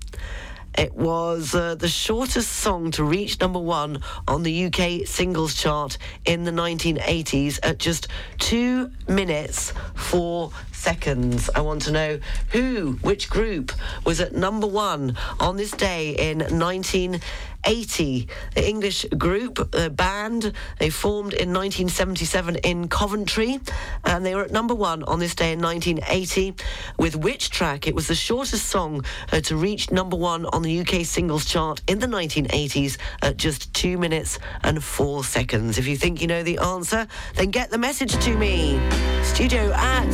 It 0.77 0.95
was 0.95 1.55
uh, 1.55 1.75
the 1.75 1.89
shortest 1.89 2.53
song 2.53 2.91
to 2.93 3.05
reach 3.05 3.41
number 3.41 3.59
one 3.59 4.03
on 4.29 4.43
the 4.43 4.67
UK 4.67 5.07
singles 5.07 5.55
chart 5.55 5.97
in 6.27 6.45
the 6.45 6.51
1980s 6.51 7.59
at 7.63 7.79
just 7.79 8.09
two 8.39 8.91
minutes, 9.09 9.73
four 9.95 10.51
seconds. 10.73 11.49
I 11.55 11.63
want 11.63 11.81
to 11.83 11.93
know 11.93 12.21
who, 12.51 12.99
which 13.01 13.31
group 13.31 13.73
was 14.05 14.21
at 14.21 14.35
number 14.35 14.67
one 14.67 15.17
on 15.41 15.57
this 15.57 15.71
day 15.71 16.11
in 16.11 16.41
1980. 16.41 17.25
The 17.67 18.27
English 18.57 19.05
group, 19.19 19.75
uh, 19.75 19.89
band, 19.89 20.53
they 20.79 20.89
formed 20.89 21.33
in 21.33 21.53
1977 21.53 22.57
in 22.57 22.89
Coventry 22.89 23.61
and 24.05 24.25
they 24.25 24.35
were 24.35 24.43
at 24.43 24.53
number 24.53 24.75
one 24.75 25.03
on 25.05 25.19
this 25.19 25.35
day 25.35 25.53
in 25.53 25.61
1980 25.61 26.55
with 26.97 27.17
which 27.17 27.51
track? 27.51 27.89
It 27.89 27.95
was 27.95 28.07
the 28.07 28.15
shortest 28.15 28.67
song 28.67 29.05
uh, 29.33 29.41
to 29.41 29.57
reach 29.57 29.91
number 29.91 30.17
one 30.17 30.47
on 30.47 30.63
the 30.63 30.81
UK 30.81 31.05
singles 31.05 31.45
chart 31.45 31.83
in 31.89 31.99
the 31.99 32.07
1980s 32.07 32.99
at 33.23 33.37
just 33.37 33.75
two 33.75 33.99
minutes 33.99 34.39
and 34.63 34.83
four 34.83 35.25
seconds. 35.25 35.77
If 35.77 35.89
you 35.89 35.97
think 35.97 36.21
you 36.21 36.29
know 36.29 36.45
the 36.45 36.59
answer, 36.59 37.07
then 37.35 37.51
get 37.51 37.71
the 37.71 37.79
message 37.79 38.13
to 38.25 38.37
me. 38.37 38.81
Studio 39.25 39.73
at 39.73 40.07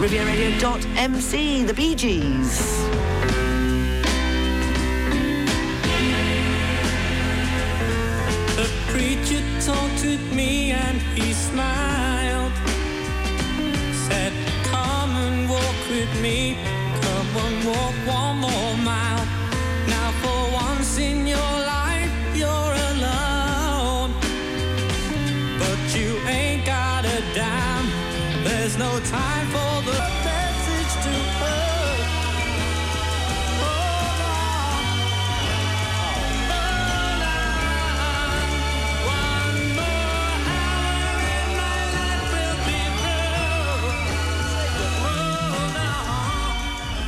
rivieradio.mc, 0.00 1.64
the 1.64 1.74
Bee 1.74 1.94
Gees. 1.94 3.43
Preacher 9.24 9.42
talked 9.60 10.04
with 10.04 10.32
me 10.32 10.72
and 10.72 10.98
he 11.16 11.32
smiled. 11.32 12.52
Said, 14.08 14.32
Come 14.64 15.10
and 15.16 15.48
walk 15.48 15.76
with 15.90 16.12
me. 16.20 16.56
Come 17.00 17.36
and 17.36 17.66
walk 17.66 17.94
one 18.06 18.36
more 18.38 18.76
mile. 18.84 19.26
Now, 19.88 20.10
for 20.22 20.52
once 20.52 20.98
in 20.98 21.26
your 21.26 21.54
life, 21.76 22.12
you're 22.34 22.74
alone. 22.92 24.12
But 25.58 25.80
you 25.96 26.16
ain't 26.28 26.66
got 26.66 27.04
a 27.04 27.20
dime. 27.34 27.88
There's 28.44 28.76
no 28.76 29.00
time 29.00 29.53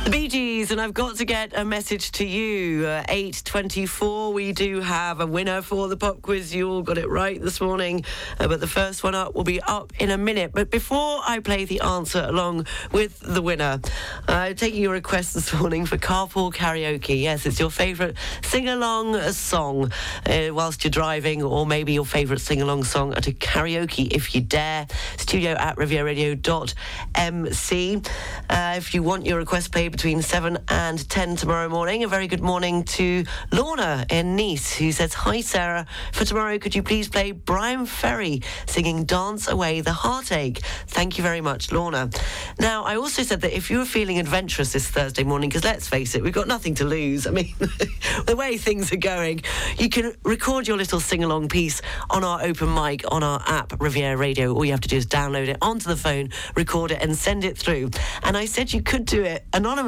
The 0.07 0.11
Bee 0.11 0.29
Gees, 0.29 0.71
and 0.71 0.79
I've 0.79 0.93
got 0.93 1.17
to 1.17 1.25
get 1.25 1.51
a 1.53 1.65
message 1.65 2.13
to 2.13 2.25
you. 2.25 2.85
Uh, 2.85 3.03
8.24, 3.07 4.31
we 4.31 4.53
do 4.53 4.79
have 4.79 5.19
a 5.19 5.27
winner 5.27 5.61
for 5.61 5.89
the 5.89 5.97
pop 5.97 6.21
quiz. 6.21 6.55
You 6.55 6.69
all 6.69 6.81
got 6.81 6.97
it 6.97 7.09
right 7.09 7.41
this 7.41 7.59
morning, 7.59 8.05
uh, 8.39 8.47
but 8.47 8.61
the 8.61 8.67
first 8.67 9.03
one 9.03 9.15
up 9.15 9.35
will 9.35 9.43
be 9.43 9.59
up 9.59 9.91
in 9.99 10.09
a 10.09 10.17
minute. 10.17 10.51
But 10.53 10.71
before 10.71 11.19
I 11.27 11.39
play 11.39 11.65
the 11.65 11.81
answer 11.81 12.25
along 12.25 12.67
with 12.93 13.19
the 13.19 13.41
winner, 13.41 13.81
I'm 14.29 14.55
taking 14.55 14.81
your 14.81 14.93
request 14.93 15.33
this 15.33 15.53
morning 15.53 15.85
for 15.85 15.97
carpool 15.97 16.53
karaoke. 16.53 17.23
Yes, 17.23 17.45
it's 17.45 17.59
your 17.59 17.69
favourite 17.69 18.15
sing-along 18.43 19.21
song 19.33 19.91
uh, 20.25 20.51
whilst 20.53 20.85
you're 20.85 20.91
driving, 20.91 21.43
or 21.43 21.65
maybe 21.65 21.91
your 21.91 22.05
favourite 22.05 22.39
sing-along 22.39 22.85
song 22.85 23.13
at 23.13 23.27
a 23.27 23.33
karaoke 23.33 24.07
if 24.13 24.33
you 24.33 24.39
dare. 24.39 24.87
Studio 25.17 25.51
at 25.51 25.75
rivieradio.mc. 25.75 28.01
Uh, 28.49 28.73
if 28.77 28.93
you 28.93 29.03
want 29.03 29.25
your 29.25 29.37
request 29.37 29.73
played 29.73 29.96
between 29.97 30.21
7 30.21 30.37
7 30.37 30.63
and 30.69 31.09
10 31.09 31.35
tomorrow 31.35 31.67
morning. 31.67 32.03
A 32.03 32.07
very 32.07 32.27
good 32.27 32.43
morning 32.43 32.83
to 32.83 33.25
Lorna 33.51 34.05
in 34.09 34.35
Nice, 34.35 34.77
who 34.77 34.91
says, 34.91 35.13
Hi, 35.15 35.41
Sarah. 35.41 35.87
For 36.13 36.25
tomorrow, 36.25 36.59
could 36.59 36.75
you 36.75 36.83
please 36.83 37.09
play 37.09 37.31
Bryan 37.31 37.87
Ferry 37.87 38.43
singing 38.67 39.03
Dance 39.03 39.47
Away 39.47 39.81
the 39.81 39.93
Heartache? 39.93 40.59
Thank 40.85 41.17
you 41.17 41.23
very 41.23 41.41
much, 41.41 41.71
Lorna. 41.71 42.11
Now, 42.59 42.83
I 42.83 42.97
also 42.97 43.23
said 43.23 43.41
that 43.41 43.57
if 43.57 43.71
you 43.71 43.79
were 43.79 43.85
feeling 43.85 44.19
adventurous 44.19 44.73
this 44.73 44.87
Thursday 44.87 45.23
morning, 45.23 45.49
because 45.49 45.63
let's 45.63 45.89
face 45.89 46.13
it, 46.13 46.21
we've 46.21 46.31
got 46.31 46.47
nothing 46.47 46.75
to 46.75 46.85
lose. 46.85 47.25
I 47.25 47.31
mean, 47.31 47.55
the 48.27 48.35
way 48.37 48.57
things 48.57 48.93
are 48.93 48.97
going, 48.97 49.41
you 49.79 49.89
can 49.89 50.13
record 50.23 50.67
your 50.67 50.77
little 50.77 50.99
sing 50.99 51.23
along 51.23 51.49
piece 51.49 51.81
on 52.11 52.23
our 52.23 52.43
open 52.43 52.73
mic 52.73 53.03
on 53.11 53.23
our 53.23 53.41
app, 53.47 53.81
Riviera 53.81 54.15
Radio. 54.15 54.53
All 54.53 54.63
you 54.63 54.71
have 54.71 54.81
to 54.81 54.87
do 54.87 54.97
is 54.97 55.07
download 55.07 55.47
it 55.47 55.57
onto 55.61 55.89
the 55.89 55.97
phone, 55.97 56.29
record 56.55 56.91
it, 56.91 57.01
and 57.01 57.17
send 57.17 57.43
it 57.43 57.57
through. 57.57 57.89
And 58.23 58.37
I 58.37 58.45
said 58.45 58.71
you 58.71 58.83
could 58.83 59.05
do 59.05 59.23
it 59.23 59.43
anonymously. 59.51 59.86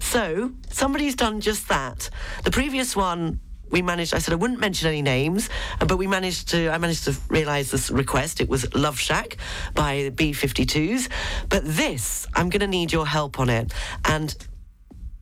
So 0.00 0.52
somebody's 0.70 1.14
done 1.14 1.40
just 1.40 1.68
that. 1.68 2.10
The 2.44 2.50
previous 2.50 2.96
one 2.96 3.40
we 3.68 3.82
managed 3.82 4.14
i 4.14 4.18
said 4.18 4.32
i 4.32 4.36
wouldn't 4.36 4.60
mention 4.60 4.86
any 4.86 5.02
names 5.02 5.50
uh, 5.80 5.84
but 5.86 5.96
we 5.96 6.06
managed 6.06 6.48
to 6.50 6.70
i 6.70 6.78
managed 6.78 7.02
to 7.02 7.12
realize 7.28 7.72
this 7.72 7.90
request 7.90 8.40
it 8.40 8.48
was 8.48 8.72
love 8.76 8.96
shack 8.96 9.36
by 9.74 10.08
b52s 10.10 11.08
but 11.48 11.64
this 11.64 12.28
i'm 12.34 12.48
going 12.48 12.60
to 12.60 12.68
need 12.68 12.92
your 12.92 13.04
help 13.04 13.40
on 13.40 13.50
it 13.50 13.74
and 14.04 14.36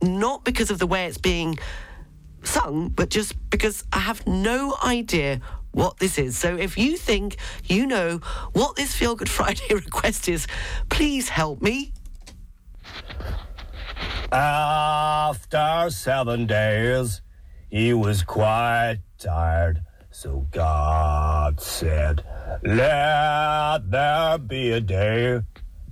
not 0.02 0.44
because 0.44 0.70
of 0.70 0.78
the 0.78 0.86
way 0.86 1.06
it's 1.06 1.16
being 1.16 1.58
sung 2.42 2.90
but 2.90 3.08
just 3.08 3.32
because 3.48 3.82
i 3.94 3.98
have 3.98 4.26
no 4.26 4.76
idea 4.84 5.40
what 5.74 5.98
this 5.98 6.18
is. 6.18 6.38
So 6.38 6.56
if 6.56 6.78
you 6.78 6.96
think 6.96 7.36
you 7.64 7.86
know 7.86 8.18
what 8.52 8.76
this 8.76 8.94
Feel 8.94 9.16
Good 9.16 9.28
Friday 9.28 9.66
request 9.74 10.28
is, 10.28 10.46
please 10.88 11.28
help 11.28 11.60
me. 11.60 11.92
After 14.32 15.90
seven 15.90 16.46
days, 16.46 17.22
he 17.68 17.92
was 17.92 18.22
quite 18.22 19.00
tired. 19.18 19.82
So 20.10 20.46
God 20.50 21.60
said, 21.60 22.24
Let 22.62 23.90
there 23.90 24.38
be 24.38 24.70
a 24.72 24.80
day 24.80 25.40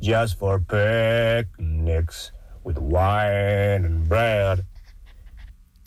just 0.00 0.38
for 0.38 0.58
picnics 0.60 2.32
with 2.64 2.78
wine 2.78 3.84
and 3.84 4.08
bread. 4.08 4.64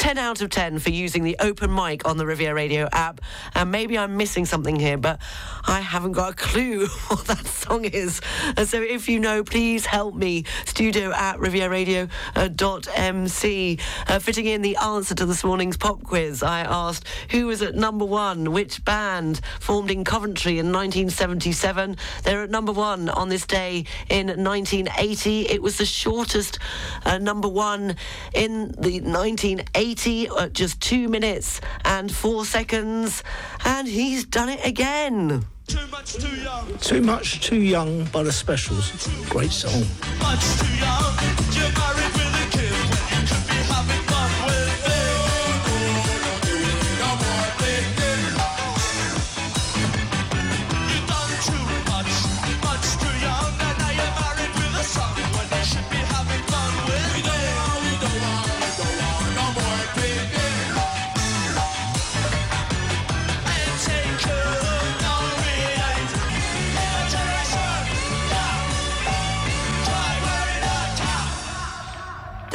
10 0.06 0.20
out 0.20 0.40
of 0.44 0.52
10 0.52 0.78
for 0.78 0.92
using 0.92 1.24
the 1.24 1.36
open 1.40 1.74
mic 1.74 2.08
on 2.08 2.18
the 2.18 2.28
Riviera 2.28 2.54
Radio 2.54 2.88
app. 2.92 3.22
And 3.56 3.72
maybe 3.72 3.98
I'm 3.98 4.18
missing 4.18 4.46
something 4.46 4.80
here, 4.80 5.00
but 5.00 5.20
I 5.66 5.80
haven't 5.80 6.12
got 6.12 6.34
a 6.34 6.36
clue 6.36 6.86
what 7.08 7.26
that 7.26 7.48
song 7.48 7.86
is. 7.86 8.22
And 8.56 8.68
so 8.68 8.84
if 8.84 9.10
you 9.10 9.20
know, 9.20 9.44
please 9.44 9.88
help 9.88 10.14
me. 10.14 10.44
Studio 10.66 11.12
at 11.12 11.38
rivieradio.mc. 11.38 13.80
Uh, 14.08 14.20
fitting 14.20 14.46
in 14.46 14.62
the 14.62 14.76
answer 14.76 15.16
to 15.16 15.26
this 15.26 15.44
morning's 15.44 15.76
pop 15.76 16.04
quiz, 16.04 16.44
I 16.44 16.60
asked 16.60 17.08
who 17.32 17.48
was 17.48 17.64
at 17.64 17.74
number 17.74 18.06
one, 18.06 18.52
which 18.52 18.86
band 18.86 19.42
formed 19.60 19.90
in 19.90 20.04
Coventry 20.04 20.60
in 20.60 20.72
1977. 20.72 21.98
They're 22.22 22.44
at 22.44 22.52
number 22.52 22.72
one 22.72 23.10
on 23.10 23.30
this 23.30 23.48
day 23.48 23.86
in 24.08 24.28
1980. 24.28 25.50
It 25.50 25.64
was 25.64 25.80
the 25.80 25.86
shortest 25.88 26.60
uh, 27.06 27.18
number 27.18 27.48
one 27.48 27.96
in 28.36 28.68
the 28.74 29.02
1980 29.02 29.95
80 29.96 30.28
at 30.40 30.54
just 30.54 30.82
two 30.82 31.08
minutes 31.08 31.62
and 31.86 32.12
four 32.12 32.44
seconds, 32.46 33.24
and 33.64 33.88
he's 33.88 34.26
done 34.26 34.50
it 34.50 34.60
again. 34.66 35.46
Too 35.68 35.88
much 35.88 36.16
too 36.16 36.36
young. 36.36 36.78
Too 36.80 37.02
much 37.02 37.40
too 37.42 37.62
young 37.62 38.04
by 38.06 38.24
the 38.24 38.32
specials. 38.32 38.92
Great 39.30 39.52
song. 39.52 39.84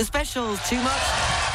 The 0.01 0.07
specials, 0.07 0.67
too 0.67 0.81
much, 0.81 1.03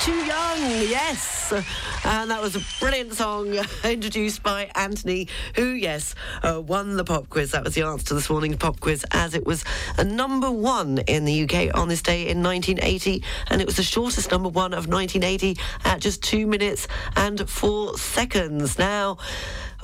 too 0.03 0.13
young, 0.23 0.59
yes. 0.87 1.44
And 1.51 2.31
that 2.31 2.41
was 2.41 2.55
a 2.55 2.61
brilliant 2.79 3.13
song 3.13 3.55
introduced 3.83 4.41
by 4.41 4.71
Anthony, 4.75 5.27
who, 5.55 5.67
yes, 5.71 6.15
uh, 6.43 6.61
won 6.61 6.97
the 6.97 7.03
pop 7.03 7.29
quiz. 7.29 7.51
That 7.51 7.63
was 7.63 7.75
the 7.75 7.83
answer 7.83 8.05
to 8.07 8.13
this 8.15 8.29
morning's 8.29 8.57
pop 8.57 8.79
quiz, 8.79 9.05
as 9.11 9.35
it 9.35 9.45
was 9.45 9.63
a 9.97 10.03
number 10.03 10.49
one 10.49 10.99
in 10.99 11.25
the 11.25 11.43
UK 11.43 11.75
on 11.77 11.87
this 11.87 12.01
day 12.01 12.27
in 12.29 12.41
1980. 12.41 13.23
And 13.49 13.61
it 13.61 13.65
was 13.65 13.77
the 13.77 13.83
shortest 13.83 14.31
number 14.31 14.49
one 14.49 14.73
of 14.73 14.87
1980 14.87 15.57
at 15.83 16.01
just 16.01 16.23
two 16.23 16.47
minutes 16.47 16.87
and 17.15 17.47
four 17.49 17.97
seconds. 17.97 18.79
Now, 18.79 19.17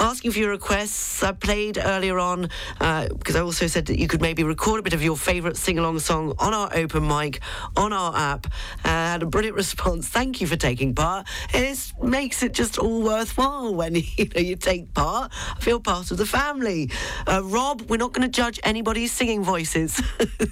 asking 0.02 0.32
for 0.32 0.40
your 0.40 0.50
requests. 0.50 1.22
I 1.22 1.32
played 1.32 1.78
earlier 1.78 2.18
on 2.18 2.50
uh, 2.80 3.08
because 3.10 3.36
I 3.36 3.42
also 3.42 3.68
said 3.68 3.86
that 3.86 4.00
you 4.00 4.08
could 4.08 4.22
maybe 4.22 4.44
record 4.44 4.80
a 4.80 4.84
bit 4.84 4.94
of 4.94 5.04
your 5.04 5.16
favourite 5.16 5.58
sing 5.58 5.78
along 5.78 6.00
song 6.00 6.34
on 6.40 6.54
our 6.54 6.76
open 6.76 7.08
mic 7.08 7.42
on 7.78 7.94
our 7.94 8.16
app. 8.16 8.48
Uh, 8.84 8.90
had 8.90 9.24
a 9.24 9.28
brilliant 9.28 9.56
response. 9.64 10.08
Thank 10.08 10.42
you 10.42 10.48
for 10.48 10.56
taking 10.56 10.96
part. 10.96 11.28
It 11.54 11.94
makes 12.02 12.44
it 12.44 12.54
just 12.54 12.78
all 12.78 13.02
worthwhile 13.02 13.74
when 13.74 13.96
you 14.18 14.30
know 14.34 14.42
you 14.42 14.56
take 14.56 14.94
part. 14.94 15.32
I 15.56 15.60
feel 15.60 15.80
part 15.80 16.12
of 16.12 16.18
the 16.18 16.26
family. 16.26 16.90
Uh, 17.28 17.42
Rob, 17.44 17.82
we're 17.90 17.98
not 17.98 18.14
going 18.14 18.30
to 18.30 18.32
judge 18.32 18.60
anybody's 18.64 19.12
singing 19.12 19.44
voices. 19.44 20.02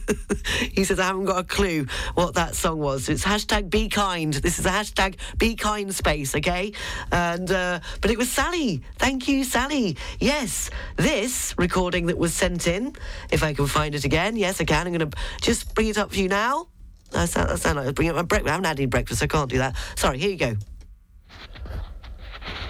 he 0.73 0.83
says 0.83 0.99
I 0.99 1.03
haven't 1.03 1.25
got 1.25 1.39
a 1.39 1.43
clue 1.43 1.87
what 2.15 2.35
that 2.35 2.55
song 2.55 2.79
was. 2.79 3.09
It's 3.09 3.23
hashtag 3.23 3.69
be 3.69 3.87
kind. 3.89 4.33
This 4.33 4.59
is 4.59 4.65
a 4.65 4.69
hashtag 4.69 5.15
be 5.37 5.55
kind 5.55 5.93
space, 5.93 6.35
okay? 6.35 6.73
And 7.11 7.49
uh, 7.51 7.79
but 8.01 8.11
it 8.11 8.17
was 8.17 8.29
Sally. 8.29 8.81
Thank 8.97 9.27
you, 9.27 9.43
Sally. 9.43 9.97
Yes, 10.19 10.69
this 10.97 11.55
recording 11.57 12.07
that 12.07 12.17
was 12.17 12.33
sent 12.33 12.67
in, 12.67 12.95
if 13.31 13.43
I 13.43 13.53
can 13.53 13.67
find 13.67 13.95
it 13.95 14.05
again. 14.05 14.35
Yes, 14.35 14.59
I 14.59 14.65
can. 14.65 14.87
I'm 14.87 14.93
going 14.93 15.09
to 15.09 15.17
just 15.41 15.73
bring 15.75 15.87
it 15.87 15.97
up 15.97 16.11
for 16.11 16.17
you 16.17 16.27
now. 16.27 16.67
I 17.13 17.25
sound, 17.25 17.49
I 17.49 17.55
sound 17.55 17.77
like 17.77 17.87
I 17.87 17.91
bringing 17.91 18.11
up 18.11 18.17
my 18.17 18.21
breakfast. 18.23 18.49
I 18.49 18.51
haven't 18.51 18.65
had 18.65 18.79
any 18.79 18.85
breakfast, 18.85 19.19
so 19.19 19.23
I 19.23 19.27
can't 19.27 19.49
do 19.49 19.57
that. 19.57 19.75
Sorry, 19.95 20.19
here 20.19 20.29
you 20.29 20.37
go. 20.37 20.55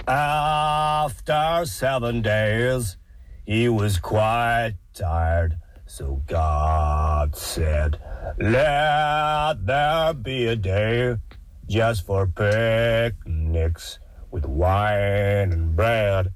After 0.08 1.66
seven 1.66 2.22
days, 2.22 2.98
he 3.46 3.70
was 3.70 3.98
quite 4.00 4.76
tired. 4.94 5.58
So 5.86 6.22
God 6.28 7.36
said, 7.36 8.00
Let 8.40 9.66
there 9.66 10.14
be 10.14 10.48
a 10.48 10.56
day 10.56 11.16
just 11.68 12.06
for 12.06 12.28
picnics 12.28 14.00
with 14.32 14.46
wine 14.46 15.52
and 15.52 15.76
bread. 15.76 16.32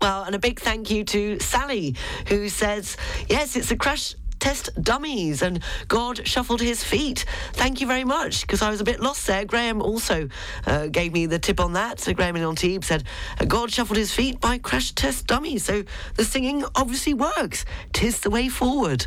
Well, 0.00 0.24
and 0.24 0.34
a 0.34 0.38
big 0.40 0.58
thank 0.58 0.90
you 0.90 1.04
to 1.04 1.38
Sally, 1.38 1.94
who 2.26 2.48
says, 2.48 2.96
yes, 3.28 3.54
it's 3.54 3.70
a 3.70 3.76
crash 3.76 4.16
test 4.42 4.70
dummies 4.82 5.40
and 5.40 5.62
God 5.86 6.26
shuffled 6.26 6.60
his 6.60 6.82
feet. 6.82 7.24
Thank 7.52 7.80
you 7.80 7.86
very 7.86 8.02
much 8.02 8.40
because 8.40 8.60
I 8.60 8.70
was 8.70 8.80
a 8.80 8.84
bit 8.84 8.98
lost 8.98 9.24
there. 9.28 9.44
Graham 9.44 9.80
also 9.80 10.28
uh, 10.66 10.88
gave 10.88 11.12
me 11.12 11.26
the 11.26 11.38
tip 11.38 11.60
on 11.60 11.74
that. 11.74 12.00
So 12.00 12.12
Graham 12.12 12.36
Antibes 12.36 12.88
said, 12.88 13.04
uh, 13.38 13.44
God 13.44 13.70
shuffled 13.70 13.98
his 13.98 14.12
feet 14.12 14.40
by 14.40 14.58
crash 14.58 14.90
test 14.92 15.28
dummies. 15.28 15.64
So 15.64 15.84
the 16.16 16.24
singing 16.24 16.64
obviously 16.74 17.14
works. 17.14 17.64
Tis 17.92 18.18
the 18.18 18.30
way 18.30 18.48
forward. 18.48 19.06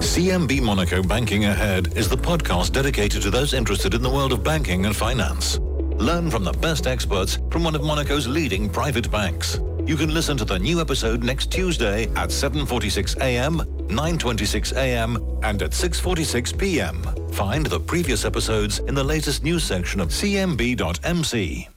CMB 0.00 0.62
Monaco 0.62 1.00
Banking 1.00 1.44
Ahead 1.44 1.96
is 1.96 2.08
the 2.08 2.16
podcast 2.16 2.72
dedicated 2.72 3.22
to 3.22 3.30
those 3.30 3.54
interested 3.54 3.94
in 3.94 4.02
the 4.02 4.10
world 4.10 4.32
of 4.32 4.42
banking 4.42 4.84
and 4.84 4.96
finance. 4.96 5.60
Learn 5.98 6.30
from 6.30 6.44
the 6.44 6.52
best 6.52 6.86
experts 6.86 7.38
from 7.50 7.62
one 7.62 7.74
of 7.74 7.82
Monaco's 7.82 8.26
leading 8.26 8.68
private 8.68 9.10
banks. 9.10 9.60
You 9.86 9.96
can 9.96 10.12
listen 10.12 10.36
to 10.38 10.44
the 10.44 10.58
new 10.58 10.80
episode 10.80 11.22
next 11.22 11.52
Tuesday 11.52 12.04
at 12.16 12.30
7:46 12.30 13.16
a.m., 13.20 13.58
9:26 13.88 14.72
a.m., 14.76 15.18
and 15.42 15.62
at 15.62 15.70
6:46 15.70 16.58
p.m. 16.58 17.02
Find 17.32 17.66
the 17.66 17.80
previous 17.80 18.24
episodes 18.24 18.80
in 18.80 18.94
the 18.94 19.04
latest 19.04 19.44
news 19.44 19.62
section 19.62 20.00
of 20.00 20.08
cmb.mc. 20.08 21.68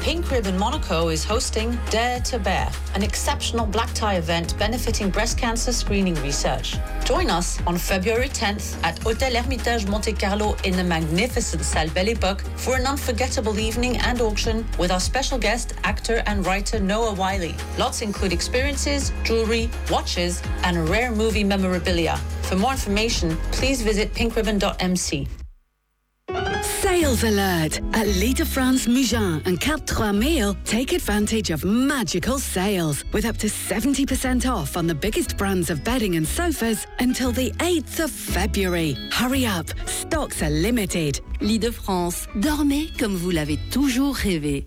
Pink 0.00 0.30
Ribbon 0.30 0.58
Monaco 0.58 1.08
is 1.08 1.24
hosting 1.24 1.78
Dare 1.90 2.20
to 2.20 2.38
Bear, 2.38 2.70
an 2.94 3.02
exceptional 3.02 3.66
black 3.66 3.92
tie 3.92 4.14
event 4.14 4.58
benefiting 4.58 5.10
breast 5.10 5.36
cancer 5.36 5.72
screening 5.72 6.14
research. 6.22 6.78
Join 7.04 7.28
us 7.28 7.60
on 7.66 7.76
February 7.76 8.30
10th 8.30 8.82
at 8.82 8.98
Hotel 9.00 9.34
Hermitage 9.34 9.86
Monte 9.86 10.14
Carlo 10.14 10.56
in 10.64 10.74
the 10.74 10.82
magnificent 10.82 11.62
Salle 11.62 11.90
Belle 11.90 12.14
Époque 12.14 12.40
for 12.58 12.76
an 12.76 12.86
unforgettable 12.86 13.58
evening 13.60 13.98
and 13.98 14.22
auction 14.22 14.66
with 14.78 14.90
our 14.90 15.00
special 15.00 15.38
guest, 15.38 15.74
actor 15.84 16.22
and 16.26 16.46
writer 16.46 16.80
Noah 16.80 17.12
Wyle. 17.12 17.52
Lots 17.78 18.00
include 18.00 18.32
experiences, 18.32 19.12
jewelry, 19.22 19.68
watches, 19.90 20.42
and 20.64 20.88
rare 20.88 21.12
movie 21.12 21.44
memorabilia. 21.44 22.16
For 22.42 22.56
more 22.56 22.72
information, 22.72 23.36
please 23.52 23.82
visit 23.82 24.14
pinkribbon.mc. 24.14 25.28
Sales 27.00 27.24
alert! 27.24 27.80
At 27.94 28.06
Lit 28.20 28.36
de 28.36 28.44
France 28.44 28.86
Mougins 28.86 29.40
and 29.46 29.58
Cap 29.58 29.86
3000, 29.86 30.54
take 30.66 30.92
advantage 30.92 31.48
of 31.48 31.64
magical 31.64 32.38
sales 32.38 33.04
with 33.14 33.24
up 33.24 33.38
to 33.38 33.46
70% 33.46 34.44
off 34.46 34.76
on 34.76 34.86
the 34.86 34.94
biggest 34.94 35.38
brands 35.38 35.70
of 35.70 35.82
bedding 35.82 36.16
and 36.16 36.28
sofas 36.28 36.86
until 36.98 37.32
the 37.32 37.52
8th 37.52 38.04
of 38.04 38.10
February. 38.10 38.98
Hurry 39.12 39.46
up, 39.46 39.64
stocks 39.86 40.42
are 40.42 40.50
limited. 40.50 41.22
Lit 41.40 41.62
de 41.62 41.72
France, 41.72 42.28
dormez 42.38 42.90
comme 42.98 43.16
vous 43.16 43.30
l'avez 43.30 43.58
toujours 43.70 44.16
rêvé. 44.16 44.66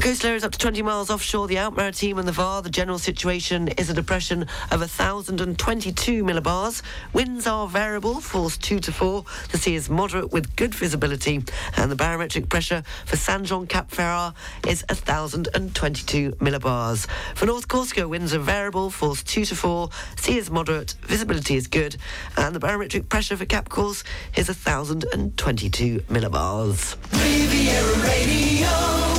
For 0.00 0.06
coastal 0.06 0.30
is 0.30 0.44
up 0.44 0.52
to 0.52 0.58
20 0.58 0.80
miles 0.80 1.10
offshore, 1.10 1.46
the 1.46 1.58
Alpes-Maritimes 1.58 2.18
and 2.20 2.26
the 2.26 2.32
VAR, 2.32 2.62
the 2.62 2.70
general 2.70 2.98
situation 2.98 3.68
is 3.68 3.90
a 3.90 3.92
depression 3.92 4.46
of 4.70 4.80
1,022 4.80 6.24
millibars. 6.24 6.80
Winds 7.12 7.46
are 7.46 7.68
variable, 7.68 8.18
force 8.18 8.56
2 8.56 8.78
to 8.78 8.92
4. 8.92 9.26
The 9.52 9.58
sea 9.58 9.74
is 9.74 9.90
moderate 9.90 10.32
with 10.32 10.56
good 10.56 10.74
visibility. 10.74 11.44
And 11.76 11.90
the 11.90 11.96
barometric 11.96 12.48
pressure 12.48 12.82
for 13.04 13.16
Saint-Jean-Cap-Ferrat 13.16 14.32
is 14.66 14.86
1,022 14.88 16.32
millibars. 16.32 17.06
For 17.34 17.44
North 17.44 17.68
Corsica, 17.68 18.08
winds 18.08 18.32
are 18.32 18.38
variable, 18.38 18.88
force 18.88 19.22
2 19.22 19.44
to 19.44 19.54
4. 19.54 19.90
Sea 20.16 20.38
is 20.38 20.50
moderate, 20.50 20.94
visibility 21.02 21.56
is 21.56 21.66
good. 21.66 21.98
And 22.38 22.54
the 22.54 22.60
barometric 22.60 23.10
pressure 23.10 23.36
for 23.36 23.44
Cap 23.44 23.68
Corse 23.68 24.02
is 24.34 24.48
1,022 24.48 26.00
millibars. 26.08 26.96
Riviera 27.12 28.08
Radio. 28.08 29.09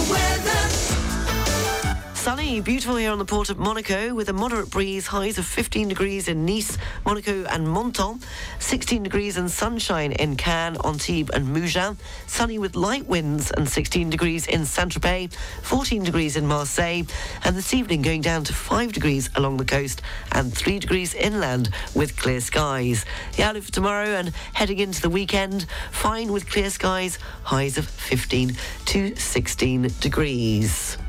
Sunny, 2.21 2.61
beautiful 2.61 2.97
here 2.97 3.09
on 3.09 3.17
the 3.17 3.25
port 3.25 3.49
of 3.49 3.57
Monaco 3.57 4.13
with 4.13 4.29
a 4.29 4.33
moderate 4.33 4.69
breeze, 4.69 5.07
highs 5.07 5.39
of 5.39 5.45
15 5.47 5.87
degrees 5.87 6.27
in 6.27 6.45
Nice, 6.45 6.77
Monaco 7.03 7.45
and 7.45 7.67
Menton, 7.67 8.19
16 8.59 9.01
degrees 9.01 9.37
and 9.37 9.49
sunshine 9.49 10.11
in 10.11 10.35
Cannes, 10.35 10.77
Antibes 10.85 11.31
and 11.31 11.47
Mougins, 11.47 11.97
sunny 12.27 12.59
with 12.59 12.75
light 12.75 13.07
winds 13.07 13.49
and 13.49 13.67
16 13.67 14.11
degrees 14.11 14.45
in 14.45 14.65
Saint-Tropez, 14.65 15.33
14 15.63 16.03
degrees 16.03 16.37
in 16.37 16.45
Marseille, 16.45 17.05
and 17.43 17.55
this 17.55 17.73
evening 17.73 18.03
going 18.03 18.21
down 18.21 18.43
to 18.43 18.53
5 18.53 18.93
degrees 18.93 19.31
along 19.33 19.57
the 19.57 19.65
coast 19.65 20.03
and 20.31 20.55
3 20.55 20.77
degrees 20.77 21.15
inland 21.15 21.71
with 21.95 22.15
clear 22.17 22.39
skies. 22.39 23.03
The 23.35 23.41
outlook 23.41 23.63
for 23.63 23.71
tomorrow 23.71 24.09
and 24.09 24.31
heading 24.53 24.77
into 24.77 25.01
the 25.01 25.09
weekend, 25.09 25.65
fine 25.89 26.31
with 26.31 26.47
clear 26.47 26.69
skies, 26.69 27.17
highs 27.41 27.79
of 27.79 27.87
15 27.87 28.55
to 28.85 29.15
16 29.15 29.91
degrees. 29.99 30.99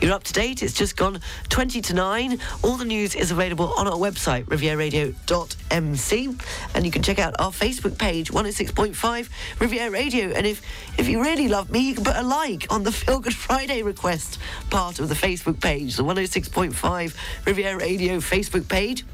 You're 0.00 0.12
up 0.12 0.24
to 0.24 0.32
date. 0.32 0.62
It's 0.62 0.72
just 0.72 0.96
gone 0.96 1.20
20 1.48 1.80
to 1.82 1.94
9. 1.94 2.38
All 2.62 2.76
the 2.76 2.84
news 2.84 3.14
is 3.14 3.30
available 3.30 3.72
on 3.74 3.86
our 3.86 3.96
website, 3.96 4.44
rivieradio.mc. 4.44 6.36
And 6.74 6.84
you 6.84 6.90
can 6.90 7.02
check 7.02 7.18
out 7.18 7.34
our 7.38 7.50
Facebook 7.50 7.98
page, 7.98 8.30
106.5 8.30 9.60
Riviera 9.60 9.90
Radio. 9.90 10.30
And 10.30 10.46
if, 10.46 10.62
if 10.98 11.08
you 11.08 11.22
really 11.22 11.48
love 11.48 11.70
me, 11.70 11.80
you 11.80 11.94
can 11.94 12.04
put 12.04 12.16
a 12.16 12.22
like 12.22 12.66
on 12.70 12.82
the 12.82 12.92
Feel 13.04 13.20
Good 13.20 13.34
Friday 13.34 13.82
request 13.82 14.38
part 14.70 14.98
of 14.98 15.08
the 15.08 15.14
Facebook 15.14 15.60
page, 15.60 15.96
the 15.96 16.04
106.5 16.04 17.46
Riviera 17.46 17.78
Radio 17.78 18.16
Facebook 18.18 18.68
page. 18.68 19.04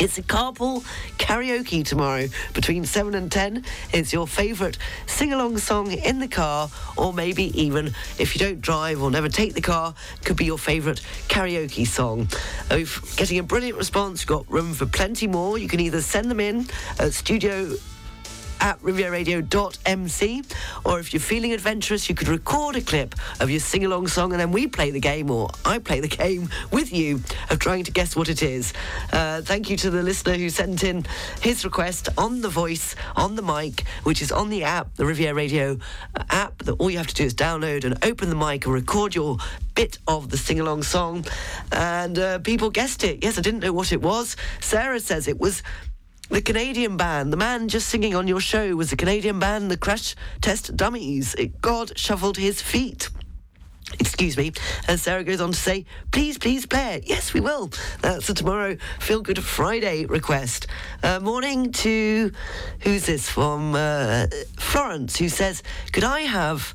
It's 0.00 0.16
a 0.16 0.22
carpool 0.22 0.84
karaoke 1.18 1.84
tomorrow 1.84 2.28
between 2.54 2.84
7 2.84 3.16
and 3.16 3.32
10. 3.32 3.64
It's 3.92 4.12
your 4.12 4.28
favourite 4.28 4.78
sing 5.06 5.32
along 5.32 5.58
song 5.58 5.90
in 5.90 6.20
the 6.20 6.28
car, 6.28 6.70
or 6.96 7.12
maybe 7.12 7.46
even 7.60 7.86
if 8.16 8.32
you 8.32 8.38
don't 8.38 8.60
drive 8.60 9.02
or 9.02 9.10
never 9.10 9.28
take 9.28 9.54
the 9.54 9.60
car, 9.60 9.94
could 10.24 10.36
be 10.36 10.44
your 10.44 10.56
favourite 10.56 11.00
karaoke 11.26 11.84
song. 11.84 12.28
Uh, 12.70 12.76
if 12.76 13.16
getting 13.16 13.40
a 13.40 13.42
brilliant 13.42 13.76
response, 13.76 14.22
you've 14.22 14.28
got 14.28 14.48
room 14.48 14.72
for 14.72 14.86
plenty 14.86 15.26
more. 15.26 15.58
You 15.58 15.66
can 15.66 15.80
either 15.80 16.00
send 16.00 16.30
them 16.30 16.38
in 16.38 16.68
at 17.00 17.12
studio 17.12 17.74
at 18.60 18.80
rivieradio.mc 18.82 20.42
or 20.84 20.98
if 20.98 21.12
you're 21.12 21.20
feeling 21.20 21.52
adventurous 21.52 22.08
you 22.08 22.14
could 22.14 22.28
record 22.28 22.76
a 22.76 22.80
clip 22.80 23.14
of 23.40 23.50
your 23.50 23.60
sing-along 23.60 24.06
song 24.06 24.32
and 24.32 24.40
then 24.40 24.52
we 24.52 24.66
play 24.66 24.90
the 24.90 25.00
game 25.00 25.30
or 25.30 25.48
I 25.64 25.78
play 25.78 26.00
the 26.00 26.08
game 26.08 26.48
with 26.70 26.92
you 26.92 27.20
of 27.50 27.58
trying 27.58 27.84
to 27.84 27.92
guess 27.92 28.16
what 28.16 28.28
it 28.28 28.42
is. 28.42 28.72
Uh, 29.12 29.42
thank 29.42 29.70
you 29.70 29.76
to 29.78 29.90
the 29.90 30.02
listener 30.02 30.34
who 30.34 30.50
sent 30.50 30.82
in 30.84 31.04
his 31.40 31.64
request 31.64 32.08
on 32.16 32.40
the 32.40 32.48
voice, 32.48 32.94
on 33.16 33.36
the 33.36 33.42
mic, 33.42 33.84
which 34.02 34.22
is 34.22 34.32
on 34.32 34.50
the 34.50 34.64
app, 34.64 34.94
the 34.96 35.06
Riviera 35.06 35.34
Radio 35.34 35.78
app 36.30 36.58
that 36.58 36.72
all 36.72 36.90
you 36.90 36.98
have 36.98 37.06
to 37.08 37.14
do 37.14 37.24
is 37.24 37.34
download 37.34 37.84
and 37.84 38.04
open 38.04 38.30
the 38.30 38.36
mic 38.36 38.64
and 38.64 38.74
record 38.74 39.14
your 39.14 39.38
bit 39.74 39.98
of 40.08 40.30
the 40.30 40.36
sing-along 40.36 40.82
song 40.82 41.24
and 41.72 42.18
uh, 42.18 42.38
people 42.40 42.70
guessed 42.70 43.04
it. 43.04 43.22
Yes, 43.22 43.38
I 43.38 43.42
didn't 43.42 43.60
know 43.60 43.72
what 43.72 43.92
it 43.92 44.02
was. 44.02 44.36
Sarah 44.60 45.00
says 45.00 45.28
it 45.28 45.38
was 45.38 45.62
the 46.30 46.42
Canadian 46.42 46.96
band, 46.96 47.32
the 47.32 47.36
man 47.36 47.68
just 47.68 47.88
singing 47.88 48.14
on 48.14 48.28
your 48.28 48.40
show 48.40 48.76
was 48.76 48.90
the 48.90 48.96
Canadian 48.96 49.38
band, 49.38 49.70
the 49.70 49.76
Crash 49.76 50.14
Test 50.40 50.76
Dummies. 50.76 51.34
God 51.60 51.98
shuffled 51.98 52.36
his 52.36 52.60
feet. 52.60 53.08
Excuse 53.98 54.36
me. 54.36 54.52
And 54.86 55.00
Sarah 55.00 55.24
goes 55.24 55.40
on 55.40 55.52
to 55.52 55.58
say, 55.58 55.86
please, 56.10 56.36
please 56.36 56.66
play 56.66 56.96
it. 56.96 57.08
Yes, 57.08 57.32
we 57.32 57.40
will. 57.40 57.70
That's 58.02 58.28
a 58.28 58.34
tomorrow 58.34 58.76
Feel 59.00 59.22
Good 59.22 59.42
Friday 59.42 60.04
request. 60.04 60.66
Uh, 61.02 61.20
morning 61.20 61.72
to, 61.72 62.32
who's 62.80 63.06
this 63.06 63.28
from? 63.30 63.74
Uh, 63.74 64.26
Florence, 64.58 65.16
who 65.16 65.30
says, 65.30 65.62
could 65.92 66.04
I 66.04 66.20
have 66.20 66.74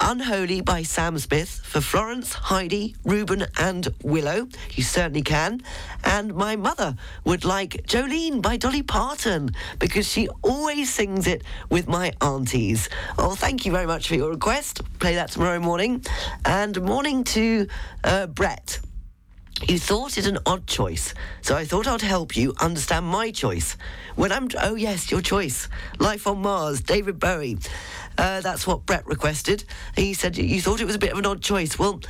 Unholy 0.00 0.60
by 0.60 0.82
Sam 0.82 1.18
Smith 1.18 1.48
for 1.64 1.80
Florence, 1.80 2.34
Heidi, 2.34 2.94
Ruben, 3.04 3.46
and 3.58 3.88
Willow. 4.02 4.46
You 4.72 4.82
certainly 4.82 5.22
can. 5.22 5.62
And 6.04 6.34
my 6.34 6.54
mother 6.54 6.96
would 7.24 7.44
like 7.44 7.86
Jolene 7.86 8.42
by 8.42 8.58
Dolly 8.58 8.82
Parton 8.82 9.50
because 9.78 10.06
she 10.06 10.28
always 10.42 10.92
sings 10.92 11.26
it 11.26 11.42
with 11.70 11.88
my 11.88 12.12
aunties. 12.20 12.90
Oh, 13.18 13.34
thank 13.34 13.64
you 13.64 13.72
very 13.72 13.86
much 13.86 14.08
for 14.08 14.14
your 14.16 14.30
request. 14.30 14.82
Play 14.98 15.14
that 15.14 15.30
tomorrow 15.30 15.60
morning. 15.60 16.04
And 16.44 16.80
morning 16.82 17.24
to 17.24 17.66
uh, 18.04 18.26
Brett. 18.26 18.80
You 19.62 19.78
thought 19.78 20.18
it 20.18 20.26
an 20.26 20.38
odd 20.44 20.66
choice, 20.66 21.14
so 21.40 21.56
I 21.56 21.64
thought 21.64 21.88
I'd 21.88 22.02
help 22.02 22.36
you 22.36 22.54
understand 22.60 23.06
my 23.06 23.30
choice. 23.30 23.76
When 24.14 24.30
I'm, 24.30 24.48
oh 24.60 24.74
yes, 24.74 25.10
your 25.10 25.22
choice. 25.22 25.68
Life 25.98 26.26
on 26.26 26.42
Mars, 26.42 26.82
David 26.82 27.18
Bowie. 27.18 27.58
Uh, 28.18 28.42
that's 28.42 28.66
what 28.66 28.84
Brett 28.84 29.06
requested. 29.06 29.64
He 29.96 30.12
said 30.12 30.36
you 30.36 30.60
thought 30.60 30.80
it 30.80 30.84
was 30.84 30.94
a 30.94 30.98
bit 30.98 31.12
of 31.12 31.18
an 31.18 31.26
odd 31.26 31.42
choice. 31.42 31.78
Well, 31.78 32.00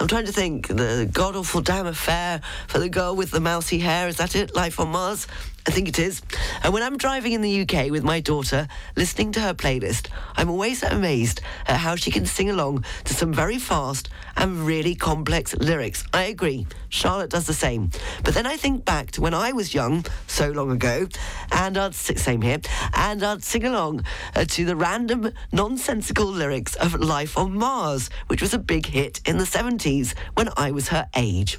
I'm 0.00 0.08
trying 0.08 0.26
to 0.26 0.32
think. 0.32 0.66
The 0.66 1.08
god 1.10 1.36
awful 1.36 1.60
damn 1.60 1.86
affair 1.86 2.42
for 2.66 2.80
the 2.80 2.88
girl 2.88 3.14
with 3.14 3.30
the 3.30 3.40
mousy 3.40 3.78
hair. 3.78 4.08
Is 4.08 4.16
that 4.16 4.34
it? 4.34 4.54
Life 4.54 4.80
on 4.80 4.88
Mars? 4.88 5.28
I 5.66 5.72
think 5.72 5.88
it 5.88 5.98
is. 5.98 6.22
And 6.62 6.72
when 6.72 6.84
I'm 6.84 6.96
driving 6.96 7.32
in 7.32 7.40
the 7.42 7.62
UK 7.62 7.90
with 7.90 8.04
my 8.04 8.20
daughter, 8.20 8.68
listening 8.94 9.32
to 9.32 9.40
her 9.40 9.52
playlist, 9.52 10.08
I'm 10.36 10.48
always 10.48 10.84
amazed 10.84 11.40
at 11.66 11.78
how 11.78 11.96
she 11.96 12.12
can 12.12 12.24
sing 12.24 12.48
along 12.50 12.84
to 13.04 13.14
some 13.14 13.32
very 13.32 13.58
fast 13.58 14.08
and 14.36 14.64
really 14.64 14.94
complex 14.94 15.56
lyrics. 15.56 16.04
I 16.12 16.24
agree. 16.24 16.68
Charlotte 16.88 17.30
does 17.30 17.46
the 17.46 17.54
same. 17.54 17.90
But 18.22 18.34
then 18.34 18.46
I 18.46 18.56
think 18.56 18.84
back 18.84 19.10
to 19.12 19.20
when 19.20 19.34
I 19.34 19.52
was 19.52 19.74
young, 19.74 20.04
so 20.28 20.50
long 20.50 20.70
ago, 20.70 21.08
and 21.50 21.76
I'd 21.76 21.94
same 21.96 22.42
here, 22.42 22.60
and 22.94 23.24
I'd 23.24 23.42
sing 23.42 23.64
along 23.64 24.04
uh, 24.36 24.44
to 24.44 24.64
the 24.64 24.76
random 24.76 25.32
nonsensical 25.52 26.26
lyrics 26.26 26.76
of 26.76 26.94
Life 26.94 27.36
on 27.36 27.52
Mars, 27.54 28.08
which 28.28 28.40
was 28.40 28.54
a 28.54 28.58
big 28.58 28.86
hit 28.86 29.20
in 29.26 29.38
the 29.38 29.44
70s 29.44 30.14
when 30.34 30.48
I 30.56 30.70
was 30.70 30.88
her 30.88 31.08
age. 31.16 31.58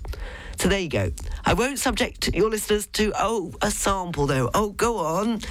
So 0.59 0.69
there 0.69 0.79
you 0.79 0.89
go. 0.89 1.11
I 1.45 1.53
won't 1.53 1.77
subject 1.79 2.33
your 2.33 2.49
listeners 2.49 2.87
to, 2.87 3.13
oh, 3.17 3.53
a 3.61 3.69
sample 3.69 4.25
though. 4.25 4.49
Oh, 4.53 4.69
go 4.71 4.97
on. 4.97 5.41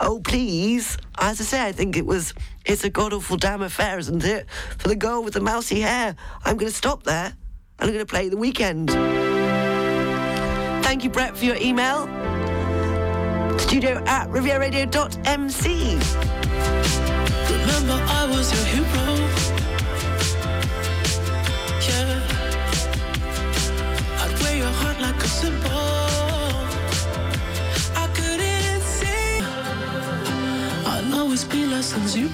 Oh, 0.00 0.20
please. 0.20 0.96
As 1.18 1.40
I 1.40 1.44
say, 1.44 1.66
I 1.66 1.72
think 1.72 1.96
it 1.96 2.06
was, 2.06 2.34
it's 2.64 2.84
a 2.84 2.90
god 2.90 3.12
awful 3.12 3.36
damn 3.36 3.62
affair, 3.62 3.98
isn't 3.98 4.24
it? 4.24 4.46
For 4.78 4.88
the 4.88 4.96
girl 4.96 5.22
with 5.22 5.34
the 5.34 5.40
mousy 5.40 5.80
hair. 5.80 6.16
I'm 6.44 6.56
going 6.56 6.70
to 6.70 6.76
stop 6.76 7.04
there 7.04 7.26
and 7.78 7.88
I'm 7.88 7.88
going 7.88 8.00
to 8.00 8.06
play 8.06 8.28
the 8.28 8.36
Weeknd. 8.36 8.90
Thank 10.82 11.04
you, 11.04 11.10
Brett, 11.10 11.36
for 11.36 11.44
your 11.44 11.56
email. 11.56 12.06
Studio 13.58 14.02
at 14.06 14.28
rivieradio.mc. 14.28 15.68
Remember, 17.50 18.04
I 18.08 18.26
was 18.28 18.52
your 18.52 18.64
hero. 18.64 19.27
I'll 31.38 31.44
always 31.44 31.56
be 31.56 31.66
less 31.66 31.92
than 31.92 32.08
zero. 32.08 32.28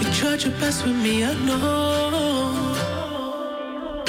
You 0.00 0.12
tried 0.12 0.42
your 0.42 0.52
best 0.60 0.84
with 0.84 0.96
me, 0.96 1.24
I 1.24 1.32
know. 1.46 2.59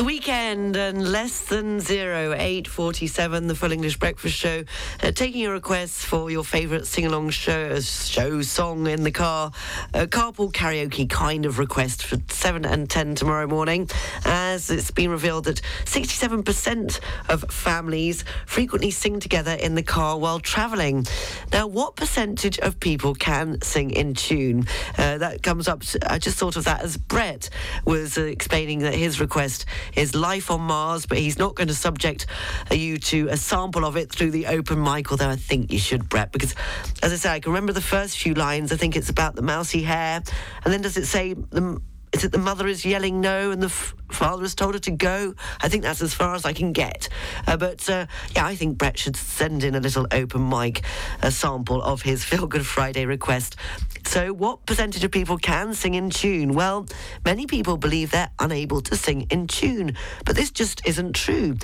The 0.02 0.08
Weeknd 0.08 0.76
and 0.78 1.12
less 1.12 1.42
than 1.42 1.80
zero, 1.80 2.36
8.47, 2.36 3.48
the 3.48 3.54
Full 3.54 3.72
English 3.72 4.00
Breakfast 4.00 4.36
Show. 4.36 4.64
Uh, 5.04 5.12
taking 5.12 5.42
your 5.42 5.54
requests 5.54 6.04
for 6.04 6.32
your 6.32 6.44
favourite 6.44 6.88
sing-along 6.88 7.30
show, 7.30 7.80
show 7.82 8.42
song 8.42 8.88
in 8.88 9.04
the 9.04 9.12
car. 9.12 9.52
A 9.94 10.08
carpool 10.08 10.52
karaoke 10.52 11.08
kind 11.08 11.46
of 11.46 11.60
request 11.60 12.04
for 12.04 12.18
7 12.30 12.66
and 12.66 12.90
10 12.90 13.14
tomorrow 13.14 13.46
morning. 13.46 13.92
As 14.26 14.72
it's 14.72 14.90
been 14.90 15.12
revealed 15.12 15.44
that 15.44 15.62
67% 15.86 17.00
of 17.30 17.44
families 17.52 18.26
frequently 18.48 18.90
sing 18.90 19.20
together 19.20 19.54
in 19.54 19.76
the 19.76 19.84
car 19.84 20.18
while 20.18 20.40
travelling. 20.40 21.06
Now, 21.54 21.68
what 21.68 21.96
percentage 21.96 22.58
of 22.58 22.80
people 22.80 23.14
can 23.14 23.62
sing 23.62 23.92
in 23.92 24.16
tune? 24.16 24.66
Uh, 24.98 25.20
that 25.20 25.44
comes 25.44 25.68
up, 25.68 25.84
I 26.08 26.18
just 26.18 26.40
thought 26.40 26.56
of 26.56 26.64
that 26.64 26.82
as 26.82 26.98
Brett 26.98 27.52
was 27.86 28.18
uh, 28.18 28.24
explaining 28.24 28.80
that 28.80 28.96
his 28.96 29.20
request 29.20 29.68
is 29.96 30.16
Life 30.16 30.52
on 30.52 30.62
Mars, 30.62 31.06
but 31.06 31.18
he's 31.18 31.38
not 31.38 31.56
going 31.56 31.68
to 31.68 31.74
subject 31.74 32.26
you 32.72 32.98
to 32.98 33.28
a 33.30 33.38
sample 33.38 33.86
of 33.86 33.98
it 33.98 34.12
through 34.12 34.32
the 34.32 34.48
open 34.48 34.82
mic, 34.82 35.12
although 35.12 35.30
I 35.30 35.36
think 35.36 35.72
you 35.72 35.80
should, 35.80 36.10
Brett, 36.10 36.32
because 36.32 36.56
as 37.02 37.12
I 37.14 37.16
say, 37.16 37.30
I 37.32 37.40
can 37.40 37.52
remember 37.52 37.74
the 37.74 37.82
first 37.82 38.18
few 38.18 38.34
lines. 38.34 38.72
I 38.72 38.78
think 38.78 38.96
it's 38.96 39.10
about 39.10 39.36
the 39.36 39.42
mousy 39.42 39.82
hair. 39.82 40.22
And 40.64 40.74
then 40.74 40.82
does 40.82 40.98
it 40.98 41.06
say 41.06 41.34
the 41.34 41.82
is 42.14 42.26
it 42.26 42.32
the 42.32 42.38
mother 42.38 42.68
is 42.68 42.84
yelling 42.84 43.22
no 43.22 43.52
and 43.52 43.62
the 43.62 43.68
f- 43.68 43.96
father 44.14 44.44
has 44.44 44.56
told 44.56 44.74
her 44.74 44.80
to 44.80 44.92
go? 44.92 45.34
I 45.62 45.70
think 45.70 45.84
that's 45.84 46.02
as 46.02 46.14
far 46.14 46.36
as 46.36 46.46
I 46.46 46.54
can 46.54 46.72
get. 46.72 47.10
Uh, 47.48 47.58
but 47.58 47.90
uh, 47.90 48.06
yeah, 48.36 48.46
I 48.46 48.56
think 48.56 48.78
Brett 48.78 48.98
should 48.98 49.16
send 49.16 49.64
in 49.64 49.76
a 49.76 49.80
little 49.80 50.08
open 50.12 50.48
mic 50.48 50.84
a 51.22 51.32
sample 51.32 51.82
of 51.82 52.02
his 52.02 52.24
Feel 52.32 52.48
Good 52.48 52.66
Friday 52.66 53.06
request. 53.06 53.56
So, 54.06 54.34
what 54.34 54.66
percentage 54.66 55.04
of 55.04 55.12
people 55.12 55.38
can 55.38 55.74
sing 55.74 55.94
in 55.94 56.10
tune? 56.10 56.54
Well, 56.54 56.86
many 57.24 57.46
people 57.46 57.78
believe 57.78 58.12
they're 58.12 58.32
unable 58.40 58.82
to 58.82 58.96
sing 58.96 59.28
in 59.30 59.48
tune, 59.48 59.96
but 60.26 60.36
this 60.36 60.52
just 60.52 60.86
isn't 60.86 61.14
true. 61.14 61.58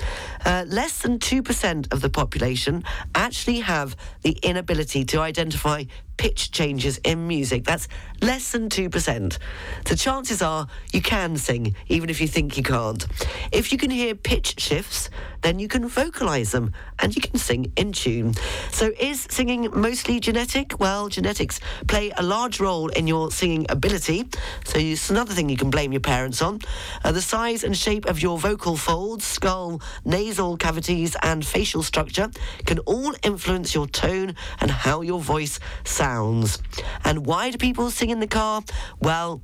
Uh, 0.44 0.64
less 0.66 1.02
than 1.02 1.18
2% 1.18 1.92
of 1.92 2.00
the 2.00 2.08
population 2.08 2.84
actually 3.14 3.60
have 3.60 3.96
the 4.22 4.32
inability 4.42 5.04
to 5.06 5.20
identify 5.20 5.84
pitch 6.16 6.50
changes 6.50 6.98
in 6.98 7.26
music. 7.26 7.64
That's 7.64 7.88
less 8.20 8.52
than 8.52 8.68
2%. 8.68 9.38
The 9.84 9.96
chances 9.96 10.42
are 10.42 10.66
you 10.92 11.00
can 11.00 11.36
sing, 11.36 11.74
even 11.88 12.10
if 12.10 12.20
you 12.20 12.28
think 12.28 12.37
you 12.38 12.62
can't. 12.62 13.04
If 13.50 13.72
you 13.72 13.78
can 13.78 13.90
hear 13.90 14.14
pitch 14.14 14.60
shifts, 14.60 15.10
then 15.42 15.58
you 15.58 15.66
can 15.66 15.88
vocalise 15.88 16.52
them 16.52 16.72
and 17.00 17.14
you 17.14 17.20
can 17.20 17.38
sing 17.38 17.72
in 17.76 17.92
tune. 17.92 18.34
So 18.70 18.92
is 18.98 19.26
singing 19.30 19.68
mostly 19.72 20.20
genetic? 20.20 20.78
Well, 20.78 21.08
genetics 21.08 21.58
play 21.86 22.12
a 22.16 22.22
large 22.22 22.60
role 22.60 22.88
in 22.88 23.06
your 23.06 23.30
singing 23.30 23.66
ability. 23.68 24.28
So 24.64 24.78
it's 24.78 25.10
another 25.10 25.34
thing 25.34 25.48
you 25.48 25.56
can 25.56 25.70
blame 25.70 25.92
your 25.92 26.00
parents 26.00 26.40
on. 26.42 26.60
Uh, 27.04 27.12
the 27.12 27.22
size 27.22 27.64
and 27.64 27.76
shape 27.76 28.06
of 28.06 28.22
your 28.22 28.38
vocal 28.38 28.76
folds, 28.76 29.24
skull, 29.24 29.80
nasal 30.04 30.56
cavities, 30.56 31.16
and 31.22 31.44
facial 31.44 31.82
structure 31.82 32.30
can 32.66 32.78
all 32.80 33.14
influence 33.24 33.74
your 33.74 33.86
tone 33.86 34.34
and 34.60 34.70
how 34.70 35.00
your 35.02 35.20
voice 35.20 35.58
sounds. 35.84 36.62
And 37.04 37.26
why 37.26 37.50
do 37.50 37.58
people 37.58 37.90
sing 37.90 38.10
in 38.10 38.20
the 38.20 38.28
car? 38.28 38.62
Well, 39.00 39.42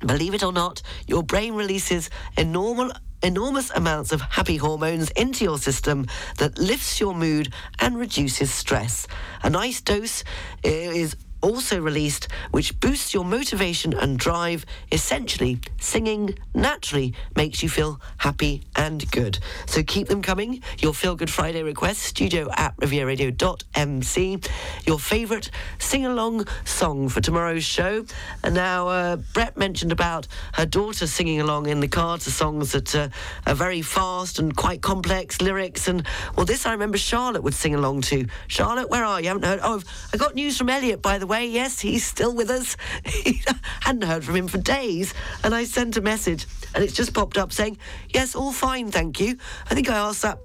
Believe 0.00 0.34
it 0.34 0.42
or 0.42 0.52
not, 0.52 0.82
your 1.06 1.22
brain 1.22 1.54
releases 1.54 2.10
enormous 2.36 2.92
enormous 3.22 3.70
amounts 3.70 4.12
of 4.12 4.20
happy 4.20 4.56
hormones 4.56 5.10
into 5.12 5.42
your 5.42 5.58
system 5.58 6.06
that 6.36 6.58
lifts 6.58 7.00
your 7.00 7.14
mood 7.14 7.52
and 7.80 7.98
reduces 7.98 8.52
stress. 8.52 9.08
A 9.42 9.50
nice 9.50 9.80
dose 9.80 10.22
is 10.62 11.16
also 11.40 11.80
released, 11.80 12.28
which 12.50 12.78
boosts 12.80 13.14
your 13.14 13.24
motivation 13.24 13.94
and 13.94 14.18
drive. 14.18 14.64
Essentially, 14.92 15.60
singing 15.80 16.36
naturally 16.54 17.14
makes 17.36 17.62
you 17.62 17.68
feel 17.68 18.00
happy 18.18 18.62
and 18.76 19.10
good. 19.10 19.38
So 19.66 19.82
keep 19.82 20.08
them 20.08 20.22
coming. 20.22 20.62
Your 20.78 20.94
Feel 20.94 21.14
Good 21.14 21.30
Friday 21.30 21.62
request, 21.62 22.02
studio 22.02 22.48
at 22.56 22.76
rivieradio.mc. 22.78 24.40
Your 24.86 24.98
favourite 24.98 25.50
sing 25.78 26.06
along 26.06 26.46
song 26.64 27.08
for 27.08 27.20
tomorrow's 27.20 27.64
show. 27.64 28.04
And 28.42 28.54
now, 28.54 28.88
uh, 28.88 29.16
Brett 29.34 29.56
mentioned 29.56 29.92
about 29.92 30.26
her 30.54 30.66
daughter 30.66 31.06
singing 31.06 31.40
along 31.40 31.66
in 31.66 31.80
the 31.80 31.88
car 31.88 32.18
to 32.18 32.30
songs 32.30 32.72
that 32.72 32.94
uh, 32.94 33.08
are 33.46 33.54
very 33.54 33.82
fast 33.82 34.38
and 34.38 34.56
quite 34.56 34.82
complex 34.82 35.40
lyrics. 35.40 35.88
And 35.88 36.06
well, 36.36 36.46
this 36.46 36.66
I 36.66 36.72
remember 36.72 36.98
Charlotte 36.98 37.42
would 37.42 37.54
sing 37.54 37.74
along 37.74 38.02
to. 38.02 38.26
Charlotte, 38.48 38.90
where 38.90 39.04
are 39.04 39.20
you? 39.20 39.26
I 39.26 39.28
haven't 39.28 39.44
heard. 39.44 39.60
Oh, 39.62 39.82
I 40.12 40.16
got 40.16 40.34
news 40.34 40.56
from 40.56 40.68
Elliot, 40.68 41.02
by 41.02 41.18
the 41.18 41.25
way. 41.26 41.46
Yes, 41.46 41.80
he's 41.80 42.04
still 42.04 42.34
with 42.34 42.50
us. 42.50 42.76
hadn't 43.80 44.02
heard 44.02 44.24
from 44.24 44.36
him 44.36 44.48
for 44.48 44.58
days. 44.58 45.14
And 45.44 45.54
I 45.54 45.64
sent 45.64 45.96
a 45.96 46.00
message 46.00 46.46
and 46.74 46.82
it's 46.82 46.92
just 46.92 47.14
popped 47.14 47.38
up 47.38 47.52
saying, 47.52 47.78
yes, 48.08 48.34
all 48.34 48.52
fine, 48.52 48.90
thank 48.90 49.20
you. 49.20 49.36
I 49.70 49.74
think 49.74 49.90
I 49.90 49.96
asked 49.96 50.22
that 50.22 50.38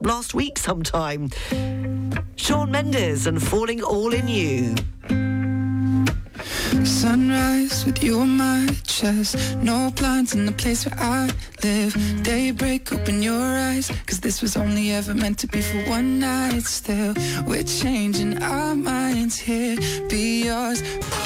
last 0.00 0.34
week 0.34 0.58
sometime. 0.58 1.30
Shawn 2.36 2.70
Mendes 2.70 3.26
and 3.26 3.42
Falling 3.42 3.82
All 3.82 4.12
in 4.12 4.28
You. 4.28 5.31
Sunrise 6.84 7.84
with 7.84 8.02
you 8.02 8.20
on 8.20 8.36
my 8.36 8.66
chest. 8.84 9.56
No 9.56 9.90
blinds 9.94 10.34
in 10.34 10.46
the 10.46 10.52
place 10.52 10.86
where 10.86 10.98
I 10.98 11.30
live. 11.62 12.22
Daybreak, 12.22 12.92
open 12.92 13.22
your 13.22 13.42
eyes. 13.42 13.90
Cause 14.06 14.20
this 14.20 14.42
was 14.42 14.56
only 14.56 14.92
ever 14.92 15.14
meant 15.14 15.38
to 15.40 15.46
be 15.46 15.60
for 15.60 15.78
one 15.90 16.18
night. 16.18 16.62
Still, 16.62 17.14
we're 17.46 17.64
changing 17.64 18.42
our 18.42 18.74
minds 18.74 19.38
here. 19.38 19.76
Be 20.08 20.44
yours. 20.44 20.82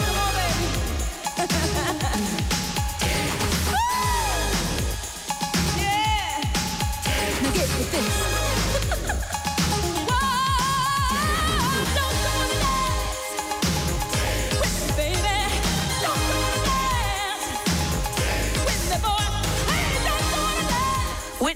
Now 7.42 7.52
get 7.52 7.68
with 7.78 7.92
this. 7.92 8.45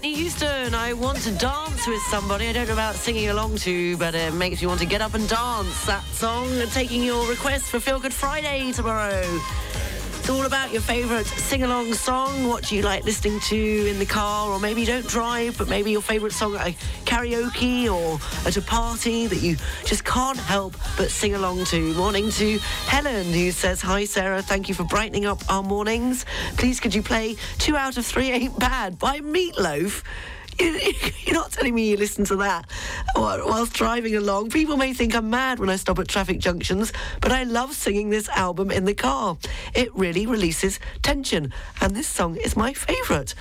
Whitney 0.01 0.15
Houston, 0.15 0.75
I 0.75 0.95
want 0.95 1.19
to 1.25 1.31
dance 1.33 1.87
with 1.87 2.01
somebody. 2.05 2.49
I 2.49 2.55
don't 2.55 2.67
know 2.69 2.73
about 2.73 2.95
singing 2.95 3.29
along 3.29 3.57
to, 3.57 3.99
but 3.99 4.15
it 4.15 4.33
makes 4.33 4.63
you 4.63 4.69
want 4.69 4.81
to 4.81 4.87
get 4.87 5.03
up 5.03 5.13
and 5.13 5.29
dance. 5.29 5.85
That 5.85 6.03
song, 6.05 6.49
taking 6.73 7.03
your 7.03 7.29
request 7.29 7.67
for 7.67 7.81
Feel 7.81 8.01
Good 8.01 8.15
Friday 8.15 8.73
tomorrow. 8.73 9.23
It's 10.21 10.29
all 10.29 10.45
about 10.45 10.71
your 10.71 10.83
favourite 10.83 11.25
sing 11.25 11.63
along 11.63 11.95
song. 11.95 12.47
What 12.47 12.65
do 12.65 12.77
you 12.77 12.83
like 12.83 13.05
listening 13.05 13.41
to 13.41 13.57
in 13.57 13.99
the 13.99 14.05
car? 14.05 14.51
Or 14.51 14.61
maybe 14.61 14.83
you 14.83 14.87
don't 14.87 15.07
drive, 15.07 15.57
but 15.57 15.67
maybe 15.67 15.93
your 15.93 16.03
favourite 16.03 16.35
song 16.35 16.57
at 16.57 16.69
a 16.69 16.73
karaoke 17.07 17.91
or 17.91 18.21
at 18.47 18.55
a 18.59 18.61
party 18.61 19.27
that 19.27 19.39
you 19.39 19.57
just 19.87 20.05
can't 20.05 20.39
help 20.39 20.77
but 20.99 21.11
sing 21.11 21.35
along 21.35 21.65
to. 21.65 21.95
Morning 21.95 22.31
to 22.33 22.59
Helen, 22.87 23.33
who 23.33 23.51
says, 23.51 23.81
Hi, 23.81 24.05
Sarah. 24.05 24.43
Thank 24.43 24.69
you 24.69 24.75
for 24.75 24.85
brightening 24.85 25.25
up 25.25 25.43
our 25.49 25.63
mornings. 25.63 26.27
Please, 26.59 26.81
could 26.81 26.95
you 26.95 27.03
play 27.03 27.37
Two 27.57 27.75
Out 27.79 27.97
of 27.97 28.05
Three 28.05 28.31
Ain't 28.31 28.59
Bad 28.59 28.99
by 28.99 29.21
Meat 29.21 29.59
Loaf? 29.59 30.05
You're 31.25 31.35
not 31.35 31.53
telling 31.53 31.75
me 31.75 31.89
you 31.91 31.97
listen 31.97 32.25
to 32.27 32.37
that 32.37 32.69
whilst 33.17 33.73
driving 33.73 34.15
along. 34.17 34.51
People 34.51 34.77
may 34.77 34.93
think 34.93 35.15
I'm 35.15 35.31
mad 35.31 35.59
when 35.59 35.71
I 35.71 35.77
stop 35.77 35.99
at 35.99 36.09
traffic 36.09 36.39
junctions, 36.39 36.93
but 37.23 37.33
I 37.33 37.45
love 37.45 37.73
singing 37.73 38.11
this 38.11 38.29
album 38.29 38.71
in 38.71 38.85
the 38.85 38.93
car. 38.93 39.39
It 39.75 39.95
really 39.97 40.27
releases 40.27 40.79
tension, 41.03 41.55
and 41.81 41.97
this 41.97 42.07
song 42.07 42.37
is 42.37 42.57
my 42.57 42.75
favourite. 42.75 43.35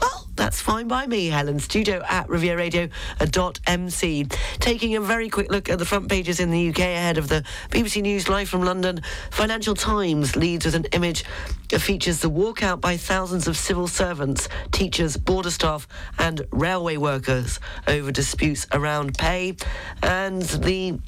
Well, 0.00 0.26
that's 0.36 0.60
fine 0.60 0.88
by 0.88 1.06
me, 1.06 1.28
Helen. 1.28 1.58
Studio 1.60 2.02
at 2.08 2.26
rivieradio.mc. 2.28 4.24
Uh, 4.24 4.36
Taking 4.60 4.96
a 4.96 5.00
very 5.00 5.28
quick 5.28 5.50
look 5.50 5.68
at 5.68 5.78
the 5.78 5.84
front 5.84 6.08
pages 6.08 6.40
in 6.40 6.50
the 6.50 6.68
UK 6.70 6.78
ahead 6.80 7.18
of 7.18 7.28
the 7.28 7.44
BBC 7.70 8.02
News 8.02 8.28
Live 8.28 8.48
from 8.48 8.62
London. 8.62 9.00
Financial 9.30 9.74
Times 9.74 10.36
leads 10.36 10.64
with 10.64 10.74
an 10.74 10.86
image 10.92 11.24
that 11.68 11.80
features 11.80 12.20
the 12.20 12.30
walkout 12.30 12.80
by 12.80 12.96
thousands 12.96 13.46
of 13.48 13.56
civil 13.56 13.86
servants, 13.86 14.48
teachers, 14.72 15.16
border 15.16 15.50
staff, 15.50 15.86
and 16.18 16.46
railway 16.50 16.96
workers 16.96 17.60
over 17.86 18.10
disputes 18.10 18.66
around 18.72 19.16
pay. 19.16 19.56
And 20.02 20.42
the 20.42 20.98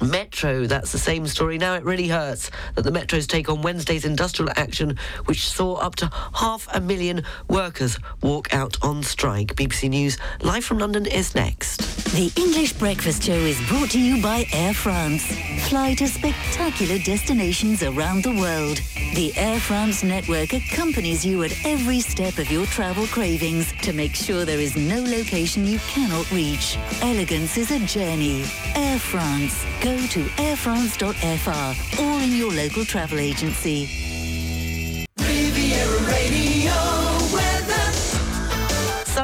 Metro, 0.00 0.66
that's 0.66 0.92
the 0.92 0.98
same 0.98 1.26
story. 1.26 1.58
Now 1.58 1.74
it 1.74 1.84
really 1.84 2.08
hurts 2.08 2.50
that 2.74 2.82
the 2.82 2.90
Metro's 2.90 3.26
take 3.26 3.48
on 3.48 3.62
Wednesday's 3.62 4.04
industrial 4.04 4.50
action, 4.56 4.96
which 5.26 5.48
saw 5.48 5.74
up 5.74 5.94
to 5.96 6.10
half 6.34 6.66
a 6.74 6.80
million 6.80 7.22
workers 7.48 7.98
walk 8.22 8.52
out 8.54 8.76
on 8.82 9.02
strike. 9.02 9.54
BBC 9.56 9.90
News, 9.90 10.16
live 10.40 10.64
from 10.64 10.78
London, 10.78 11.06
is 11.06 11.34
next. 11.34 11.78
The 12.12 12.32
English 12.36 12.72
Breakfast 12.74 13.22
Show 13.22 13.32
is 13.32 13.60
brought 13.68 13.90
to 13.90 14.00
you 14.00 14.22
by 14.22 14.46
Air 14.52 14.74
France. 14.74 15.24
Fly 15.68 15.94
to 15.94 16.08
spectacular 16.08 16.98
destinations 16.98 17.82
around 17.82 18.24
the 18.24 18.36
world. 18.40 18.80
The 19.14 19.32
Air 19.36 19.60
France 19.60 20.02
network 20.02 20.52
accompanies 20.52 21.24
you 21.24 21.42
at 21.42 21.52
every 21.64 22.00
step 22.00 22.38
of 22.38 22.50
your 22.50 22.64
travel 22.66 23.06
cravings 23.08 23.72
to 23.82 23.92
make 23.92 24.14
sure 24.14 24.44
there 24.44 24.60
is 24.60 24.76
no 24.76 25.02
location 25.02 25.66
you 25.66 25.78
cannot 25.80 26.30
reach. 26.32 26.78
Elegance 27.02 27.58
is 27.58 27.70
a 27.70 27.78
journey. 27.80 28.44
Air 28.74 28.98
France. 28.98 29.64
Go 29.80 29.89
to 29.96 30.24
airfrance.fr 30.36 32.00
or 32.02 32.22
in 32.22 32.36
your 32.36 32.52
local 32.52 32.84
travel 32.84 33.18
agency. 33.18 33.88
Riviera 35.18 35.98
Radio. 36.06 36.59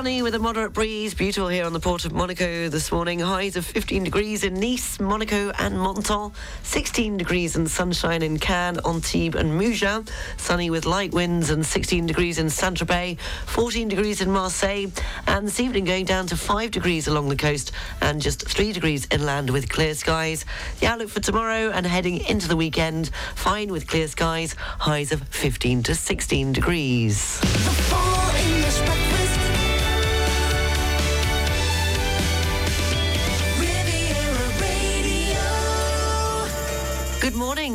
Sunny 0.06 0.22
with 0.22 0.36
a 0.36 0.38
moderate 0.38 0.72
breeze. 0.72 1.14
Beautiful 1.14 1.48
here 1.48 1.64
on 1.64 1.72
the 1.72 1.80
port 1.80 2.04
of 2.04 2.12
Monaco 2.12 2.68
this 2.68 2.92
morning. 2.92 3.18
Highs 3.18 3.56
of 3.56 3.66
15 3.66 4.04
degrees 4.04 4.44
in 4.44 4.54
Nice, 4.54 5.00
Monaco, 5.00 5.50
and 5.58 5.82
Menton. 5.82 6.30
16 6.62 7.16
degrees 7.16 7.56
and 7.56 7.68
sunshine 7.68 8.22
in 8.22 8.38
Cannes, 8.38 8.78
Antibes, 8.86 9.34
and 9.34 9.60
Mougins. 9.60 10.08
Sunny 10.36 10.70
with 10.70 10.86
light 10.86 11.12
winds 11.12 11.50
and 11.50 11.66
16 11.66 12.06
degrees 12.06 12.38
in 12.38 12.48
Saint 12.48 12.78
Tropez. 12.78 13.18
14 13.46 13.88
degrees 13.88 14.20
in 14.20 14.30
Marseille. 14.30 14.92
And 15.26 15.48
this 15.48 15.58
evening 15.58 15.84
going 15.84 16.04
down 16.04 16.28
to 16.28 16.36
5 16.36 16.70
degrees 16.70 17.08
along 17.08 17.28
the 17.28 17.34
coast 17.34 17.72
and 18.00 18.22
just 18.22 18.48
3 18.48 18.72
degrees 18.72 19.08
inland 19.10 19.50
with 19.50 19.68
clear 19.68 19.94
skies. 19.94 20.44
The 20.78 20.86
outlook 20.86 21.08
for 21.08 21.18
tomorrow 21.18 21.72
and 21.72 21.84
heading 21.84 22.18
into 22.28 22.46
the 22.46 22.56
weekend 22.56 23.10
fine 23.34 23.72
with 23.72 23.88
clear 23.88 24.06
skies. 24.06 24.54
Highs 24.78 25.10
of 25.10 25.26
15 25.30 25.82
to 25.82 25.96
16 25.96 26.52
degrees. 26.52 27.40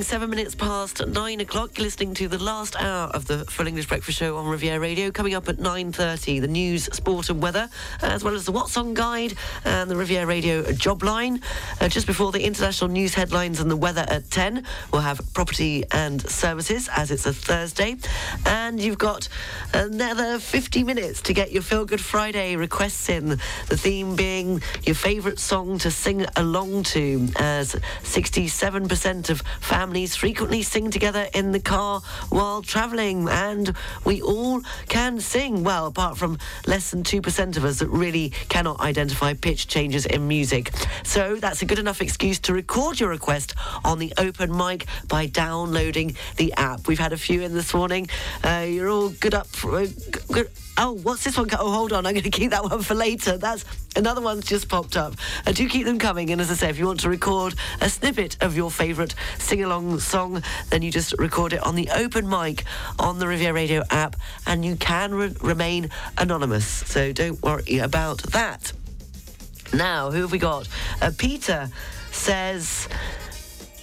Seven 0.02 0.32
minutes 0.32 0.56
past 0.56 1.06
nine 1.08 1.42
o'clock. 1.42 1.78
You're 1.78 1.86
listening 1.86 2.16
to 2.16 2.28
the 2.28 2.42
last 2.42 2.76
hour 2.76 3.08
of 3.10 3.28
the 3.28 3.46
Full 3.46 3.68
English 3.68 3.88
Breakfast 3.88 4.18
Show 4.18 4.36
on 4.36 4.48
Riviera 4.48 4.80
Radio. 4.80 5.12
Coming 5.12 5.36
up 5.36 5.48
at 5.48 5.58
9.30, 5.58 6.42
the 6.42 6.48
news, 6.48 6.86
sport 6.86 7.30
and 7.30 7.42
weather, 7.42 7.70
as 8.02 8.24
well 8.24 8.34
as 8.34 8.46
the 8.46 8.52
What's 8.52 8.76
On 8.78 8.96
Guide 8.96 9.36
and 9.64 9.92
the 9.92 9.96
Riviera 9.96 10.26
Radio 10.26 10.64
job 10.74 11.04
line. 11.04 11.40
Uh, 11.80 11.88
just 11.88 12.08
before 12.08 12.32
the 12.32 12.44
international 12.44 12.90
news 12.90 13.14
headlines 13.14 13.60
and 13.60 13.70
the 13.70 13.76
weather 13.78 14.04
at 14.08 14.30
10, 14.32 14.66
we'll 14.92 15.04
have 15.04 15.22
property 15.34 15.84
and 15.92 16.22
services 16.30 16.90
as 16.90 17.12
it's 17.12 17.28
a 17.28 17.34
Thursday. 17.34 17.96
And 18.46 18.82
you've 18.82 18.98
got 18.98 19.30
another 19.74 20.40
50 20.40 20.84
minutes 20.84 21.22
to 21.22 21.34
get 21.34 21.52
your 21.52 21.62
Feel 21.62 21.86
Good 21.86 22.02
Friday 22.02 22.56
requests 22.56 23.08
in. 23.08 23.30
The 23.70 23.78
theme 23.78 24.16
being 24.16 24.64
your 24.84 24.96
favourite 24.96 25.38
song 25.38 25.78
to 25.80 25.92
sing 25.92 26.26
along 26.36 26.84
to, 26.84 27.30
as 27.38 27.76
67% 28.04 29.30
of 29.30 29.42
families 29.62 29.91
frequently 30.00 30.62
sing 30.64 30.90
together 30.90 31.28
in 31.34 31.52
the 31.52 31.60
car 31.60 32.02
while 32.30 32.62
travelling, 32.62 33.28
and 33.30 33.76
we 34.06 34.22
all 34.22 34.62
can 34.88 35.20
sing. 35.20 35.64
Well, 35.64 35.88
apart 35.88 36.18
from 36.18 36.38
less 36.66 36.92
than 36.92 37.04
2% 37.04 37.58
of 37.58 37.66
us 37.66 37.80
that 37.80 37.88
really 37.90 38.30
cannot 38.50 38.80
identify 38.80 39.34
pitch 39.34 39.68
changes 39.68 40.06
in 40.06 40.28
music. 40.28 40.72
So 41.04 41.36
that's 41.36 41.62
a 41.62 41.66
good 41.66 41.80
enough 41.80 42.02
excuse 42.02 42.40
to 42.40 42.54
record 42.54 43.00
your 43.00 43.10
request 43.10 43.54
on 43.84 44.00
the 44.00 44.14
open 44.18 44.56
mic 44.56 44.86
by 45.08 45.26
downloading 45.26 46.16
the 46.38 46.54
app. 46.54 46.88
We've 46.88 47.00
had 47.00 47.14
a 47.14 47.18
few 47.18 47.42
in 47.42 47.54
this 47.54 47.74
morning. 47.74 48.08
Uh, 48.44 48.66
you're 48.68 48.90
all 48.90 49.10
good 49.10 49.34
up 49.34 49.48
for. 49.48 49.80
Uh, 49.80 49.88
good. 50.32 50.50
Oh, 50.78 50.94
what's 50.94 51.24
this 51.24 51.38
one? 51.38 51.50
Oh, 51.60 51.72
hold 51.72 51.94
on. 51.94 52.06
I'm 52.06 52.14
going 52.14 52.24
to 52.32 52.32
keep 52.32 52.52
that 52.52 52.64
one 52.64 52.82
for 52.82 52.96
later. 52.96 53.38
That's 53.38 53.66
another 53.96 54.22
one's 54.22 54.46
just 54.46 54.70
popped 54.70 54.98
up. 54.98 55.16
Uh, 55.46 55.52
do 55.52 55.68
keep 55.68 55.86
them 55.86 56.00
coming. 56.00 56.30
And 56.32 56.42
as 56.42 56.50
I 56.50 56.56
say, 56.56 56.70
if 56.70 56.80
you 56.80 56.88
want 56.88 57.02
to 57.02 57.10
record 57.10 57.56
a 57.82 57.90
snippet 57.90 58.38
of 58.42 58.56
your 58.56 58.72
favourite 58.72 59.14
song, 60.00 60.44
then 60.70 60.82
you 60.82 60.92
just 60.92 61.14
record 61.20 61.54
it 61.54 61.62
on 61.64 61.76
the 61.76 61.90
open 61.92 62.28
mic 62.28 62.64
on 63.00 63.20
the 63.20 63.28
Riviera 63.28 63.54
Radio 63.54 63.84
app, 63.90 64.16
and 64.46 64.64
you 64.64 64.76
can 64.76 65.14
re- 65.14 65.36
remain 65.42 65.90
anonymous. 66.18 66.66
So 66.66 67.12
don't 67.12 67.42
worry 67.42 67.80
about 67.80 68.22
that. 68.32 68.74
Now, 69.74 70.12
who 70.12 70.22
have 70.22 70.32
we 70.32 70.38
got? 70.40 70.68
Uh, 71.02 71.12
Peter 71.18 71.70
says. 72.12 72.88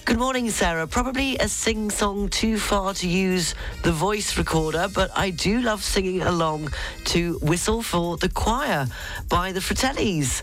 Good 0.05 0.17
morning, 0.17 0.49
Sarah. 0.49 0.87
Probably 0.87 1.37
a 1.37 1.47
sing 1.47 1.91
song 1.91 2.29
too 2.29 2.57
far 2.57 2.93
to 2.95 3.07
use 3.07 3.53
the 3.83 3.91
voice 3.91 4.37
recorder, 4.37 4.87
but 4.93 5.11
I 5.15 5.29
do 5.29 5.61
love 5.61 5.83
singing 5.83 6.23
along 6.23 6.69
to 7.05 7.37
Whistle 7.43 7.83
for 7.83 8.17
the 8.17 8.29
Choir 8.29 8.87
by 9.29 9.51
the 9.51 9.59
Fratellis. 9.59 10.41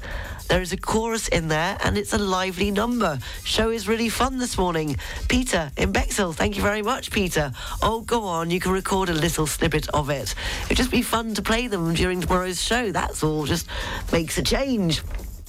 There 0.49 0.63
is 0.63 0.73
a 0.73 0.77
chorus 0.77 1.27
in 1.29 1.49
there 1.49 1.77
and 1.83 1.99
it's 1.99 2.13
a 2.13 2.19
lively 2.19 2.71
number. 2.71 3.19
Show 3.43 3.71
is 3.71 3.89
really 3.89 4.09
fun 4.09 4.39
this 4.39 4.57
morning. 4.57 4.97
Peter 5.29 5.73
in 5.77 5.91
Bexhill, 5.91 6.33
thank 6.33 6.57
you 6.57 6.63
very 6.63 6.83
much, 6.83 7.11
Peter. 7.11 7.51
Oh, 7.83 8.03
go 8.03 8.23
on, 8.23 8.51
you 8.51 8.61
can 8.61 8.71
record 8.71 9.09
a 9.09 9.15
little 9.15 9.49
snippet 9.49 9.89
of 9.89 10.11
it. 10.11 10.35
It'd 10.67 10.77
just 10.77 10.93
be 10.93 11.03
fun 11.03 11.35
to 11.35 11.43
play 11.43 11.67
them 11.67 11.95
during 11.95 12.21
tomorrow's 12.21 12.63
show. 12.63 12.93
That's 12.93 13.25
all, 13.25 13.47
just 13.47 13.67
makes 14.13 14.39
a 14.39 14.43
change. 14.43 15.03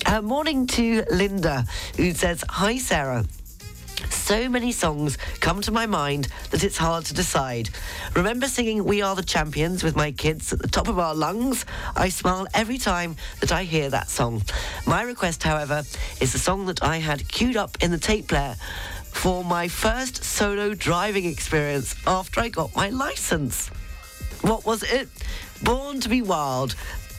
Uh, 0.07 0.21
morning 0.21 0.65
to 0.67 1.03
Linda, 1.11 1.65
who 1.97 2.13
says, 2.13 2.43
Hi, 2.49 2.77
Sarah. 2.77 3.25
So 4.09 4.49
many 4.49 4.71
songs 4.71 5.17
come 5.39 5.61
to 5.61 5.71
my 5.71 5.85
mind 5.85 6.27
that 6.51 6.63
it's 6.63 6.77
hard 6.77 7.05
to 7.05 7.13
decide. 7.13 7.69
Remember 8.15 8.47
singing 8.47 8.83
We 8.83 9.01
Are 9.01 9.15
the 9.15 9.23
Champions 9.23 9.83
with 9.83 9.95
my 9.95 10.11
kids 10.11 10.53
at 10.53 10.59
the 10.59 10.67
top 10.67 10.87
of 10.87 10.99
our 10.99 11.15
lungs? 11.15 11.65
I 11.95 12.09
smile 12.09 12.47
every 12.53 12.77
time 12.77 13.15
that 13.39 13.51
I 13.51 13.63
hear 13.63 13.89
that 13.89 14.09
song. 14.09 14.43
My 14.85 15.01
request, 15.01 15.43
however, 15.43 15.83
is 16.21 16.33
the 16.33 16.39
song 16.39 16.65
that 16.67 16.83
I 16.83 16.97
had 16.97 17.27
queued 17.27 17.57
up 17.57 17.77
in 17.81 17.91
the 17.91 17.97
tape 17.97 18.27
player 18.27 18.55
for 19.03 19.43
my 19.43 19.67
first 19.67 20.23
solo 20.23 20.73
driving 20.73 21.25
experience 21.25 21.95
after 22.05 22.39
I 22.39 22.49
got 22.49 22.75
my 22.75 22.89
license. 22.89 23.69
What 24.41 24.65
was 24.65 24.83
it? 24.83 25.09
Born 25.63 25.99
to 26.01 26.09
be 26.09 26.21
Wild. 26.21 26.75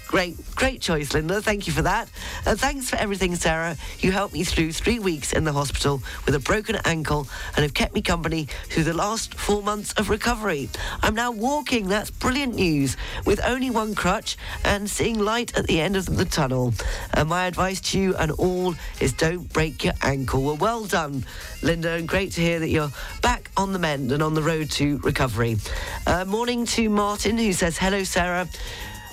Great, 0.09 0.39
great 0.57 0.81
choice, 0.81 1.13
Linda. 1.13 1.43
Thank 1.43 1.67
you 1.67 1.73
for 1.75 1.83
that. 1.83 2.09
Uh, 2.47 2.55
thanks 2.55 2.89
for 2.89 2.97
everything, 2.97 3.37
Sarah. 3.37 3.77
You 3.99 4.11
helped 4.11 4.33
me 4.33 4.43
through 4.43 4.73
three 4.73 4.99
weeks 4.99 5.35
in 5.35 5.45
the 5.45 5.53
hospital 5.53 6.03
with 6.25 6.35
a 6.35 6.39
broken 6.39 6.77
ankle 6.87 7.29
and 7.55 7.63
have 7.63 7.75
kept 7.75 7.95
me 7.95 8.01
company 8.01 8.49
through 8.71 8.85
the 8.85 8.95
last 8.95 9.35
four 9.35 9.63
months 9.63 9.93
of 9.93 10.09
recovery. 10.09 10.71
I'm 11.03 11.15
now 11.15 11.31
walking. 11.31 11.89
That's 11.89 12.11
brilliant 12.11 12.55
news. 12.55 12.97
With 13.27 13.45
only 13.45 13.69
one 13.69 13.95
crutch 13.95 14.39
and 14.65 14.89
seeing 14.89 15.19
light 15.19 15.55
at 15.59 15.67
the 15.67 15.79
end 15.79 15.95
of 15.95 16.07
the 16.07 16.25
tunnel. 16.25 16.73
And 17.13 17.29
my 17.29 17.45
advice 17.45 17.83
to 17.93 18.01
you 18.01 18.17
and 18.17 18.31
all 18.33 18.75
is 19.01 19.13
don't 19.13 19.53
break 19.53 19.85
your 19.85 19.95
ankle. 20.01 20.43
Well, 20.43 20.57
well 20.57 20.85
done, 20.87 21.27
Linda, 21.63 21.91
and 21.91 22.09
great 22.09 22.33
to 22.33 22.41
hear 22.41 22.59
that 22.61 22.71
you're 22.71 22.93
back 23.21 23.51
on 23.59 23.75
the 23.75 23.79
mend 23.79 24.11
and 24.11 24.23
on 24.23 24.33
the 24.33 24.43
road 24.43 24.71
to 24.71 24.97
recovery. 25.01 25.59
Uh, 26.07 26.25
morning 26.25 26.65
to 26.65 26.89
Martin, 26.89 27.37
who 27.37 27.53
says, 27.53 27.77
Hello, 27.77 28.05
Sarah. 28.05 28.49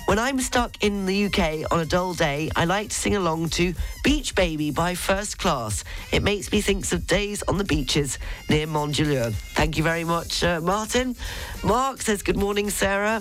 When 0.06 0.20
I'm 0.20 0.40
stuck 0.40 0.84
in 0.84 1.04
the 1.04 1.26
UK 1.26 1.72
on 1.72 1.80
a 1.80 1.84
dull 1.84 2.14
day, 2.14 2.48
I 2.54 2.64
like 2.64 2.90
to 2.90 2.94
sing 2.94 3.16
along 3.16 3.48
to 3.50 3.74
Beach 4.04 4.36
Baby 4.36 4.70
by 4.70 4.94
First 4.94 5.36
Class. 5.36 5.82
It 6.12 6.22
makes 6.22 6.52
me 6.52 6.60
think 6.60 6.90
of 6.92 7.08
days 7.08 7.42
on 7.48 7.58
the 7.58 7.64
beaches 7.64 8.20
near 8.48 8.68
Mandelieu. 8.68 9.32
Thank 9.32 9.76
you 9.76 9.82
very 9.82 10.04
much, 10.04 10.44
uh, 10.44 10.60
Martin. 10.60 11.16
Mark 11.64 12.00
says, 12.02 12.22
Good 12.22 12.36
morning, 12.36 12.70
Sarah. 12.70 13.20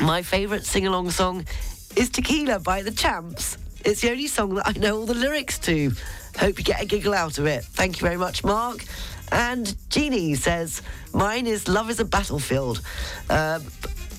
My 0.00 0.22
favourite 0.22 0.64
sing 0.64 0.86
along 0.86 1.10
song 1.10 1.44
is 1.96 2.10
Tequila 2.10 2.60
by 2.60 2.82
the 2.82 2.92
Champs. 2.92 3.58
It's 3.84 4.00
the 4.00 4.12
only 4.12 4.28
song 4.28 4.54
that 4.54 4.68
I 4.68 4.78
know 4.78 4.98
all 4.98 5.06
the 5.06 5.14
lyrics 5.14 5.58
to. 5.60 5.90
Hope 6.38 6.58
you 6.58 6.64
get 6.64 6.80
a 6.80 6.86
giggle 6.86 7.12
out 7.12 7.38
of 7.38 7.46
it. 7.46 7.64
Thank 7.64 8.00
you 8.00 8.06
very 8.06 8.16
much, 8.16 8.44
Mark. 8.44 8.84
And 9.32 9.74
Jeannie 9.90 10.36
says, 10.36 10.80
Mine 11.12 11.48
is 11.48 11.66
Love 11.66 11.90
is 11.90 11.98
a 11.98 12.04
Battlefield. 12.04 12.82
Uh, 13.28 13.58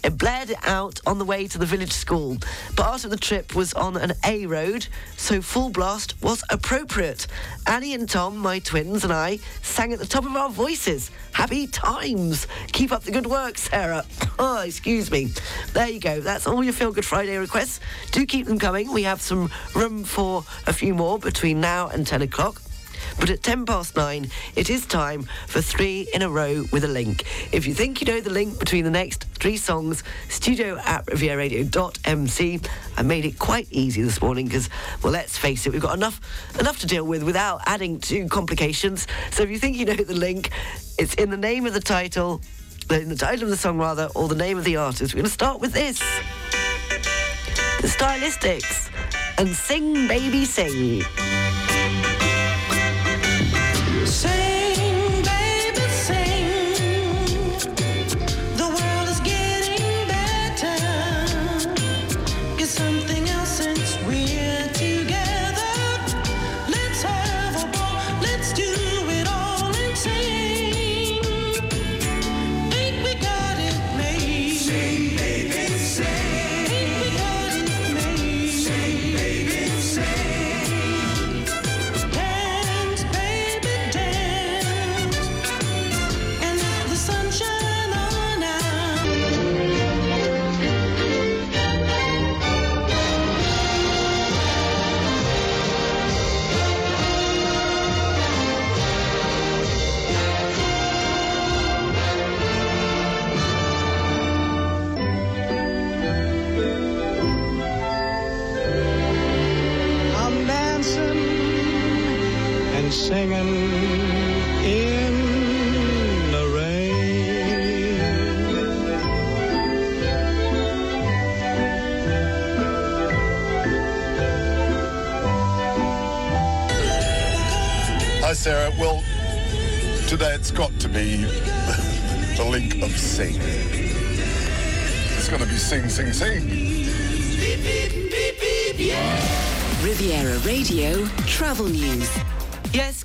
it 0.03 0.17
bled 0.17 0.53
out 0.63 0.99
on 1.05 1.19
the 1.19 1.25
way 1.25 1.47
to 1.47 1.57
the 1.57 1.65
village 1.65 1.91
school. 1.91 2.37
Part 2.75 3.03
of 3.03 3.09
the 3.09 3.17
trip 3.17 3.55
was 3.55 3.73
on 3.73 3.97
an 3.97 4.13
A 4.25 4.45
road, 4.45 4.87
so 5.17 5.41
full 5.41 5.69
blast 5.69 6.21
was 6.21 6.43
appropriate. 6.49 7.27
Annie 7.67 7.93
and 7.93 8.09
Tom, 8.09 8.37
my 8.37 8.59
twins, 8.59 9.03
and 9.03 9.13
I 9.13 9.39
sang 9.61 9.93
at 9.93 9.99
the 9.99 10.05
top 10.05 10.25
of 10.25 10.35
our 10.35 10.49
voices. 10.49 11.11
Happy 11.31 11.67
times. 11.67 12.47
Keep 12.71 12.91
up 12.91 13.03
the 13.03 13.11
good 13.11 13.27
work, 13.27 13.57
Sarah. 13.57 14.05
Oh, 14.41 14.61
excuse 14.61 15.11
me. 15.11 15.27
There 15.73 15.89
you 15.89 15.99
go. 15.99 16.21
That's 16.21 16.47
all 16.47 16.63
your 16.63 16.71
Feel 16.71 16.93
Good 16.93 17.03
Friday 17.03 17.35
requests. 17.35 17.81
Do 18.11 18.25
keep 18.25 18.45
them 18.45 18.57
coming. 18.57 18.93
We 18.93 19.03
have 19.03 19.19
some 19.19 19.51
room 19.75 20.05
for 20.05 20.45
a 20.65 20.71
few 20.71 20.95
more 20.95 21.19
between 21.19 21.59
now 21.59 21.89
and 21.89 22.07
10 22.07 22.21
o'clock. 22.21 22.61
But 23.20 23.30
at 23.30 23.43
10 23.43 23.65
past 23.65 23.97
9, 23.97 24.30
it 24.55 24.70
is 24.70 24.86
time 24.86 25.24
for 25.47 25.61
three 25.61 26.07
in 26.13 26.22
a 26.22 26.30
row 26.30 26.63
with 26.72 26.86
a 26.86 26.88
link. 26.88 27.26
If 27.51 27.67
you 27.67 27.74
think 27.74 27.99
you 27.99 28.07
know 28.07 28.22
the 28.22 28.30
link 28.30 28.57
between 28.59 28.86
the 28.86 28.89
next 28.89 29.26
three 29.36 29.57
songs, 29.57 30.03
studio 30.30 30.78
at 30.86 31.05
rivieradio.mc. 31.07 32.61
I 32.97 33.01
made 33.01 33.26
it 33.26 33.38
quite 33.38 33.67
easy 33.72 34.01
this 34.01 34.22
morning 34.22 34.45
because, 34.45 34.70
well, 35.03 35.11
let's 35.11 35.38
face 35.38 35.67
it, 35.67 35.74
we've 35.74 35.82
got 35.82 35.95
enough 35.95 36.22
enough 36.59 36.80
to 36.80 36.88
deal 36.88 37.05
with 37.05 37.24
without 37.24 37.61
adding 37.65 37.99
to 38.01 38.28
complications. 38.30 39.05
So 39.32 39.43
if 39.43 39.49
you 39.49 39.59
think 39.59 39.78
you 39.78 39.86
know 39.86 39.95
the 39.95 40.13
link, 40.13 40.51
it's 40.97 41.13
in 41.15 41.30
the 41.30 41.38
name 41.38 41.65
of 41.65 41.74
the 41.74 41.82
title, 41.82 42.41
in 42.89 43.09
the 43.09 43.15
title 43.15 43.43
of 43.43 43.49
the 43.49 43.57
song 43.57 43.78
rather, 43.78 44.09
or 44.15 44.28
the 44.28 44.36
name 44.36 44.57
of 44.57 44.63
the 44.63 44.78
artist. 44.78 45.13
We're 45.13 45.20
going 45.20 45.26
to 45.26 45.32
start 45.32 45.59
with 45.59 45.74
this. 45.74 45.99
The 47.82 47.88
Stylistics 47.88 48.89
and 49.38 49.49
Sing 49.49 50.07
Baby. 50.07 50.45
Sing, 50.45 51.03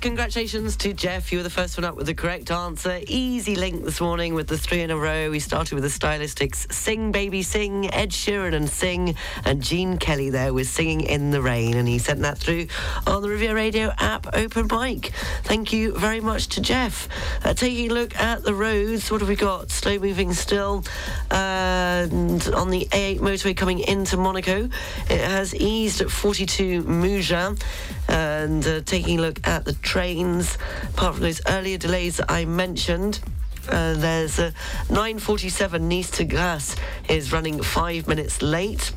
congratulations 0.05 0.77
to 0.77 0.93
Jeff. 0.93 1.31
You 1.31 1.39
were 1.39 1.43
the 1.43 1.49
first 1.49 1.79
one 1.79 1.83
up 1.83 1.95
with 1.95 2.05
the 2.05 2.13
correct 2.13 2.51
answer. 2.51 2.99
Easy 3.07 3.55
link 3.55 3.83
this 3.83 3.99
morning 3.99 4.35
with 4.35 4.47
the 4.47 4.55
three 4.55 4.81
in 4.81 4.91
a 4.91 4.95
row. 4.95 5.31
We 5.31 5.39
started 5.39 5.73
with 5.73 5.81
the 5.81 5.89
stylistics 5.89 6.71
Sing 6.71 7.11
Baby 7.11 7.41
Sing, 7.41 7.91
Ed 7.91 8.11
Sheeran 8.11 8.53
and 8.53 8.69
Sing, 8.69 9.15
and 9.45 9.63
Gene 9.63 9.97
Kelly 9.97 10.29
there 10.29 10.53
with 10.53 10.67
Singing 10.67 11.01
in 11.01 11.31
the 11.31 11.41
Rain. 11.41 11.75
And 11.75 11.87
he 11.87 11.97
sent 11.97 12.19
that 12.19 12.37
through 12.37 12.67
on 13.07 13.23
the 13.23 13.29
Riviera 13.29 13.55
Radio 13.55 13.91
app 13.97 14.27
open 14.33 14.67
mic. 14.71 15.07
Thank 15.41 15.73
you 15.73 15.97
very 15.97 16.21
much 16.21 16.49
to 16.49 16.61
Jeff. 16.61 17.09
Uh, 17.43 17.55
taking 17.55 17.89
a 17.89 17.93
look 17.95 18.15
at 18.15 18.43
the 18.43 18.53
roads, 18.53 19.09
what 19.09 19.21
have 19.21 19.29
we 19.29 19.35
got? 19.35 19.71
Slow 19.71 19.97
moving 19.97 20.33
still. 20.33 20.83
And 21.31 22.47
on 22.49 22.69
the 22.69 22.85
A8 22.91 23.21
motorway 23.21 23.57
coming 23.57 23.79
into 23.79 24.17
Monaco, 24.17 24.69
it 25.09 25.21
has 25.21 25.55
eased 25.55 26.01
at 26.01 26.11
42 26.11 26.83
Mougins. 26.83 27.63
And 28.07 28.65
uh, 28.67 28.81
taking 28.81 29.17
a 29.17 29.21
look 29.23 29.39
at 29.47 29.65
the 29.65 29.73
trains, 29.95 30.57
apart 30.89 31.13
from 31.13 31.23
those 31.23 31.39
earlier 31.47 31.77
delays 31.77 32.17
that 32.17 32.29
I 32.29 32.43
mentioned. 32.43 33.21
Uh, 33.69 33.93
there's 33.93 34.39
a 34.39 34.51
9.47 34.89 35.79
Nice 35.83 36.11
to 36.11 36.25
Grasse 36.25 36.75
is 37.07 37.31
running 37.31 37.63
five 37.63 38.05
minutes 38.05 38.41
late. 38.41 38.91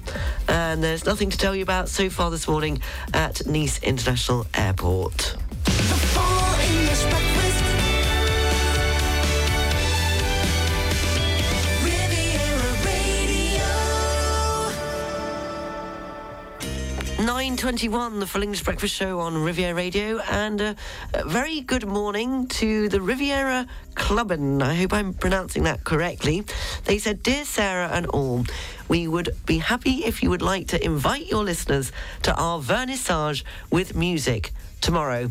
And 0.48 0.82
there's 0.82 1.04
nothing 1.04 1.30
to 1.30 1.38
tell 1.38 1.54
you 1.54 1.62
about 1.62 1.88
so 1.88 2.10
far 2.10 2.32
this 2.32 2.48
morning 2.48 2.80
at 3.14 3.46
Nice 3.46 3.80
International 3.80 4.44
Airport. 4.54 5.36
9.21, 17.28 18.20
the 18.20 18.26
Full 18.26 18.42
English 18.42 18.64
Breakfast 18.64 18.94
Show 18.94 19.20
on 19.20 19.36
Riviera 19.36 19.74
Radio. 19.74 20.18
And 20.30 20.62
uh, 20.62 20.74
a 21.12 21.28
very 21.28 21.60
good 21.60 21.86
morning 21.86 22.46
to 22.46 22.88
the 22.88 23.02
Riviera 23.02 23.66
Clubben. 23.94 24.62
I 24.62 24.74
hope 24.74 24.94
I'm 24.94 25.12
pronouncing 25.12 25.64
that 25.64 25.84
correctly. 25.84 26.44
They 26.86 26.96
said, 26.96 27.22
Dear 27.22 27.44
Sarah 27.44 27.90
and 27.92 28.06
all, 28.06 28.46
we 28.88 29.06
would 29.08 29.36
be 29.44 29.58
happy 29.58 30.06
if 30.06 30.22
you 30.22 30.30
would 30.30 30.40
like 30.40 30.68
to 30.68 30.82
invite 30.82 31.26
your 31.26 31.44
listeners 31.44 31.92
to 32.22 32.34
our 32.34 32.60
vernissage 32.62 33.44
with 33.70 33.94
music 33.94 34.52
tomorrow. 34.80 35.28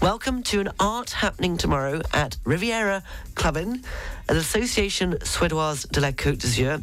Welcome 0.00 0.44
to 0.44 0.60
an 0.60 0.68
art 0.78 1.10
happening 1.10 1.56
tomorrow 1.56 2.00
at 2.14 2.36
Riviera 2.44 3.02
Clubben, 3.34 3.82
at 4.28 4.36
Association 4.36 5.14
Suédoise 5.24 5.90
de 5.90 6.00
la 6.00 6.12
Côte 6.12 6.38
d'Azur, 6.38 6.78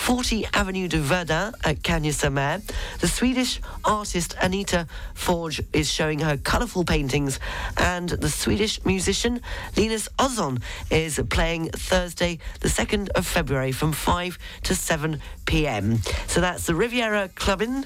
40 0.00 0.46
Avenue 0.54 0.88
de 0.88 0.98
Verdun 0.98 1.52
at 1.62 1.82
Cagnes-sur-Mer. 1.82 2.62
The 3.00 3.06
Swedish 3.06 3.60
artist 3.84 4.34
Anita 4.40 4.86
Forge 5.14 5.60
is 5.74 5.90
showing 5.90 6.20
her 6.20 6.36
colourful 6.38 6.84
paintings, 6.84 7.38
and 7.76 8.08
the 8.08 8.30
Swedish 8.30 8.84
musician 8.84 9.40
Linus 9.76 10.08
Ozon 10.18 10.62
is 10.90 11.20
playing 11.28 11.68
Thursday, 11.68 12.38
the 12.60 12.68
2nd 12.68 13.10
of 13.10 13.26
February 13.26 13.72
from 13.72 13.92
5 13.92 14.38
to 14.64 14.74
7 14.74 15.20
p.m. 15.44 15.98
So 16.28 16.40
that's 16.40 16.66
the 16.66 16.74
Riviera 16.74 17.28
Clubbin, 17.28 17.84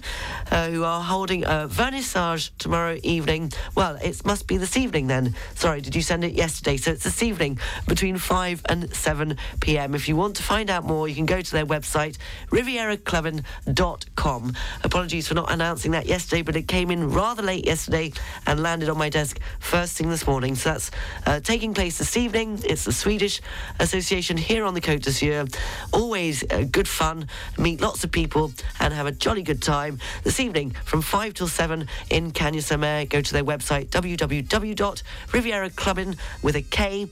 uh, 0.51 0.69
who 0.69 0.85
are 0.85 1.03
holding 1.03 1.45
a 1.45 1.67
vernissage 1.69 2.51
tomorrow 2.59 2.99
evening. 3.03 3.53
Well, 3.75 3.97
it 3.97 4.25
must 4.25 4.47
be 4.47 4.57
this 4.57 4.77
evening 4.77 5.09
then. 5.09 5.35
Sorry, 5.55 5.81
did 5.81 5.97
you 5.97 6.03
send 6.03 6.25
it 6.25 6.35
yesterday? 6.35 6.77
So 6.77 6.93
it's 6.93 7.05
this 7.05 7.23
evening 7.23 7.59
between 7.89 8.19
5 8.19 8.63
and 8.69 8.95
7 8.95 9.37
p.m. 9.61 9.95
If 9.95 10.09
you 10.09 10.15
want 10.15 10.37
to 10.37 10.43
find 10.43 10.71
out 10.71 10.85
more, 10.85 11.09
you 11.09 11.15
can 11.15 11.27
go 11.27 11.41
to 11.41 11.51
their 11.51 11.67
website, 11.67 12.04
rivieraclubbin.com. 12.51 14.57
Apologies 14.83 15.29
for 15.29 15.35
not 15.35 15.53
announcing 15.53 15.93
that 15.93 16.07
yesterday, 16.07 16.43
but 16.43 16.57
it 16.57 16.67
came 16.69 16.91
in 16.91 17.11
rather 17.11 17.43
late 17.43 17.67
yesterday 17.67 18.13
and 18.47 18.63
landed 18.63 18.89
on 18.89 18.97
my 18.99 19.09
desk 19.09 19.41
first 19.61 19.97
thing 19.97 20.11
this 20.11 20.27
morning. 20.27 20.55
So 20.55 20.71
that's 20.71 20.91
uh, 21.27 21.41
taking 21.41 21.75
place 21.75 21.99
this 21.99 22.17
evening. 22.17 22.61
It's 22.65 22.85
the 22.85 22.93
Swedish 22.93 23.41
Association 23.81 24.37
here 24.37 24.65
on 24.65 24.75
the 24.75 24.81
Côte 24.81 25.03
d'Azur. 25.03 25.53
Always 25.93 26.45
uh, 26.51 26.65
good 26.71 26.89
fun, 26.89 27.29
meet 27.59 27.81
lots 27.81 28.05
of 28.05 28.13
people 28.13 28.53
and 28.81 28.93
have 28.93 29.07
a 29.07 29.13
jolly 29.13 29.43
good 29.43 29.63
time. 29.63 29.99
This 30.23 30.41
evening 30.41 30.77
from 30.85 31.01
5 31.03 31.35
till 31.35 31.49
7 31.49 31.89
in 32.11 32.31
Cagnes-sur-Mer. 32.31 33.07
Go 33.07 33.21
to 33.21 33.33
their 33.33 33.45
website, 33.45 33.89
www.rivieraclubbin 33.89 36.17
with 36.43 36.57
a 36.57 36.63
K, 36.63 37.09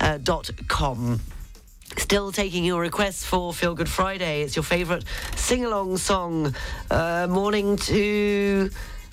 uh, 0.00 0.18
dot 0.18 0.50
com. 0.68 1.20
Still 1.96 2.32
taking 2.32 2.64
your 2.64 2.80
requests 2.80 3.24
for 3.24 3.52
Feel 3.52 3.74
Good 3.74 3.88
Friday. 3.88 4.42
It's 4.42 4.56
your 4.56 4.62
favourite 4.62 5.04
sing 5.36 5.64
along 5.64 5.98
song. 5.98 6.54
Uh, 6.90 7.26
morning 7.28 7.76
to 7.76 8.70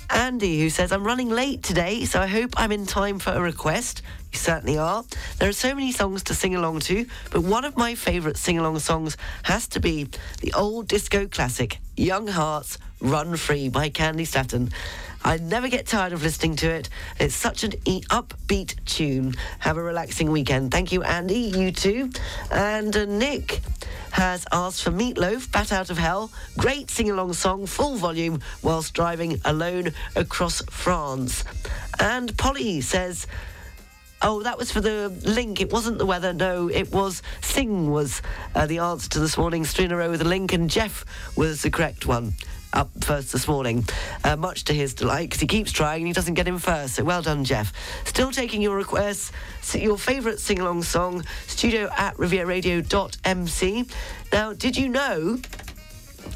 Andy, 0.10 0.60
who 0.62 0.70
says, 0.70 0.92
I'm 0.92 1.04
running 1.04 1.30
late 1.30 1.62
today, 1.62 2.06
so 2.06 2.20
I 2.20 2.28
hope 2.28 2.54
I'm 2.58 2.72
in 2.72 2.86
time 2.86 3.20
for 3.20 3.32
a 3.32 3.42
request. 3.42 4.02
You 4.32 4.38
certainly 4.38 4.78
are. 4.78 5.04
There 5.40 5.50
are 5.50 5.54
so 5.54 5.74
many 5.74 5.92
songs 5.92 6.24
to 6.24 6.36
sing 6.36 6.56
along 6.56 6.82
to, 6.82 7.06
but 7.32 7.42
one 7.42 7.66
of 7.66 7.78
my 7.78 7.96
favourite 7.96 8.38
sing 8.38 8.60
along 8.60 8.80
songs 8.80 9.18
has 9.44 9.68
to 9.70 9.80
be 9.80 10.08
the 10.42 10.54
old 10.54 10.88
disco 10.88 11.28
classic, 11.28 11.80
Young 11.98 12.28
Hearts 12.28 12.78
Run 13.02 13.36
Free 13.38 13.70
by 13.70 13.90
Candy 13.90 14.26
Staton. 14.26 14.72
I 15.24 15.38
never 15.38 15.68
get 15.68 15.86
tired 15.86 16.14
of 16.14 16.24
listening 16.24 16.56
to 16.58 16.70
it. 16.70 16.90
It's 17.20 17.36
such 17.36 17.64
an 17.64 17.74
e- 17.86 18.04
upbeat 18.10 18.84
tune. 18.86 19.36
Have 19.60 19.78
a 19.78 19.84
relaxing 19.84 20.32
weekend. 20.32 20.72
Thank 20.72 20.92
you, 20.92 21.04
Andy. 21.04 21.40
You 21.40 21.72
too. 21.72 22.10
And 22.52 22.96
uh, 22.96 23.06
Nick 23.06 23.60
has 24.12 24.46
asked 24.52 24.84
for 24.84 24.92
Meat 24.92 25.18
Loaf, 25.18 25.52
Bat 25.52 25.74
Out 25.74 25.90
of 25.90 25.98
Hell. 25.98 26.32
Great 26.58 26.90
sing 26.90 27.10
along 27.10 27.34
song, 27.34 27.66
full 27.66 27.96
volume, 27.96 28.40
whilst 28.64 28.94
driving 28.94 29.42
alone 29.44 29.94
across 30.16 30.62
France. 30.70 31.44
And 32.00 32.36
Polly 32.38 32.80
says, 32.80 33.28
Oh, 34.22 34.44
that 34.44 34.58
was 34.58 34.70
for 34.70 34.82
the 34.82 35.08
link. 35.24 35.62
It 35.62 35.72
wasn't 35.72 35.98
the 35.98 36.06
weather. 36.06 36.34
No, 36.34 36.68
it 36.68 36.92
was 36.92 37.22
Sing 37.40 37.90
was 37.90 38.22
uh, 38.54 38.66
the 38.66 38.80
answer 38.80 39.10
to 39.12 39.20
this 39.20 39.38
morning's 39.38 39.72
three 39.72 39.86
in 39.86 39.94
a 39.94 39.96
row 39.96 40.10
with 40.10 40.22
a 40.22 40.26
link, 40.26 40.52
and 40.52 40.70
Jeff 40.70 41.06
was 41.38 41.62
the 41.62 41.70
correct 41.70 42.06
one. 42.06 42.34
Up 42.72 42.92
first 43.04 43.32
this 43.32 43.48
morning, 43.48 43.84
uh, 44.24 44.36
much 44.36 44.66
to 44.66 44.74
his 44.74 44.94
delight, 44.94 45.30
because 45.30 45.40
he 45.40 45.48
keeps 45.48 45.72
trying 45.72 46.02
and 46.02 46.08
he 46.08 46.14
doesn't 46.14 46.36
get 46.36 46.48
in 46.48 46.60
first. 46.60 46.96
So 46.96 47.04
well 47.04 47.24
done, 47.24 47.44
Jeff. 47.44 47.74
Still 48.06 48.32
taking 48.32 48.62
your 48.62 48.76
requests. 48.76 49.32
Your 49.74 49.98
favourite 49.98 50.38
sing 50.38 50.60
along 50.60 50.84
song, 50.84 51.24
studio 51.48 51.90
at 51.98 52.16
rivieraradio.mc. 52.18 53.86
Now, 54.32 54.54
did 54.54 54.78
you 54.78 54.88
know 54.88 55.40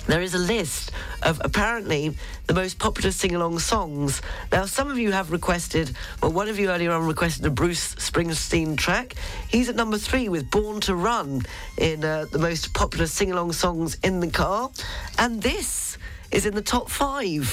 there 0.07 0.21
is 0.21 0.33
a 0.33 0.39
list 0.39 0.91
of 1.21 1.41
apparently 1.43 2.15
the 2.47 2.53
most 2.53 2.79
popular 2.79 3.11
sing 3.11 3.35
along 3.35 3.59
songs. 3.59 4.21
Now, 4.51 4.65
some 4.65 4.91
of 4.91 4.97
you 4.97 5.11
have 5.11 5.31
requested, 5.31 5.95
well, 6.21 6.31
one 6.31 6.49
of 6.49 6.59
you 6.59 6.69
earlier 6.69 6.91
on 6.91 7.07
requested 7.07 7.45
a 7.45 7.49
Bruce 7.49 7.95
Springsteen 7.95 8.77
track. 8.77 9.15
He's 9.49 9.69
at 9.69 9.75
number 9.75 9.97
three 9.97 10.29
with 10.29 10.51
Born 10.51 10.81
to 10.81 10.95
Run 10.95 11.43
in 11.77 12.03
uh, 12.03 12.25
the 12.31 12.39
most 12.39 12.73
popular 12.73 13.07
sing 13.07 13.31
along 13.31 13.53
songs 13.53 13.97
in 14.03 14.19
the 14.19 14.29
car. 14.29 14.71
And 15.17 15.41
this 15.41 15.97
is 16.31 16.45
in 16.45 16.53
the 16.55 16.61
top 16.61 16.89
five. 16.89 17.47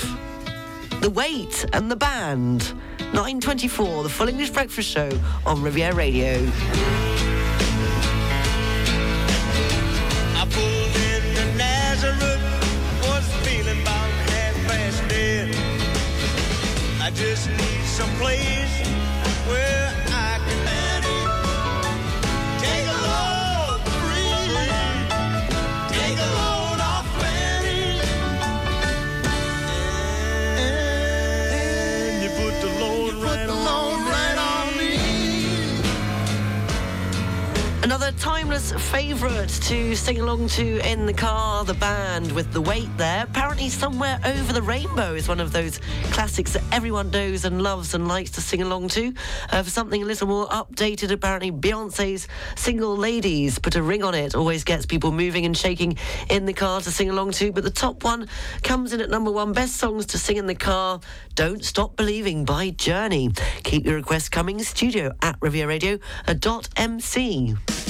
The 1.00 1.10
Weight 1.10 1.64
and 1.72 1.90
the 1.90 1.96
Band. 1.96 2.74
9.24, 3.12 4.02
the 4.02 4.08
Full 4.08 4.28
English 4.28 4.50
Breakfast 4.50 4.88
Show 4.88 5.10
on 5.46 5.62
Riviera 5.62 5.94
Radio. 5.94 7.19
Just 17.20 17.50
need 17.50 17.84
some 17.84 18.08
place 18.16 18.59
Another 38.00 38.16
timeless 38.16 38.72
favourite 38.72 39.50
to 39.50 39.94
sing 39.94 40.20
along 40.20 40.48
to 40.48 40.78
in 40.90 41.04
the 41.04 41.12
car, 41.12 41.66
the 41.66 41.74
band 41.74 42.32
with 42.32 42.50
the 42.54 42.60
weight 42.62 42.88
there. 42.96 43.24
Apparently, 43.24 43.68
Somewhere 43.68 44.18
Over 44.24 44.54
the 44.54 44.62
Rainbow 44.62 45.14
is 45.14 45.28
one 45.28 45.38
of 45.38 45.52
those 45.52 45.80
classics 46.04 46.54
that 46.54 46.62
everyone 46.72 47.10
knows 47.10 47.44
and 47.44 47.60
loves 47.60 47.92
and 47.92 48.08
likes 48.08 48.30
to 48.30 48.40
sing 48.40 48.62
along 48.62 48.88
to. 48.88 49.12
Uh, 49.50 49.62
for 49.62 49.68
something 49.68 50.02
a 50.02 50.06
little 50.06 50.28
more 50.28 50.46
updated, 50.46 51.10
apparently, 51.10 51.52
Beyonce's 51.52 52.26
Single 52.56 52.96
Ladies 52.96 53.58
Put 53.58 53.76
a 53.76 53.82
Ring 53.82 54.02
on 54.02 54.14
It 54.14 54.34
always 54.34 54.64
gets 54.64 54.86
people 54.86 55.12
moving 55.12 55.44
and 55.44 55.54
shaking 55.54 55.98
in 56.30 56.46
the 56.46 56.54
car 56.54 56.80
to 56.80 56.90
sing 56.90 57.10
along 57.10 57.32
to. 57.32 57.52
But 57.52 57.64
the 57.64 57.70
top 57.70 58.02
one 58.02 58.28
comes 58.62 58.94
in 58.94 59.02
at 59.02 59.10
number 59.10 59.30
one 59.30 59.52
Best 59.52 59.76
Songs 59.76 60.06
to 60.06 60.16
Sing 60.16 60.38
in 60.38 60.46
the 60.46 60.54
Car 60.54 61.00
Don't 61.34 61.62
Stop 61.62 61.96
Believing 61.96 62.46
by 62.46 62.70
Journey. 62.70 63.30
Keep 63.62 63.84
your 63.84 63.96
requests 63.96 64.30
coming. 64.30 64.62
Studio 64.62 65.12
at 65.20 65.38
rivieraradio.mc. 65.40 67.89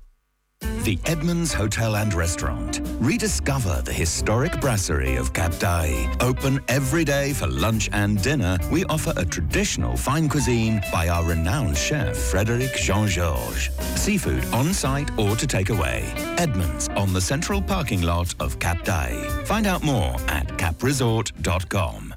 The 0.82 0.98
Edmonds 1.06 1.52
Hotel 1.52 1.96
and 1.96 2.12
Restaurant. 2.12 2.80
Rediscover 3.00 3.82
the 3.82 3.92
historic 3.92 4.60
brasserie 4.60 5.16
of 5.16 5.32
Cap 5.32 5.52
d'Ail. 5.58 6.10
Open 6.20 6.60
every 6.68 7.04
day 7.04 7.32
for 7.32 7.46
lunch 7.46 7.88
and 7.92 8.22
dinner. 8.22 8.58
We 8.70 8.84
offer 8.86 9.12
a 9.16 9.24
traditional 9.24 9.96
fine 9.96 10.28
cuisine 10.28 10.82
by 10.92 11.08
our 11.08 11.24
renowned 11.24 11.76
chef, 11.76 12.16
Frederic 12.16 12.74
Jean-Georges. 12.76 13.70
Seafood 13.96 14.44
on 14.52 14.72
site 14.72 15.10
or 15.18 15.36
to 15.36 15.46
take 15.46 15.70
away. 15.70 16.12
Edmonds 16.38 16.88
on 16.90 17.12
the 17.12 17.20
central 17.20 17.62
parking 17.62 18.02
lot 18.02 18.34
of 18.40 18.58
Cap 18.58 18.84
d'Ail. 18.84 19.44
Find 19.46 19.66
out 19.66 19.82
more 19.82 20.14
at 20.28 20.46
capresort.com. 20.58 22.13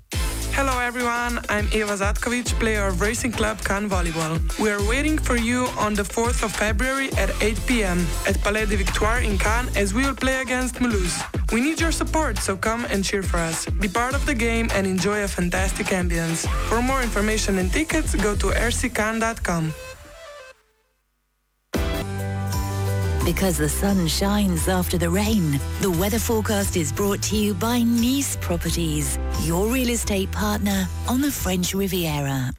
Hello 0.58 0.80
everyone, 0.80 1.40
I'm 1.50 1.68
Eva 1.72 1.94
Zatkovic, 1.94 2.58
player 2.60 2.88
of 2.88 3.00
Racing 3.00 3.32
Club 3.32 3.60
Cannes 3.64 3.92
Volleyball. 3.92 4.40
We 4.58 4.72
are 4.72 4.82
waiting 4.90 5.16
for 5.20 5.36
you 5.36 5.68
on 5.78 5.94
the 5.94 6.02
4th 6.02 6.42
of 6.42 6.52
February 6.52 7.14
at 7.14 7.30
8 7.44 7.62
p.m. 7.68 8.00
at 8.28 8.42
Palais 8.42 8.66
des 8.66 8.78
Victoires 8.78 9.24
in 9.24 9.38
Cannes 9.38 9.70
as 9.78 9.94
we 9.94 10.04
will 10.04 10.16
play 10.16 10.42
against 10.42 10.80
Mulhouse. 10.82 11.22
We 11.54 11.62
need 11.62 11.80
your 11.80 11.92
support, 11.92 12.40
so 12.40 12.58
come 12.58 12.86
and 12.86 13.06
cheer 13.06 13.22
for 13.22 13.38
us. 13.38 13.68
Be 13.68 13.88
part 13.88 14.16
of 14.16 14.26
the 14.26 14.34
game 14.34 14.68
and 14.74 14.88
enjoy 14.88 15.24
a 15.24 15.28
fantastic 15.28 15.88
ambience. 15.94 16.48
For 16.70 16.82
more 16.82 17.04
information 17.04 17.60
and 17.60 17.72
tickets, 17.72 18.16
go 18.16 18.36
to 18.36 18.48
rccan.com. 18.48 19.74
Because 23.28 23.58
the 23.58 23.68
sun 23.68 24.08
shines 24.08 24.70
after 24.70 24.98
the 24.98 25.10
rain, 25.10 25.60
the 25.82 25.92
weather 25.92 26.18
forecast 26.18 26.78
is 26.78 26.94
brought 26.94 27.22
to 27.24 27.36
you 27.36 27.54
by 27.54 27.82
Nice 27.82 28.38
Properties, 28.38 29.20
your 29.44 29.68
real 29.68 29.90
estate 29.90 30.32
partner 30.32 30.88
on 31.10 31.20
the 31.20 31.30
French 31.30 31.74
Riviera. 31.74 32.54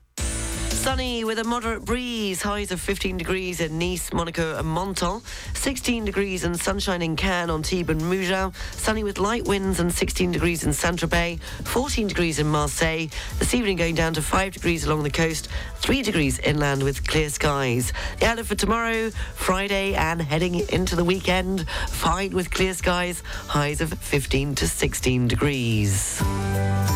Sunny 0.89 1.23
with 1.23 1.39
a 1.39 1.45
moderate 1.45 1.85
breeze, 1.85 2.41
highs 2.41 2.73
of 2.73 2.81
15 2.81 3.19
degrees 3.19 3.61
in 3.61 3.79
Nice, 3.79 4.11
Monaco, 4.11 4.57
and 4.57 4.75
Menton. 4.75 5.21
16 5.53 6.07
degrees 6.07 6.45
and 6.45 6.59
sunshine 6.59 7.03
in 7.03 7.15
Cannes, 7.15 7.51
Antibes, 7.51 7.91
and 7.91 8.01
Mougins. 8.01 8.55
Sunny 8.73 9.05
with 9.05 9.19
light 9.19 9.47
winds 9.47 9.81
and 9.81 9.93
16 9.93 10.33
degrees 10.33 10.65
in 10.65 10.73
Saint 10.73 10.99
Tropez. 10.99 11.41
14 11.65 12.09
degrees 12.09 12.39
in 12.39 12.47
Marseille. 12.47 13.09
This 13.39 13.53
evening 13.53 13.77
going 13.77 13.97
down 13.97 14.15
to 14.15 14.23
5 14.23 14.55
degrees 14.55 14.87
along 14.87 15.03
the 15.03 15.11
coast. 15.11 15.49
3 15.75 16.03
degrees 16.03 16.39
inland 16.39 16.83
with 16.83 17.07
clear 17.07 17.29
skies. 17.29 17.93
The 18.21 18.25
outlook 18.25 18.47
for 18.47 18.55
tomorrow, 18.55 19.11
Friday, 19.35 19.95
and 19.95 20.23
heading 20.23 20.67
into 20.71 20.97
the 20.97 21.05
weekend. 21.05 21.69
Fine 21.89 22.31
with 22.31 22.51
clear 22.51 22.73
skies. 22.73 23.23
Highs 23.49 23.83
of 23.83 23.93
15 23.93 24.55
to 24.55 24.67
16 24.67 25.29
degrees. 25.29 26.19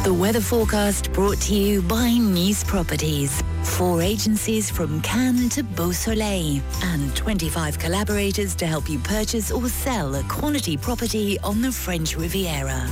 The 0.04 0.16
weather 0.18 0.40
forecast 0.40 1.12
brought 1.12 1.42
to 1.42 1.54
you 1.54 1.82
by 1.82 2.14
Nice 2.14 2.64
Properties. 2.64 3.42
Four 3.62 4.02
agencies 4.02 4.68
from 4.70 5.00
Cannes 5.02 5.50
to 5.50 5.62
Beausoleil 5.62 6.60
and 6.82 7.14
25 7.16 7.78
collaborators 7.78 8.56
to 8.56 8.66
help 8.66 8.90
you 8.90 8.98
purchase 8.98 9.50
or 9.50 9.66
sell 9.68 10.14
a 10.16 10.22
quality 10.24 10.76
property 10.76 11.38
on 11.40 11.62
the 11.62 11.72
French 11.72 12.16
Riviera. 12.16 12.86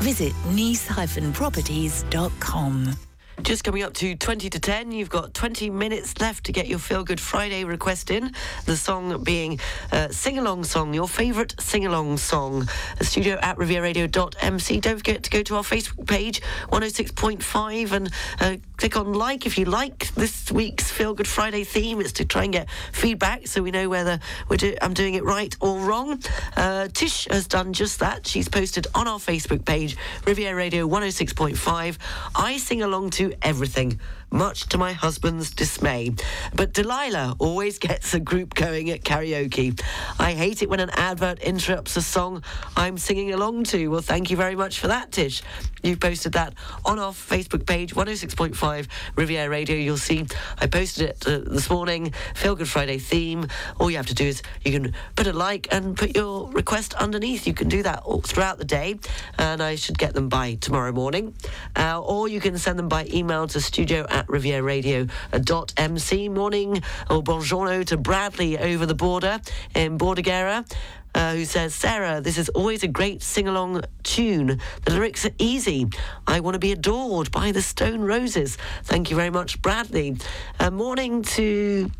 Visit 0.00 0.34
nice-properties.com. 0.54 3.05
Just 3.42 3.64
coming 3.64 3.82
up 3.82 3.92
to 3.94 4.16
20 4.16 4.48
to 4.50 4.58
10, 4.58 4.92
you've 4.92 5.10
got 5.10 5.34
20 5.34 5.68
minutes 5.70 6.18
left 6.20 6.44
to 6.46 6.52
get 6.52 6.66
your 6.66 6.78
Feel 6.78 7.04
Good 7.04 7.20
Friday 7.20 7.64
request 7.64 8.10
in. 8.10 8.32
The 8.64 8.76
song 8.76 9.22
being 9.22 9.60
uh, 9.92 10.08
Sing 10.08 10.38
Along 10.38 10.64
Song, 10.64 10.94
your 10.94 11.06
favourite 11.06 11.54
sing 11.60 11.86
along 11.86 12.16
song. 12.16 12.66
Studio 13.02 13.38
at 13.42 13.56
rivieraradio.mc. 13.58 14.80
Don't 14.80 14.96
forget 14.96 15.22
to 15.22 15.30
go 15.30 15.42
to 15.42 15.56
our 15.56 15.62
Facebook 15.62 16.08
page, 16.08 16.40
106.5, 16.72 17.92
and 17.92 18.12
uh, 18.40 18.56
click 18.78 18.96
on 18.96 19.12
like 19.12 19.46
if 19.46 19.58
you 19.58 19.66
like 19.66 20.12
this 20.14 20.50
week's 20.50 20.90
Feel 20.90 21.14
Good 21.14 21.28
Friday 21.28 21.62
theme. 21.62 22.00
It's 22.00 22.12
to 22.12 22.24
try 22.24 22.44
and 22.44 22.52
get 22.52 22.68
feedback 22.92 23.46
so 23.46 23.62
we 23.62 23.70
know 23.70 23.88
whether 23.88 24.18
do- 24.56 24.76
I'm 24.80 24.94
doing 24.94 25.14
it 25.14 25.24
right 25.24 25.54
or 25.60 25.78
wrong. 25.80 26.20
Uh, 26.56 26.88
Tish 26.88 27.28
has 27.30 27.46
done 27.46 27.74
just 27.74 28.00
that. 28.00 28.26
She's 28.26 28.48
posted 28.48 28.86
on 28.94 29.06
our 29.06 29.18
Facebook 29.18 29.64
page, 29.64 29.96
Riviera 30.26 30.56
Radio 30.56 30.88
106.5. 30.88 31.98
I 32.34 32.56
sing 32.56 32.82
along 32.82 33.10
to 33.10 33.25
everything, 33.42 34.00
much 34.30 34.68
to 34.68 34.78
my 34.78 34.92
husband's 34.92 35.50
dismay. 35.50 36.14
But 36.54 36.72
Delilah 36.72 37.36
always 37.38 37.78
gets 37.78 38.14
a 38.14 38.20
group 38.20 38.54
going 38.54 38.90
at 38.90 39.02
karaoke. 39.02 39.80
I 40.18 40.32
hate 40.32 40.62
it 40.62 40.68
when 40.68 40.80
an 40.80 40.90
advert 40.90 41.38
interrupts 41.40 41.96
a 41.96 42.02
song 42.02 42.42
I'm 42.76 42.98
singing 42.98 43.32
along 43.32 43.64
to. 43.64 43.88
Well, 43.88 44.00
thank 44.00 44.30
you 44.30 44.36
very 44.36 44.56
much 44.56 44.80
for 44.80 44.88
that, 44.88 45.12
Tish. 45.12 45.42
You've 45.82 46.00
posted 46.00 46.32
that 46.32 46.54
on 46.84 46.98
our 46.98 47.12
Facebook 47.12 47.66
page, 47.66 47.94
106.5 47.94 48.88
Riviera 49.14 49.48
Radio. 49.48 49.76
You'll 49.76 49.96
see 49.96 50.26
I 50.58 50.66
posted 50.66 51.10
it 51.10 51.26
uh, 51.26 51.38
this 51.46 51.70
morning. 51.70 52.12
Feel 52.34 52.56
Good 52.56 52.68
Friday 52.68 52.98
theme. 52.98 53.46
All 53.78 53.90
you 53.90 53.96
have 53.96 54.06
to 54.06 54.14
do 54.14 54.24
is 54.24 54.42
you 54.64 54.72
can 54.72 54.94
put 55.14 55.26
a 55.26 55.32
like 55.32 55.68
and 55.70 55.96
put 55.96 56.16
your 56.16 56.50
request 56.50 56.94
underneath. 56.94 57.46
You 57.46 57.54
can 57.54 57.68
do 57.68 57.82
that 57.82 58.02
all 58.02 58.20
throughout 58.20 58.58
the 58.58 58.64
day, 58.64 58.98
and 59.38 59.62
I 59.62 59.76
should 59.76 59.98
get 59.98 60.14
them 60.14 60.28
by 60.28 60.54
tomorrow 60.54 60.92
morning. 60.92 61.34
Uh, 61.76 62.00
or 62.00 62.28
you 62.28 62.40
can 62.40 62.58
send 62.58 62.78
them 62.78 62.88
by 62.88 63.06
email 63.12 63.46
to 63.48 63.60
studio 63.60 64.06
at 64.16 64.26
rivieraradio.mc. 64.28 66.28
Morning 66.30 66.82
or 67.10 67.22
buongiorno 67.22 67.84
to 67.84 67.98
Bradley 67.98 68.58
over 68.58 68.86
the 68.86 68.94
border 68.94 69.42
in 69.74 69.98
Bordighera. 69.98 70.64
Uh, 71.14 71.34
who 71.34 71.44
says, 71.46 71.74
Sarah, 71.74 72.20
this 72.20 72.36
is 72.36 72.50
always 72.50 72.82
a 72.82 72.88
great 72.88 73.22
sing 73.22 73.48
along 73.48 73.82
tune. 74.02 74.60
The 74.84 74.90
lyrics 74.90 75.24
are 75.24 75.30
easy. 75.38 75.86
I 76.26 76.40
want 76.40 76.52
to 76.54 76.58
be 76.58 76.72
adored 76.72 77.30
by 77.30 77.52
the 77.52 77.62
Stone 77.62 78.02
Roses. 78.02 78.58
Thank 78.84 79.08
you 79.10 79.16
very 79.16 79.30
much, 79.30 79.62
Bradley. 79.62 80.18
Uh, 80.60 80.70
morning 80.70 81.22
to. 81.22 81.90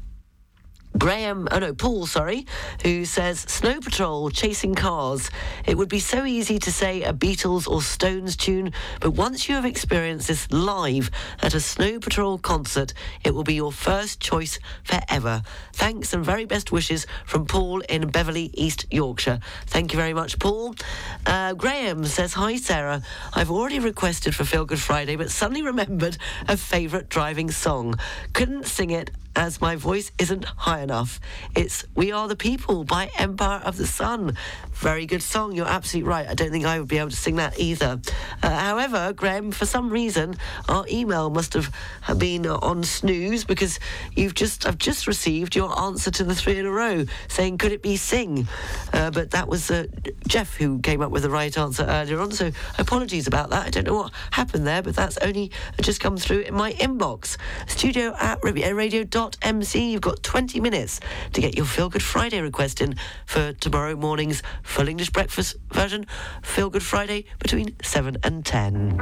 Graham, 0.98 1.48
oh 1.50 1.58
no, 1.58 1.74
Paul, 1.74 2.06
sorry, 2.06 2.46
who 2.82 3.04
says 3.04 3.40
Snow 3.40 3.80
Patrol 3.80 4.30
chasing 4.30 4.74
cars. 4.74 5.30
It 5.66 5.76
would 5.76 5.88
be 5.88 5.98
so 5.98 6.24
easy 6.24 6.58
to 6.60 6.72
say 6.72 7.02
a 7.02 7.12
Beatles 7.12 7.68
or 7.68 7.82
Stones 7.82 8.36
tune, 8.36 8.72
but 9.00 9.10
once 9.10 9.48
you 9.48 9.56
have 9.56 9.64
experienced 9.64 10.28
this 10.28 10.50
live 10.50 11.10
at 11.42 11.54
a 11.54 11.60
Snow 11.60 11.98
Patrol 11.98 12.38
concert, 12.38 12.94
it 13.24 13.34
will 13.34 13.44
be 13.44 13.54
your 13.54 13.72
first 13.72 14.20
choice 14.20 14.58
forever. 14.84 15.42
Thanks 15.72 16.14
and 16.14 16.24
very 16.24 16.44
best 16.44 16.72
wishes 16.72 17.06
from 17.26 17.46
Paul 17.46 17.80
in 17.80 18.08
Beverley, 18.08 18.50
East 18.54 18.86
Yorkshire. 18.90 19.40
Thank 19.66 19.92
you 19.92 19.98
very 19.98 20.14
much, 20.14 20.38
Paul. 20.38 20.74
Uh, 21.26 21.52
Graham 21.54 22.04
says, 22.04 22.32
Hi, 22.34 22.56
Sarah. 22.56 23.02
I've 23.34 23.50
already 23.50 23.80
requested 23.80 24.34
for 24.34 24.44
Feel 24.44 24.64
Good 24.64 24.80
Friday, 24.80 25.16
but 25.16 25.30
suddenly 25.30 25.62
remembered 25.62 26.16
a 26.48 26.56
favourite 26.56 27.08
driving 27.08 27.50
song. 27.50 27.96
Couldn't 28.32 28.66
sing 28.66 28.90
it 28.90 29.10
as 29.36 29.60
my 29.60 29.76
voice 29.76 30.10
isn't 30.18 30.44
high 30.44 30.80
enough. 30.80 31.20
It's 31.54 31.84
We 31.94 32.10
Are 32.10 32.26
the 32.26 32.36
People 32.36 32.84
by 32.84 33.10
Empire 33.18 33.60
of 33.64 33.76
the 33.76 33.86
Sun. 33.86 34.36
Very 34.72 35.06
good 35.06 35.22
song. 35.22 35.52
You're 35.52 35.68
absolutely 35.68 36.08
right. 36.08 36.26
I 36.26 36.34
don't 36.34 36.50
think 36.50 36.64
I 36.64 36.78
would 36.78 36.88
be 36.88 36.98
able 36.98 37.10
to 37.10 37.16
sing 37.16 37.36
that 37.36 37.58
either. 37.58 38.00
Uh, 38.42 38.50
however, 38.50 39.12
Graham, 39.12 39.52
for 39.52 39.66
some 39.66 39.90
reason, 39.90 40.36
our 40.68 40.86
email 40.90 41.28
must 41.30 41.52
have 41.52 41.72
been 42.18 42.46
on 42.46 42.82
snooze 42.82 43.44
because 43.44 43.78
you've 44.14 44.34
just 44.34 44.66
I've 44.66 44.78
just 44.78 45.06
received 45.06 45.54
your 45.54 45.78
answer 45.78 46.10
to 46.10 46.24
the 46.24 46.34
three 46.34 46.58
in 46.58 46.66
a 46.66 46.70
row 46.70 47.04
saying 47.28 47.58
could 47.58 47.72
it 47.72 47.82
be 47.82 47.96
sing, 47.96 48.48
uh, 48.92 49.10
but 49.10 49.30
that 49.32 49.48
was 49.48 49.70
uh, 49.70 49.86
Jeff 50.26 50.56
who 50.56 50.78
came 50.80 51.02
up 51.02 51.10
with 51.10 51.22
the 51.22 51.30
right 51.30 51.56
answer 51.56 51.84
earlier 51.84 52.20
on. 52.20 52.32
So 52.32 52.50
apologies 52.78 53.26
about 53.26 53.50
that. 53.50 53.66
I 53.66 53.70
don't 53.70 53.86
know 53.86 53.94
what 53.94 54.12
happened 54.30 54.66
there, 54.66 54.82
but 54.82 54.96
that's 54.96 55.18
only 55.18 55.50
just 55.80 56.00
come 56.00 56.16
through 56.16 56.40
in 56.40 56.54
my 56.54 56.72
inbox. 56.72 57.36
Studio 57.66 58.14
at 58.18 58.40
radio.mc. 59.26 59.78
You've 59.78 60.00
got 60.00 60.22
20 60.22 60.60
minutes 60.60 61.00
to 61.32 61.40
get 61.40 61.56
your 61.56 61.66
Feel 61.66 61.88
Good 61.88 62.02
Friday 62.02 62.40
request 62.40 62.80
in 62.80 62.96
for 63.26 63.52
tomorrow 63.54 63.96
morning's 63.96 64.42
full 64.62 64.88
English 64.88 65.10
breakfast 65.10 65.56
version. 65.72 66.06
Feel 66.42 66.70
Good 66.70 66.82
Friday 66.82 67.26
between 67.38 67.74
7 67.82 68.16
and 68.22 68.44
10. 68.44 68.98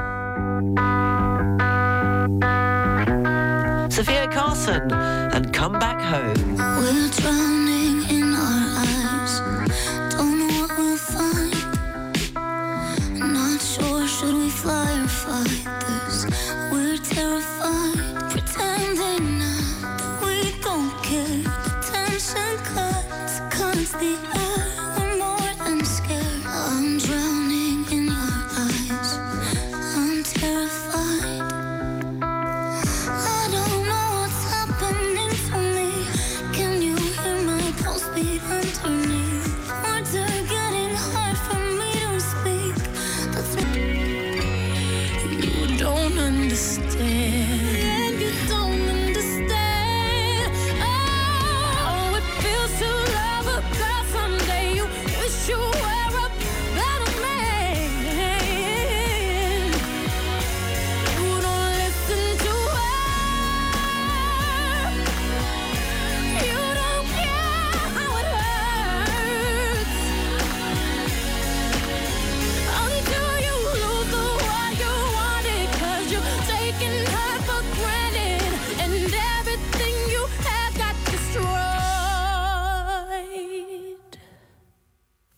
Sofia 3.90 4.28
Carson 4.28 4.92
and 4.92 5.52
Come 5.52 5.78
Back 5.78 6.00
Home. 6.00 6.56
We're 6.56 7.08
drowning 7.10 8.08
in 8.10 8.34
our 8.34 8.84
eyes. 8.84 9.40
Don't 10.14 10.38
know 10.38 10.48
what 10.60 10.78
we'll 10.78 10.96
find. 10.96 11.54
Not 13.32 13.60
sure 13.60 14.08
should 14.08 14.34
we 14.34 14.50
fly 14.50 15.03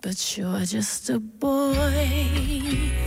But 0.07 0.39
you're 0.39 0.61
just 0.61 1.11
a 1.11 1.19
boy. 1.19 3.06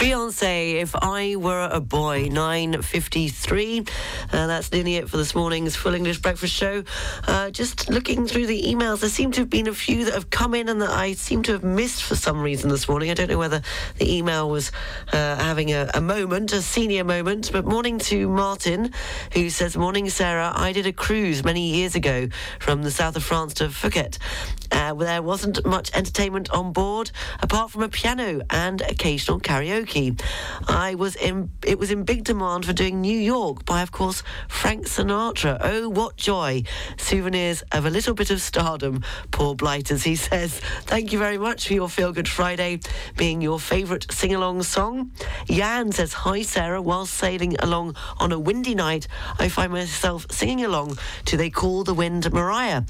Beyonce, 0.00 0.80
if 0.80 0.96
I 0.96 1.36
were 1.36 1.68
a 1.70 1.78
boy, 1.78 2.28
9.53. 2.28 3.86
Uh, 4.32 4.46
that's 4.46 4.72
nearly 4.72 4.96
it 4.96 5.10
for 5.10 5.18
this 5.18 5.34
morning's 5.34 5.76
Full 5.76 5.92
English 5.92 6.22
Breakfast 6.22 6.54
Show. 6.54 6.84
Uh, 7.28 7.50
just 7.50 7.90
looking 7.90 8.26
through 8.26 8.46
the 8.46 8.62
emails, 8.62 9.00
there 9.00 9.10
seem 9.10 9.30
to 9.32 9.42
have 9.42 9.50
been 9.50 9.68
a 9.68 9.74
few 9.74 10.06
that 10.06 10.14
have 10.14 10.30
come 10.30 10.54
in 10.54 10.70
and 10.70 10.80
that 10.80 10.88
I 10.88 11.12
seem 11.12 11.42
to 11.42 11.52
have 11.52 11.62
missed 11.62 12.02
for 12.02 12.16
some 12.16 12.40
reason 12.40 12.70
this 12.70 12.88
morning. 12.88 13.10
I 13.10 13.14
don't 13.14 13.28
know 13.28 13.36
whether 13.36 13.60
the 13.98 14.16
email 14.16 14.48
was 14.48 14.72
uh, 15.12 15.36
having 15.36 15.70
a, 15.72 15.90
a 15.92 16.00
moment, 16.00 16.54
a 16.54 16.62
senior 16.62 17.04
moment. 17.04 17.50
But 17.52 17.66
morning 17.66 17.98
to 17.98 18.26
Martin, 18.26 18.92
who 19.34 19.50
says, 19.50 19.76
Morning, 19.76 20.08
Sarah. 20.08 20.50
I 20.54 20.72
did 20.72 20.86
a 20.86 20.94
cruise 20.94 21.44
many 21.44 21.74
years 21.74 21.94
ago 21.94 22.30
from 22.58 22.84
the 22.84 22.90
south 22.90 23.16
of 23.16 23.22
France 23.22 23.52
to 23.54 23.64
Phuket. 23.64 24.16
Uh, 24.72 24.94
there 24.94 25.20
wasn't 25.20 25.66
much 25.66 25.92
entertainment 25.94 26.48
on 26.52 26.72
board 26.72 27.10
apart 27.40 27.70
from 27.70 27.82
a 27.82 27.88
piano 27.90 28.40
and 28.48 28.80
occasional 28.80 29.38
karaoke. 29.38 29.89
I 30.68 30.94
was 30.94 31.16
in 31.16 31.50
it 31.66 31.78
was 31.78 31.90
in 31.90 32.04
big 32.04 32.22
demand 32.24 32.64
for 32.64 32.72
doing 32.72 33.00
New 33.00 33.18
York 33.18 33.64
by 33.64 33.82
of 33.82 33.90
course 33.90 34.22
Frank 34.48 34.86
Sinatra. 34.86 35.58
Oh 35.60 35.88
what 35.88 36.16
joy. 36.16 36.62
Souvenirs 36.96 37.62
of 37.72 37.86
a 37.86 37.90
little 37.90 38.14
bit 38.14 38.30
of 38.30 38.40
stardom, 38.40 39.02
poor 39.32 39.56
blighters, 39.56 40.04
he 40.04 40.14
says. 40.14 40.60
Thank 40.82 41.12
you 41.12 41.18
very 41.18 41.38
much 41.38 41.66
for 41.66 41.74
your 41.74 41.88
Feel 41.88 42.12
Good 42.12 42.28
Friday 42.28 42.78
being 43.16 43.40
your 43.40 43.58
favourite 43.58 44.06
sing 44.12 44.32
along 44.32 44.62
song. 44.62 45.10
Jan 45.46 45.90
says, 45.90 46.12
Hi 46.12 46.42
Sarah, 46.42 46.80
while 46.80 47.06
sailing 47.06 47.56
along 47.58 47.96
on 48.18 48.30
a 48.30 48.38
windy 48.38 48.76
night, 48.76 49.08
I 49.38 49.48
find 49.48 49.72
myself 49.72 50.26
singing 50.30 50.64
along 50.64 50.98
to 51.24 51.36
They 51.36 51.50
Call 51.50 51.82
the 51.82 51.94
Wind 51.94 52.32
Mariah. 52.32 52.82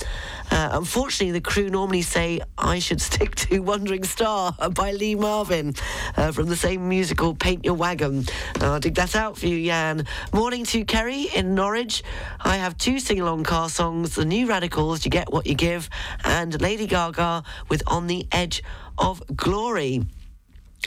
Uh, 0.51 0.69
unfortunately, 0.73 1.33
the 1.33 1.41
crew 1.41 1.71
normally 1.71 2.03
say 2.03 2.41
I 2.59 2.79
should 2.79 3.01
stick 3.01 3.37
to 3.37 3.61
Wandering 3.71 4.05
Star 4.05 4.55
by 4.75 4.93
Lee 4.93 5.15
Marvin 5.15 5.75
uh, 6.17 6.33
from 6.33 6.47
the 6.47 6.57
same 6.57 6.90
musical 6.91 7.35
Paint 7.35 7.65
Your 7.65 7.75
Wagon. 7.75 8.25
I'll 8.61 8.81
dig 8.81 8.97
that 8.97 9.15
out 9.15 9.39
for 9.39 9.47
you, 9.47 9.65
Jan. 9.65 10.07
Morning 10.33 10.65
to 10.67 10.85
Kerry 10.85 11.29
in 11.35 11.55
Norwich. 11.55 12.03
I 12.41 12.57
have 12.57 12.77
two 12.77 12.99
sing 12.99 13.21
along 13.21 13.45
car 13.45 13.69
songs 13.69 14.17
The 14.17 14.25
New 14.25 14.49
Radicals, 14.49 15.05
You 15.05 15.11
Get 15.13 15.33
What 15.33 15.47
You 15.47 15.55
Give, 15.55 15.89
and 16.25 16.61
Lady 16.61 16.89
Gaga 16.89 17.45
with 17.69 17.85
On 17.87 18.09
the 18.09 18.27
Edge 18.33 18.65
of 18.99 19.23
Glory. 19.35 20.05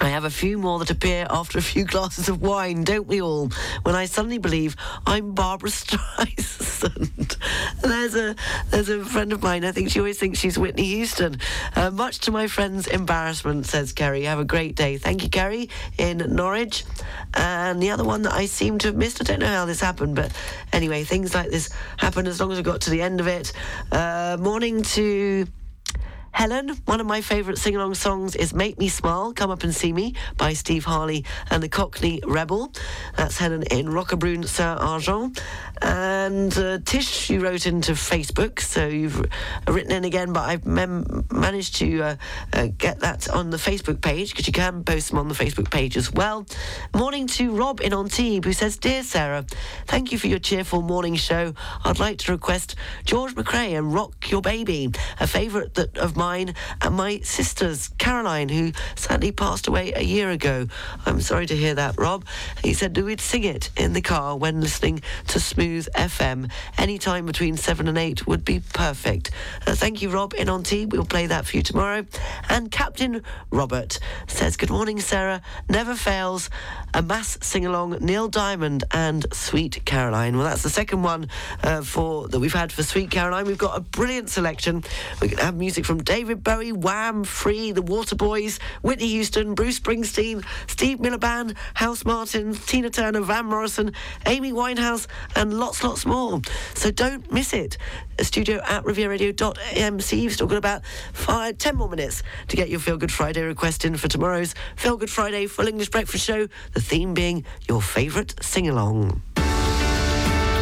I 0.01 0.09
have 0.09 0.23
a 0.23 0.29
few 0.31 0.57
more 0.57 0.79
that 0.79 0.89
appear 0.89 1.27
after 1.29 1.59
a 1.59 1.61
few 1.61 1.83
glasses 1.85 2.27
of 2.27 2.41
wine, 2.41 2.83
don't 2.83 3.07
we 3.07 3.21
all? 3.21 3.51
When 3.83 3.93
I 3.93 4.05
suddenly 4.05 4.39
believe 4.39 4.75
I'm 5.05 5.33
Barbara 5.33 5.69
Streisand. 5.71 7.37
there's 7.81 8.15
a 8.15 8.35
there's 8.71 8.89
a 8.89 9.05
friend 9.05 9.31
of 9.31 9.43
mine. 9.43 9.63
I 9.63 9.71
think 9.71 9.91
she 9.91 9.99
always 9.99 10.17
thinks 10.17 10.39
she's 10.39 10.57
Whitney 10.57 10.85
Houston. 10.85 11.37
Uh, 11.75 11.91
much 11.91 12.19
to 12.21 12.31
my 12.31 12.47
friend's 12.47 12.87
embarrassment, 12.87 13.67
says 13.67 13.93
Kerry. 13.93 14.23
Have 14.23 14.39
a 14.39 14.45
great 14.45 14.75
day. 14.75 14.97
Thank 14.97 15.23
you, 15.23 15.29
Kerry, 15.29 15.69
in 15.99 16.17
Norwich. 16.17 16.85
And 17.35 17.81
the 17.81 17.91
other 17.91 18.03
one 18.03 18.23
that 18.23 18.33
I 18.33 18.47
seem 18.47 18.79
to 18.79 18.87
have 18.87 18.95
missed. 18.95 19.21
I 19.21 19.25
don't 19.25 19.39
know 19.39 19.47
how 19.47 19.65
this 19.65 19.79
happened, 19.79 20.15
but 20.15 20.31
anyway, 20.71 21.03
things 21.03 21.35
like 21.35 21.51
this 21.51 21.69
happen 21.97 22.25
as 22.25 22.39
long 22.39 22.51
as 22.51 22.57
we 22.57 22.63
got 22.63 22.81
to 22.81 22.89
the 22.89 23.01
end 23.01 23.19
of 23.19 23.27
it. 23.27 23.53
Uh, 23.91 24.37
morning 24.39 24.81
to. 24.81 25.45
Helen, 26.33 26.69
one 26.85 26.99
of 26.99 27.05
my 27.05 27.21
favourite 27.21 27.59
sing 27.59 27.75
along 27.75 27.93
songs 27.93 28.35
is 28.35 28.55
Make 28.55 28.79
Me 28.79 28.89
Smile, 28.89 29.33
Come 29.33 29.51
Up 29.51 29.63
and 29.63 29.73
See 29.73 29.93
Me 29.93 30.15
by 30.35 30.53
Steve 30.53 30.83
Harley 30.83 31.23
and 31.51 31.61
the 31.61 31.69
Cockney 31.69 32.21
Rebel. 32.25 32.73
That's 33.15 33.37
Helen 33.37 33.63
in 33.69 33.85
Roquebrune 33.85 34.45
Saint 34.47 34.79
Argent. 34.79 35.39
And 35.81 36.57
uh, 36.57 36.79
Tish, 36.83 37.29
you 37.29 37.39
wrote 37.39 37.67
into 37.67 37.91
Facebook, 37.91 38.59
so 38.61 38.87
you've 38.87 39.23
written 39.67 39.91
in 39.91 40.05
again, 40.05 40.33
but 40.33 40.41
I've 40.41 40.65
mem- 40.65 41.25
managed 41.31 41.75
to 41.77 42.01
uh, 42.01 42.15
uh, 42.51 42.67
get 42.77 43.01
that 43.01 43.29
on 43.29 43.51
the 43.51 43.57
Facebook 43.57 44.01
page 44.01 44.31
because 44.31 44.47
you 44.47 44.53
can 44.53 44.83
post 44.83 45.09
them 45.09 45.19
on 45.19 45.27
the 45.27 45.35
Facebook 45.35 45.69
page 45.69 45.95
as 45.97 46.11
well. 46.11 46.47
Morning 46.95 47.27
to 47.27 47.55
Rob 47.55 47.79
in 47.79 47.93
Antibes 47.93 48.45
who 48.45 48.53
says, 48.53 48.77
Dear 48.77 49.03
Sarah, 49.03 49.45
thank 49.85 50.11
you 50.11 50.17
for 50.17 50.27
your 50.27 50.39
cheerful 50.39 50.81
morning 50.81 51.15
show. 51.15 51.53
I'd 51.83 51.99
like 51.99 52.17
to 52.19 52.31
request 52.31 52.75
George 53.05 53.35
McCrae 53.35 53.77
and 53.77 53.93
Rock 53.93 54.31
Your 54.31 54.41
Baby, 54.41 54.89
a 55.19 55.27
favourite 55.27 55.75
that 55.75 55.95
of 55.97 56.17
mine 56.17 56.22
and 56.23 56.95
my 56.95 57.19
sister's, 57.19 57.89
Caroline, 57.99 58.49
who 58.49 58.71
sadly 58.95 59.31
passed 59.31 59.67
away 59.67 59.93
a 59.93 60.01
year 60.01 60.31
ago. 60.31 60.67
I'm 61.05 61.21
sorry 61.21 61.45
to 61.45 61.55
hear 61.55 61.75
that, 61.75 61.99
Rob. 61.99 62.25
He 62.63 62.73
said 62.73 62.97
we'd 62.97 63.21
sing 63.21 63.43
it 63.43 63.69
in 63.77 63.93
the 63.93 64.01
car 64.01 64.35
when 64.37 64.61
listening 64.61 65.01
to 65.27 65.39
Smooth 65.39 65.87
FM. 65.95 66.49
Any 66.77 66.97
time 66.97 67.25
between 67.25 67.57
7 67.57 67.87
and 67.87 67.97
8 67.97 68.25
would 68.25 68.43
be 68.43 68.61
perfect. 68.73 69.31
Uh, 69.67 69.75
thank 69.75 70.01
you, 70.01 70.09
Rob, 70.09 70.33
in 70.33 70.49
on 70.49 70.63
Antibes. 70.63 70.93
We'll 70.93 71.03
play 71.03 71.27
that 71.27 71.45
for 71.45 71.57
you 71.57 71.63
tomorrow. 71.63 72.05
And 72.47 72.71
Captain 72.71 73.21
Robert 73.51 73.99
says, 74.27 74.55
Good 74.55 74.69
morning, 74.69 75.01
Sarah. 75.01 75.41
Never 75.67 75.93
fails. 75.93 76.49
A 76.93 77.01
mass 77.01 77.37
sing 77.41 77.65
along, 77.65 77.97
Neil 77.99 78.29
Diamond 78.29 78.85
and 78.91 79.25
Sweet 79.33 79.83
Caroline. 79.83 80.37
Well, 80.37 80.45
that's 80.45 80.63
the 80.63 80.69
second 80.69 81.03
one 81.03 81.27
uh, 81.63 81.81
for 81.81 82.29
that 82.29 82.39
we've 82.39 82.53
had 82.53 82.71
for 82.71 82.83
Sweet 82.83 83.11
Caroline. 83.11 83.45
We've 83.45 83.57
got 83.57 83.75
a 83.75 83.81
brilliant 83.81 84.29
selection. 84.29 84.83
We 85.21 85.27
can 85.27 85.39
have 85.39 85.55
music 85.55 85.85
from 85.85 85.99
David 86.13 86.43
Bowie, 86.43 86.71
Wham, 86.71 87.23
Free, 87.23 87.71
The 87.71 87.81
Waterboys, 87.81 88.59
Whitney 88.83 89.07
Houston, 89.07 89.55
Bruce 89.55 89.79
Springsteen, 89.79 90.45
Steve 90.67 90.99
Miller 90.99 91.17
Band, 91.17 91.55
House 91.73 92.05
Martin, 92.05 92.53
Tina 92.53 92.91
Turner, 92.91 93.21
Van 93.21 93.47
Morrison, 93.47 93.93
Amy 94.27 94.51
Winehouse, 94.51 95.07
and 95.35 95.57
lots, 95.57 95.83
lots 95.83 96.05
more. 96.05 96.39
So 96.75 96.91
don't 96.91 97.31
miss 97.31 97.51
it. 97.51 97.79
Studio 98.21 98.61
at 98.63 98.83
rivieraradio.mc. 98.83 100.15
You've 100.15 100.33
still 100.33 100.45
got 100.45 100.59
about 100.59 100.83
ten 101.57 101.77
more 101.77 101.89
minutes 101.89 102.21
to 102.49 102.55
get 102.55 102.69
your 102.69 102.79
Feel 102.79 102.97
Good 102.97 103.11
Friday 103.11 103.41
request 103.41 103.83
in 103.83 103.97
for 103.97 104.07
tomorrow's 104.07 104.53
Feel 104.75 104.97
Good 104.97 105.09
Friday 105.09 105.47
Full 105.47 105.67
English 105.67 105.89
Breakfast 105.89 106.23
Show. 106.23 106.47
The 106.73 106.81
theme 106.81 107.15
being 107.15 107.43
your 107.67 107.81
favourite 107.81 108.35
sing 108.39 108.69
along. 108.69 109.23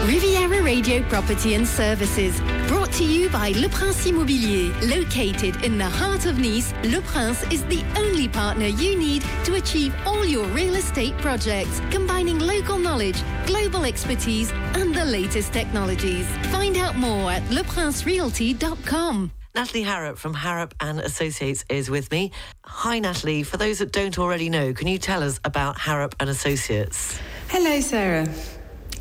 Riviera 0.05 0.63
Radio 0.63 1.03
Property 1.03 1.53
and 1.53 1.67
Services, 1.67 2.41
brought 2.67 2.91
to 2.93 3.05
you 3.05 3.29
by 3.29 3.49
Le 3.51 3.69
Prince 3.69 4.07
Immobilier. 4.07 4.73
Located 4.89 5.63
in 5.63 5.77
the 5.77 5.85
heart 5.85 6.25
of 6.25 6.39
Nice, 6.39 6.73
Le 6.83 7.01
Prince 7.01 7.43
is 7.51 7.63
the 7.65 7.83
only 7.95 8.27
partner 8.27 8.65
you 8.65 8.97
need 8.97 9.23
to 9.43 9.55
achieve 9.55 9.93
all 10.07 10.25
your 10.25 10.47
real 10.47 10.73
estate 10.73 11.15
projects, 11.19 11.81
combining 11.91 12.39
local 12.39 12.79
knowledge, 12.79 13.21
global 13.45 13.85
expertise, 13.85 14.51
and 14.73 14.93
the 14.95 15.05
latest 15.05 15.53
technologies. 15.53 16.27
Find 16.47 16.77
out 16.77 16.95
more 16.95 17.31
at 17.31 17.43
leprincerealty.com. 17.43 19.31
Natalie 19.53 19.83
Harrop 19.83 20.17
from 20.17 20.33
Harrop 20.33 20.73
and 20.79 20.99
Associates 20.99 21.63
is 21.69 21.91
with 21.91 22.09
me. 22.11 22.31
Hi, 22.65 22.97
Natalie. 22.97 23.43
For 23.43 23.57
those 23.57 23.77
that 23.77 23.91
don't 23.91 24.17
already 24.17 24.49
know, 24.49 24.73
can 24.73 24.87
you 24.87 24.97
tell 24.97 25.21
us 25.21 25.39
about 25.45 25.77
Harrop 25.77 26.15
and 26.19 26.27
Associates? 26.27 27.19
Hello, 27.49 27.79
Sarah. 27.81 28.27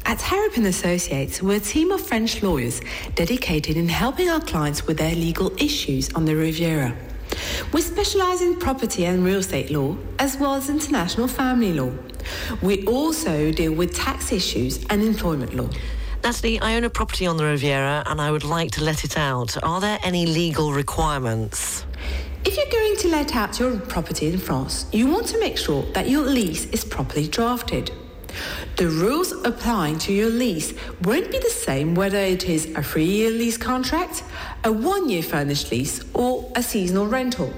At 0.04 0.20
Harrop 0.20 0.56
Associates, 0.56 1.42
we're 1.42 1.56
a 1.56 1.60
team 1.60 1.92
of 1.92 2.00
French 2.00 2.42
lawyers 2.42 2.80
dedicated 3.14 3.76
in 3.76 3.88
helping 3.88 4.28
our 4.28 4.40
clients 4.40 4.86
with 4.86 4.98
their 4.98 5.14
legal 5.14 5.52
issues 5.62 6.12
on 6.14 6.24
the 6.24 6.34
Riviera. 6.34 6.96
We 7.72 7.80
specialize 7.80 8.42
in 8.42 8.58
property 8.58 9.06
and 9.06 9.24
real 9.24 9.38
estate 9.38 9.70
law, 9.70 9.96
as 10.18 10.36
well 10.36 10.54
as 10.54 10.68
international 10.68 11.28
family 11.28 11.72
law. 11.72 11.92
We 12.60 12.84
also 12.86 13.52
deal 13.52 13.72
with 13.72 13.94
tax 13.94 14.32
issues 14.32 14.84
and 14.90 15.02
employment 15.02 15.54
law. 15.54 15.68
Natalie, 16.24 16.60
I 16.60 16.74
own 16.74 16.84
a 16.84 16.90
property 16.90 17.26
on 17.26 17.36
the 17.36 17.44
Riviera 17.44 18.02
and 18.06 18.20
I 18.20 18.30
would 18.30 18.44
like 18.44 18.72
to 18.72 18.84
let 18.84 19.04
it 19.04 19.16
out. 19.16 19.62
Are 19.62 19.80
there 19.80 19.98
any 20.02 20.26
legal 20.26 20.72
requirements? 20.72 21.86
If 22.44 22.56
you're 22.56 22.72
going 22.72 22.96
to 22.98 23.08
let 23.08 23.36
out 23.36 23.58
your 23.58 23.78
property 23.78 24.26
in 24.26 24.38
France, 24.38 24.86
you 24.92 25.06
want 25.06 25.26
to 25.28 25.38
make 25.38 25.56
sure 25.56 25.82
that 25.92 26.08
your 26.08 26.24
lease 26.24 26.66
is 26.66 26.84
properly 26.84 27.28
drafted. 27.28 27.92
The 28.76 28.88
rules 28.88 29.32
applying 29.44 29.98
to 30.00 30.12
your 30.12 30.30
lease 30.30 30.74
won't 31.02 31.30
be 31.30 31.38
the 31.38 31.50
same 31.50 31.94
whether 31.94 32.18
it 32.18 32.44
is 32.44 32.66
a 32.74 32.82
three 32.82 33.04
year 33.04 33.30
lease 33.30 33.56
contract, 33.56 34.24
a 34.64 34.72
one 34.72 35.08
year 35.08 35.22
furnished 35.22 35.70
lease, 35.70 36.02
or 36.14 36.50
a 36.56 36.62
seasonal 36.62 37.06
rental. 37.06 37.52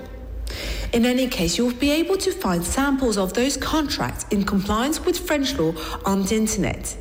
In 0.93 1.07
any 1.07 1.27
case, 1.27 1.57
you'll 1.57 1.73
be 1.73 1.91
able 1.91 2.19
to 2.19 2.33
find 2.33 2.63
samples 2.63 3.17
of 3.17 3.33
those 3.33 3.57
contracts 3.57 4.27
in 4.31 4.45
compliance 4.45 5.01
with 5.01 5.19
French 5.19 5.55
law 5.59 5.73
on 6.05 6.25
the 6.25 6.37
internet. 6.37 6.97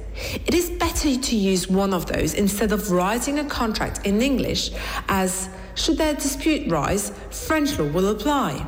It 0.46 0.54
is 0.54 0.70
better 0.70 1.16
to 1.18 1.36
use 1.36 1.68
one 1.68 1.94
of 1.94 2.06
those 2.06 2.34
instead 2.34 2.72
of 2.72 2.92
writing 2.92 3.40
a 3.40 3.46
contract 3.46 4.06
in 4.06 4.22
English, 4.22 4.72
as 5.10 5.50
should 5.76 5.98
their 5.98 6.14
dispute 6.14 6.72
rise, 6.72 7.12
French 7.32 7.78
law 7.78 7.88
will 7.88 8.10
apply. 8.10 8.66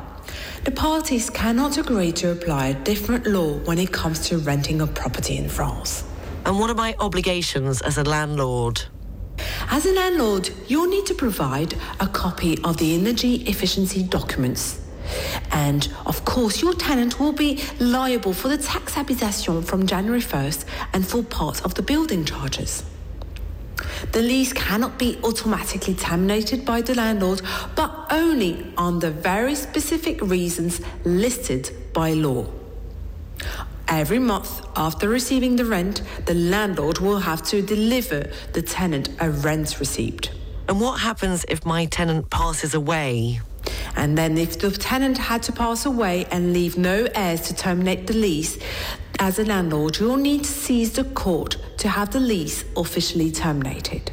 The 0.64 0.70
parties 0.70 1.28
cannot 1.28 1.76
agree 1.76 2.10
to 2.12 2.32
apply 2.32 2.68
a 2.68 2.74
different 2.84 3.26
law 3.26 3.58
when 3.66 3.78
it 3.78 3.92
comes 3.92 4.26
to 4.28 4.38
renting 4.38 4.80
a 4.80 4.86
property 4.86 5.36
in 5.36 5.46
France. 5.46 6.04
And 6.46 6.58
what 6.58 6.70
are 6.70 6.74
my 6.74 6.96
obligations 7.00 7.82
as 7.82 7.98
a 7.98 8.02
landlord? 8.02 8.82
As 9.68 9.84
a 9.84 9.92
landlord, 9.92 10.48
you'll 10.66 10.88
need 10.88 11.04
to 11.04 11.14
provide 11.14 11.74
a 12.00 12.06
copy 12.06 12.56
of 12.64 12.78
the 12.78 12.94
energy 12.94 13.42
efficiency 13.46 14.02
documents. 14.02 14.80
And 15.52 15.86
of 16.06 16.24
course, 16.24 16.62
your 16.62 16.72
tenant 16.72 17.20
will 17.20 17.32
be 17.32 17.62
liable 17.78 18.32
for 18.32 18.48
the 18.48 18.56
tax 18.56 18.94
habitation 18.94 19.60
from 19.60 19.86
January 19.86 20.22
1st 20.22 20.64
and 20.94 21.06
for 21.06 21.22
part 21.22 21.62
of 21.66 21.74
the 21.74 21.82
building 21.82 22.24
charges. 22.24 22.84
The 24.12 24.22
lease 24.22 24.52
cannot 24.52 24.98
be 24.98 25.18
automatically 25.24 25.94
terminated 25.94 26.64
by 26.64 26.82
the 26.82 26.94
landlord, 26.94 27.42
but 27.74 28.06
only 28.10 28.72
under 28.76 29.10
very 29.10 29.54
specific 29.54 30.20
reasons 30.20 30.80
listed 31.04 31.70
by 31.92 32.12
law. 32.12 32.46
Every 33.88 34.18
month 34.18 34.62
after 34.76 35.08
receiving 35.08 35.56
the 35.56 35.64
rent, 35.64 36.02
the 36.26 36.34
landlord 36.34 36.98
will 36.98 37.18
have 37.18 37.42
to 37.44 37.60
deliver 37.60 38.30
the 38.52 38.62
tenant 38.62 39.10
a 39.20 39.30
rent 39.30 39.78
receipt. 39.78 40.30
And 40.68 40.80
what 40.80 41.00
happens 41.00 41.44
if 41.48 41.66
my 41.66 41.84
tenant 41.86 42.30
passes 42.30 42.74
away? 42.74 43.40
And 43.96 44.18
then, 44.18 44.38
if 44.38 44.58
the 44.58 44.70
tenant 44.70 45.18
had 45.18 45.42
to 45.44 45.52
pass 45.52 45.86
away 45.86 46.26
and 46.30 46.52
leave 46.52 46.76
no 46.76 47.06
heirs 47.14 47.42
to 47.42 47.54
terminate 47.54 48.06
the 48.06 48.14
lease, 48.14 48.58
as 49.24 49.38
a 49.38 49.44
landlord, 49.44 49.98
you'll 49.98 50.18
need 50.18 50.44
to 50.44 50.50
seize 50.50 50.92
the 50.92 51.04
court 51.04 51.56
to 51.78 51.88
have 51.88 52.12
the 52.12 52.20
lease 52.20 52.62
officially 52.76 53.32
terminated. 53.32 54.12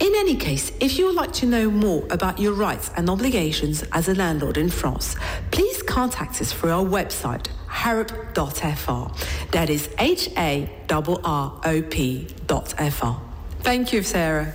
In 0.00 0.12
any 0.16 0.34
case, 0.34 0.72
if 0.80 0.98
you 0.98 1.04
would 1.06 1.14
like 1.14 1.34
to 1.34 1.46
know 1.46 1.70
more 1.70 2.06
about 2.08 2.38
your 2.38 2.54
rights 2.54 2.90
and 2.96 3.10
obligations 3.10 3.84
as 3.92 4.08
a 4.08 4.14
landlord 4.14 4.56
in 4.56 4.70
France, 4.70 5.14
please 5.50 5.82
contact 5.82 6.40
us 6.40 6.54
through 6.54 6.70
our 6.70 6.84
website, 6.84 7.48
harrop.fr. 7.68 9.04
That 9.52 9.68
is 9.68 9.90
H 9.98 10.30
A 10.38 10.70
R 10.90 11.04
R 11.22 11.60
O 11.62 11.82
P 11.82 12.26
dot 12.46 12.72
FR. 12.78 13.16
Thank 13.60 13.92
you, 13.92 14.02
Sarah. 14.02 14.54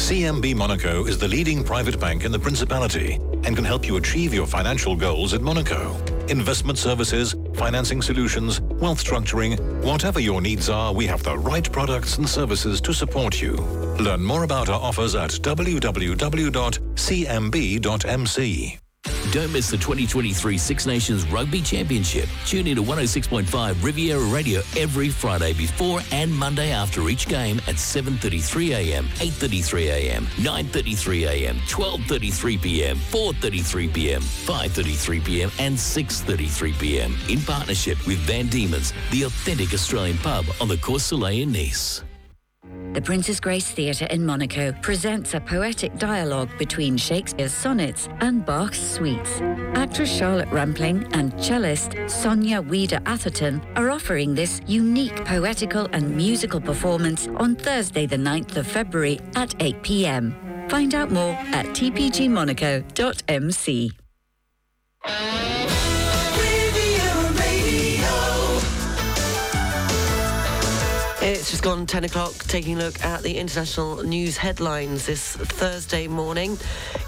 CMB 0.00 0.56
Monaco 0.56 1.04
is 1.04 1.18
the 1.18 1.28
leading 1.28 1.62
private 1.62 2.00
bank 2.00 2.24
in 2.24 2.32
the 2.32 2.38
Principality 2.38 3.20
and 3.44 3.54
can 3.54 3.64
help 3.64 3.86
you 3.86 3.96
achieve 3.96 4.32
your 4.32 4.46
financial 4.46 4.96
goals 4.96 5.34
in 5.34 5.42
Monaco. 5.42 5.94
Investment 6.28 6.78
services, 6.78 7.36
financing 7.54 8.00
solutions, 8.00 8.62
wealth 8.62 9.04
structuring, 9.04 9.60
whatever 9.84 10.18
your 10.18 10.40
needs 10.40 10.70
are, 10.70 10.92
we 10.92 11.06
have 11.06 11.22
the 11.22 11.36
right 11.38 11.70
products 11.70 12.16
and 12.16 12.28
services 12.28 12.80
to 12.80 12.94
support 12.94 13.40
you. 13.42 13.52
Learn 14.00 14.24
more 14.24 14.42
about 14.44 14.68
our 14.70 14.80
offers 14.80 15.14
at 15.14 15.30
www.cmb.mc. 15.30 16.00
Don't 19.32 19.52
miss 19.52 19.70
the 19.70 19.76
2023 19.76 20.58
Six 20.58 20.86
Nations 20.86 21.24
Rugby 21.26 21.62
Championship. 21.62 22.28
Tune 22.46 22.66
in 22.66 22.74
to 22.74 22.82
106.5 22.82 23.80
Riviera 23.80 24.24
Radio 24.24 24.60
every 24.76 25.08
Friday 25.08 25.52
before 25.52 26.00
and 26.10 26.34
Monday 26.34 26.72
after 26.72 27.08
each 27.08 27.28
game 27.28 27.58
at 27.68 27.76
7.33 27.76 28.70
a.m., 28.70 29.06
8.33 29.06 29.86
a.m., 29.86 30.26
9.33 30.26 31.28
a.m., 31.28 31.56
12.33 31.58 32.60
p.m., 32.60 32.96
4.33 32.96 33.94
p.m., 33.94 34.20
5.33 34.20 35.24
p.m. 35.24 35.50
and 35.60 35.76
6.33 35.76 36.80
p.m. 36.80 37.16
in 37.28 37.40
partnership 37.42 38.04
with 38.08 38.18
Van 38.18 38.48
Diemen's, 38.48 38.92
the 39.12 39.22
authentic 39.22 39.72
Australian 39.72 40.18
pub 40.18 40.44
on 40.60 40.66
the 40.66 40.76
Cours 40.78 41.02
Saleya 41.02 41.42
in 41.42 41.52
Nice. 41.52 42.02
The 42.92 43.00
Princess 43.00 43.38
Grace 43.38 43.70
Theatre 43.70 44.06
in 44.06 44.26
Monaco 44.26 44.72
presents 44.82 45.34
a 45.34 45.40
poetic 45.40 45.96
dialogue 45.96 46.48
between 46.58 46.96
Shakespeare's 46.96 47.52
sonnets 47.52 48.08
and 48.20 48.44
Bach's 48.44 48.80
suites. 48.80 49.40
Actress 49.74 50.12
Charlotte 50.12 50.48
Rampling 50.48 51.06
and 51.12 51.32
cellist 51.40 51.94
Sonia 52.08 52.60
Wieder-Atherton 52.60 53.62
are 53.76 53.90
offering 53.90 54.34
this 54.34 54.60
unique 54.66 55.24
poetical 55.24 55.86
and 55.92 56.16
musical 56.16 56.60
performance 56.60 57.28
on 57.36 57.54
Thursday, 57.54 58.06
the 58.06 58.16
9th 58.16 58.56
of 58.56 58.66
February 58.66 59.20
at 59.36 59.54
8 59.62 59.80
pm. 59.84 60.34
Find 60.68 60.92
out 60.92 61.12
more 61.12 61.34
at 61.52 61.66
tpgmonaco.mc. 61.66 63.92
minutes 71.40 71.52
just 71.52 71.62
gone 71.62 71.86
10 71.86 72.04
o'clock, 72.04 72.34
taking 72.48 72.76
a 72.76 72.84
look 72.84 73.02
at 73.02 73.22
the 73.22 73.38
international 73.38 74.02
news 74.02 74.36
headlines 74.36 75.06
this 75.06 75.36
Thursday 75.36 76.06
morning. 76.06 76.58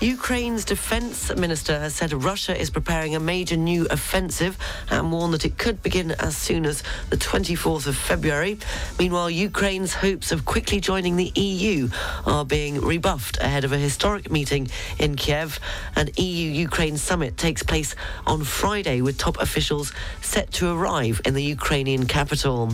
Ukraine's 0.00 0.64
defense 0.64 1.34
minister 1.36 1.78
has 1.78 1.94
said 1.94 2.14
Russia 2.14 2.58
is 2.58 2.70
preparing 2.70 3.14
a 3.14 3.20
major 3.20 3.58
new 3.58 3.86
offensive 3.90 4.56
and 4.90 5.12
warned 5.12 5.34
that 5.34 5.44
it 5.44 5.58
could 5.58 5.82
begin 5.82 6.12
as 6.12 6.34
soon 6.34 6.64
as 6.64 6.82
the 7.10 7.18
24th 7.18 7.86
of 7.86 7.94
February. 7.94 8.58
Meanwhile, 8.98 9.28
Ukraine's 9.28 9.92
hopes 9.92 10.32
of 10.32 10.46
quickly 10.46 10.80
joining 10.80 11.16
the 11.16 11.30
EU 11.34 11.90
are 12.24 12.46
being 12.46 12.80
rebuffed 12.80 13.36
ahead 13.36 13.64
of 13.64 13.72
a 13.72 13.78
historic 13.78 14.30
meeting 14.30 14.68
in 14.98 15.14
Kiev. 15.14 15.60
An 15.94 16.08
EU-Ukraine 16.16 16.96
summit 16.96 17.36
takes 17.36 17.62
place 17.62 17.94
on 18.26 18.44
Friday 18.44 19.02
with 19.02 19.18
top 19.18 19.36
officials 19.42 19.92
set 20.22 20.50
to 20.52 20.72
arrive 20.74 21.20
in 21.26 21.34
the 21.34 21.44
Ukrainian 21.44 22.06
capital. 22.06 22.72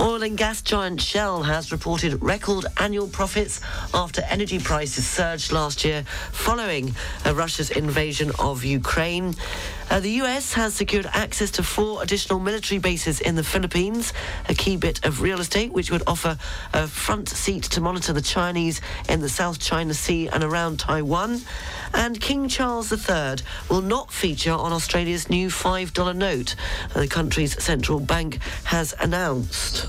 Oil 0.00 0.22
and 0.22 0.38
gas 0.38 0.62
giant 0.62 1.00
Shell 1.00 1.42
has 1.42 1.72
reported 1.72 2.22
record 2.22 2.66
annual 2.76 3.08
profits 3.08 3.60
after 3.92 4.22
energy 4.22 4.60
prices 4.60 5.04
surged 5.04 5.50
last 5.50 5.84
year 5.84 6.04
following 6.30 6.94
uh, 7.26 7.34
Russia's 7.34 7.70
invasion 7.70 8.30
of 8.38 8.64
Ukraine. 8.64 9.34
Uh, 9.90 9.98
the 9.98 10.10
US 10.22 10.52
has 10.52 10.74
secured 10.74 11.06
access 11.12 11.50
to 11.52 11.62
four 11.64 12.02
additional 12.02 12.38
military 12.38 12.78
bases 12.78 13.20
in 13.20 13.34
the 13.34 13.42
Philippines, 13.42 14.12
a 14.48 14.54
key 14.54 14.76
bit 14.76 15.04
of 15.04 15.20
real 15.20 15.40
estate 15.40 15.72
which 15.72 15.90
would 15.90 16.02
offer 16.06 16.38
a 16.72 16.86
front 16.86 17.28
seat 17.28 17.64
to 17.64 17.80
monitor 17.80 18.12
the 18.12 18.22
Chinese 18.22 18.80
in 19.08 19.20
the 19.20 19.28
South 19.28 19.58
China 19.58 19.94
Sea 19.94 20.28
and 20.28 20.44
around 20.44 20.78
Taiwan. 20.78 21.40
And 21.94 22.20
King 22.20 22.48
Charles 22.48 22.92
III 22.92 23.36
will 23.68 23.82
not 23.82 24.12
feature 24.12 24.52
on 24.52 24.72
Australia's 24.72 25.28
new 25.28 25.48
$5 25.48 26.16
note, 26.16 26.54
the 26.94 27.06
country's 27.08 27.62
central 27.62 28.00
bank 28.00 28.38
has 28.64 28.94
announced. 29.00 29.86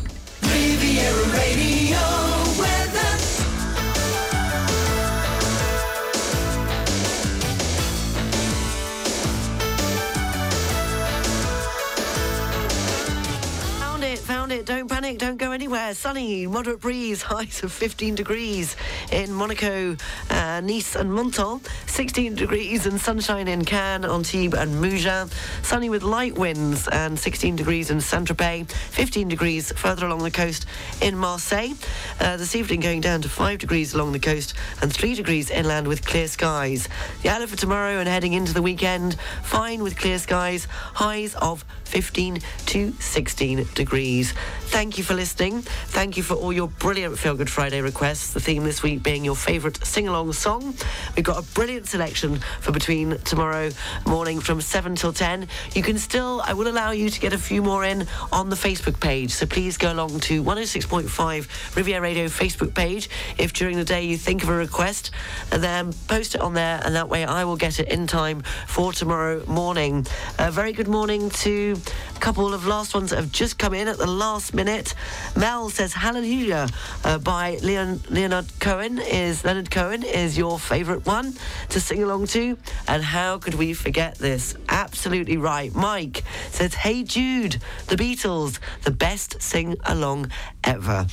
Don't 14.70 14.88
panic, 14.88 15.18
don't 15.18 15.38
go 15.38 15.52
anywhere. 15.52 15.96
Sunny, 15.96 16.46
moderate 16.46 16.80
breeze, 16.80 17.24
highs 17.24 17.64
of 17.64 17.72
15 17.72 18.14
degrees 18.14 18.76
in 19.12 19.34
Monaco, 19.34 19.98
uh, 20.30 20.62
Nice, 20.62 20.96
and 20.96 21.12
Menton. 21.12 21.60
16 21.88 22.36
degrees 22.36 22.86
and 22.86 23.02
sunshine 23.02 23.48
in 23.48 23.66
Cannes, 23.66 24.06
Antibes, 24.06 24.54
and 24.54 24.76
Mougins. 24.76 25.34
Sunny 25.66 25.90
with 25.90 26.04
light 26.04 26.38
winds 26.38 26.88
and 26.90 27.18
16 27.18 27.56
degrees 27.56 27.90
in 27.90 28.00
Saint 28.00 28.28
Tropez. 28.28 28.72
15 28.72 29.28
degrees 29.28 29.72
further 29.72 30.06
along 30.06 30.22
the 30.22 30.30
coast 30.30 30.68
in 31.02 31.18
Marseille. 31.18 31.74
Uh, 32.20 32.38
this 32.38 32.56
evening 32.56 32.80
going 32.80 33.02
down 33.02 33.24
to 33.24 33.28
5 33.28 33.58
degrees 33.58 33.96
along 33.96 34.12
the 34.12 34.20
coast 34.20 34.54
and 34.84 34.94
3 34.94 35.16
degrees 35.16 35.50
inland 35.50 35.88
with 35.88 36.06
clear 36.06 36.28
skies. 36.28 36.88
The 37.24 37.30
outlook 37.30 37.50
for 37.50 37.58
tomorrow 37.58 37.98
and 37.98 38.08
heading 38.08 38.34
into 38.34 38.54
the 38.54 38.62
weekend, 38.62 39.16
fine 39.42 39.82
with 39.82 39.98
clear 39.98 40.20
skies, 40.20 40.68
highs 40.94 41.34
of 41.34 41.66
15 41.90 42.40
to 42.68 42.92
16 43.00 43.68
degrees. 43.74 44.34
Thank 44.70 45.00
you 45.00 45.04
for 45.04 45.16
listening. 45.16 45.64
Thank 45.64 46.18
you 46.18 46.22
for 46.22 46.36
all 46.36 46.54
your 46.54 46.68
brilliant 46.68 47.18
Feel 47.18 47.36
Good 47.36 47.50
Friday 47.50 47.82
requests. 47.82 48.34
The 48.34 48.40
theme 48.40 48.64
this 48.64 48.84
week 48.84 49.02
being 49.02 49.26
your 49.26 49.36
favourite 49.36 49.84
sing 49.84 50.08
along 50.08 50.34
song. 50.34 50.76
We've 51.16 51.26
got 51.26 51.44
a 51.44 51.54
brilliant 51.54 51.88
selection 51.88 52.40
for 52.62 52.72
between 52.72 53.18
tomorrow 53.20 53.72
morning 54.06 54.40
from 54.40 54.62
7 54.62 54.96
till 54.96 55.12
10. 55.12 55.48
You 55.74 55.82
can 55.82 55.98
still, 55.98 56.44
I 56.46 56.54
will 56.54 56.68
allow 56.68 56.92
you 56.92 57.10
to 57.10 57.20
get 57.20 57.34
a 57.34 57.38
few 57.40 57.64
more 57.64 57.84
in 57.84 58.06
on 58.32 58.52
the 58.52 58.56
Facebook 58.56 59.00
page. 59.00 59.32
So 59.32 59.48
please 59.48 59.78
go 59.78 59.92
along 59.92 60.20
to 60.22 60.44
106.5 60.44 61.76
Riviera 61.76 62.02
Radio 62.02 62.26
Facebook 62.26 62.76
page 62.76 63.10
if 63.40 63.54
during 63.54 63.78
the 63.78 63.86
day 63.86 64.04
you 64.04 64.18
think 64.18 64.44
of 64.44 64.50
a 64.50 64.56
request 64.56 65.10
and 65.52 65.64
then 65.64 65.94
post 66.08 66.36
it 66.36 66.42
on 66.42 66.54
there 66.54 66.80
and 66.86 66.94
that 66.96 67.10
way 67.10 67.26
I 67.26 67.44
will 67.44 67.58
get 67.58 67.80
it 67.80 67.90
in 67.90 68.06
time 68.06 68.44
for 68.68 68.94
tomorrow 68.94 69.44
morning. 69.48 70.06
A 70.38 70.52
very 70.52 70.74
good 70.74 70.88
morning 70.88 71.32
to 71.32 71.76
a 72.16 72.20
couple 72.20 72.54
of 72.54 72.66
last 72.66 72.94
ones 72.94 73.10
that 73.10 73.18
have 73.18 73.32
just 73.32 73.58
come 73.58 73.74
in 73.74 73.88
at 73.88 73.98
the 73.98 74.08
last 74.08 74.54
minute. 74.54 74.94
Mel 75.36 75.70
says 75.70 75.94
Hallelujah 75.94 76.68
uh, 77.04 77.18
by 77.18 77.58
Leon, 77.62 78.02
Leonard 78.10 78.48
Cohen 78.60 79.00
is 79.00 79.44
Leonard 79.44 79.72
Cohen 79.72 80.04
is 80.04 80.38
your 80.38 80.60
favourite 80.60 81.06
one 81.06 81.34
to 81.70 81.80
sing 81.80 82.04
along 82.04 82.28
to, 82.28 82.58
and 82.88 83.04
how 83.04 83.38
could 83.38 83.56
we 83.56 83.74
forget 83.74 84.16
this? 84.16 84.56
Absolutely 84.68 85.38
right. 85.38 85.74
Mike 85.74 86.24
says 86.52 86.74
Hey 86.74 87.04
Jude, 87.04 87.62
the 87.88 87.96
Beatles, 87.96 88.60
the 88.84 88.92
best 88.92 89.42
sing 89.42 89.78
along 89.86 90.32
ever. 90.64 91.08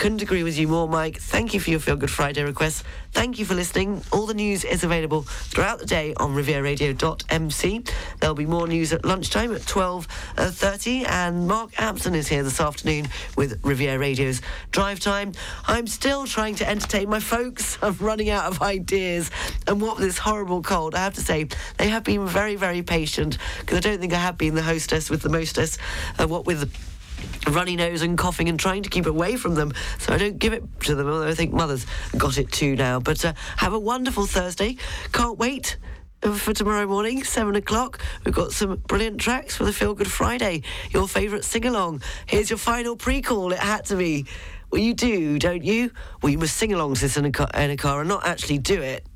Couldn't 0.00 0.22
agree 0.22 0.42
with 0.42 0.58
you 0.58 0.66
more, 0.66 0.88
Mike. 0.88 1.18
Thank 1.18 1.52
you 1.52 1.60
for 1.60 1.68
your 1.68 1.78
Feel 1.78 1.94
Good 1.94 2.10
Friday 2.10 2.42
requests. 2.42 2.84
Thank 3.12 3.38
you 3.38 3.44
for 3.44 3.54
listening. 3.54 4.02
All 4.12 4.24
the 4.24 4.32
news 4.32 4.64
is 4.64 4.82
available 4.82 5.24
throughout 5.24 5.78
the 5.78 5.84
day 5.84 6.14
on 6.14 6.34
rivieraradio.mc. 6.34 7.84
There'll 8.18 8.34
be 8.34 8.46
more 8.46 8.66
news 8.66 8.94
at 8.94 9.04
lunchtime 9.04 9.54
at 9.54 9.60
12.30 9.60 11.06
and 11.06 11.46
Mark 11.46 11.72
Ampson 11.78 12.14
is 12.14 12.28
here 12.28 12.42
this 12.42 12.62
afternoon 12.62 13.08
with 13.36 13.62
Riviera 13.62 13.98
Radio's 13.98 14.40
Drive 14.70 15.00
Time. 15.00 15.32
I'm 15.66 15.86
still 15.86 16.26
trying 16.26 16.54
to 16.54 16.66
entertain 16.66 17.10
my 17.10 17.20
folks. 17.20 17.76
I'm 17.82 17.98
running 17.98 18.30
out 18.30 18.46
of 18.46 18.62
ideas. 18.62 19.30
And 19.66 19.82
what 19.82 19.98
this 19.98 20.16
horrible 20.16 20.62
cold, 20.62 20.94
I 20.94 21.00
have 21.00 21.14
to 21.16 21.20
say, 21.20 21.46
they 21.76 21.90
have 21.90 22.04
been 22.04 22.26
very, 22.26 22.56
very 22.56 22.80
patient 22.80 23.36
because 23.60 23.76
I 23.76 23.80
don't 23.80 24.00
think 24.00 24.14
I 24.14 24.18
have 24.18 24.38
been 24.38 24.54
the 24.54 24.62
hostess 24.62 25.10
with 25.10 25.20
the 25.20 25.28
mostess. 25.28 25.76
Uh, 26.18 26.26
what 26.26 26.46
with 26.46 26.60
the 26.60 26.70
runny 27.48 27.76
nose 27.76 28.02
and 28.02 28.18
coughing 28.18 28.48
and 28.48 28.58
trying 28.58 28.82
to 28.82 28.88
keep 28.88 29.06
away 29.06 29.36
from 29.36 29.54
them. 29.54 29.72
So 29.98 30.12
I 30.12 30.18
don't 30.18 30.38
give 30.38 30.52
it 30.52 30.62
to 30.82 30.94
them, 30.94 31.08
although 31.08 31.28
I 31.28 31.34
think 31.34 31.52
Mother's 31.52 31.86
got 32.16 32.38
it 32.38 32.50
too 32.52 32.76
now. 32.76 33.00
But 33.00 33.24
uh, 33.24 33.32
have 33.56 33.72
a 33.72 33.78
wonderful 33.78 34.26
Thursday. 34.26 34.76
Can't 35.12 35.38
wait. 35.38 35.76
For 36.20 36.52
tomorrow 36.52 36.86
morning, 36.86 37.24
7 37.24 37.56
o'clock, 37.56 37.98
we've 38.26 38.34
got 38.34 38.52
some 38.52 38.76
brilliant 38.86 39.18
tracks 39.22 39.56
for 39.56 39.64
the 39.64 39.72
Feel 39.72 39.94
Good 39.94 40.10
Friday. 40.10 40.62
Your 40.90 41.08
favourite 41.08 41.44
sing 41.44 41.64
along. 41.64 42.02
Here's 42.26 42.50
your 42.50 42.58
final 42.58 42.94
pre 42.94 43.22
call. 43.22 43.52
It 43.52 43.58
had 43.58 43.86
to 43.86 43.96
be. 43.96 44.26
Well, 44.70 44.82
you 44.82 44.92
do, 44.92 45.38
don't 45.38 45.64
you? 45.64 45.90
Well, 46.20 46.30
you 46.30 46.36
must 46.36 46.58
sing 46.58 46.74
along 46.74 46.96
to 46.96 47.00
this 47.00 47.16
in 47.16 47.24
a, 47.24 47.32
car, 47.32 47.48
in 47.54 47.70
a 47.70 47.76
car 47.76 48.00
and 48.00 48.08
not 48.08 48.26
actually 48.26 48.58
do 48.58 48.82
it. 48.82 49.06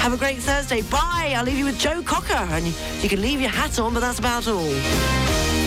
Have 0.00 0.12
a 0.12 0.16
great 0.18 0.38
Thursday. 0.38 0.82
Bye. 0.82 1.34
I'll 1.36 1.44
leave 1.44 1.56
you 1.56 1.64
with 1.64 1.78
Joe 1.78 2.02
Cocker. 2.02 2.34
And 2.34 2.66
you, 2.66 2.74
you 3.00 3.08
can 3.08 3.22
leave 3.22 3.40
your 3.40 3.50
hat 3.50 3.78
on, 3.78 3.94
but 3.94 4.00
that's 4.00 4.18
about 4.18 4.46
all. 4.48 5.63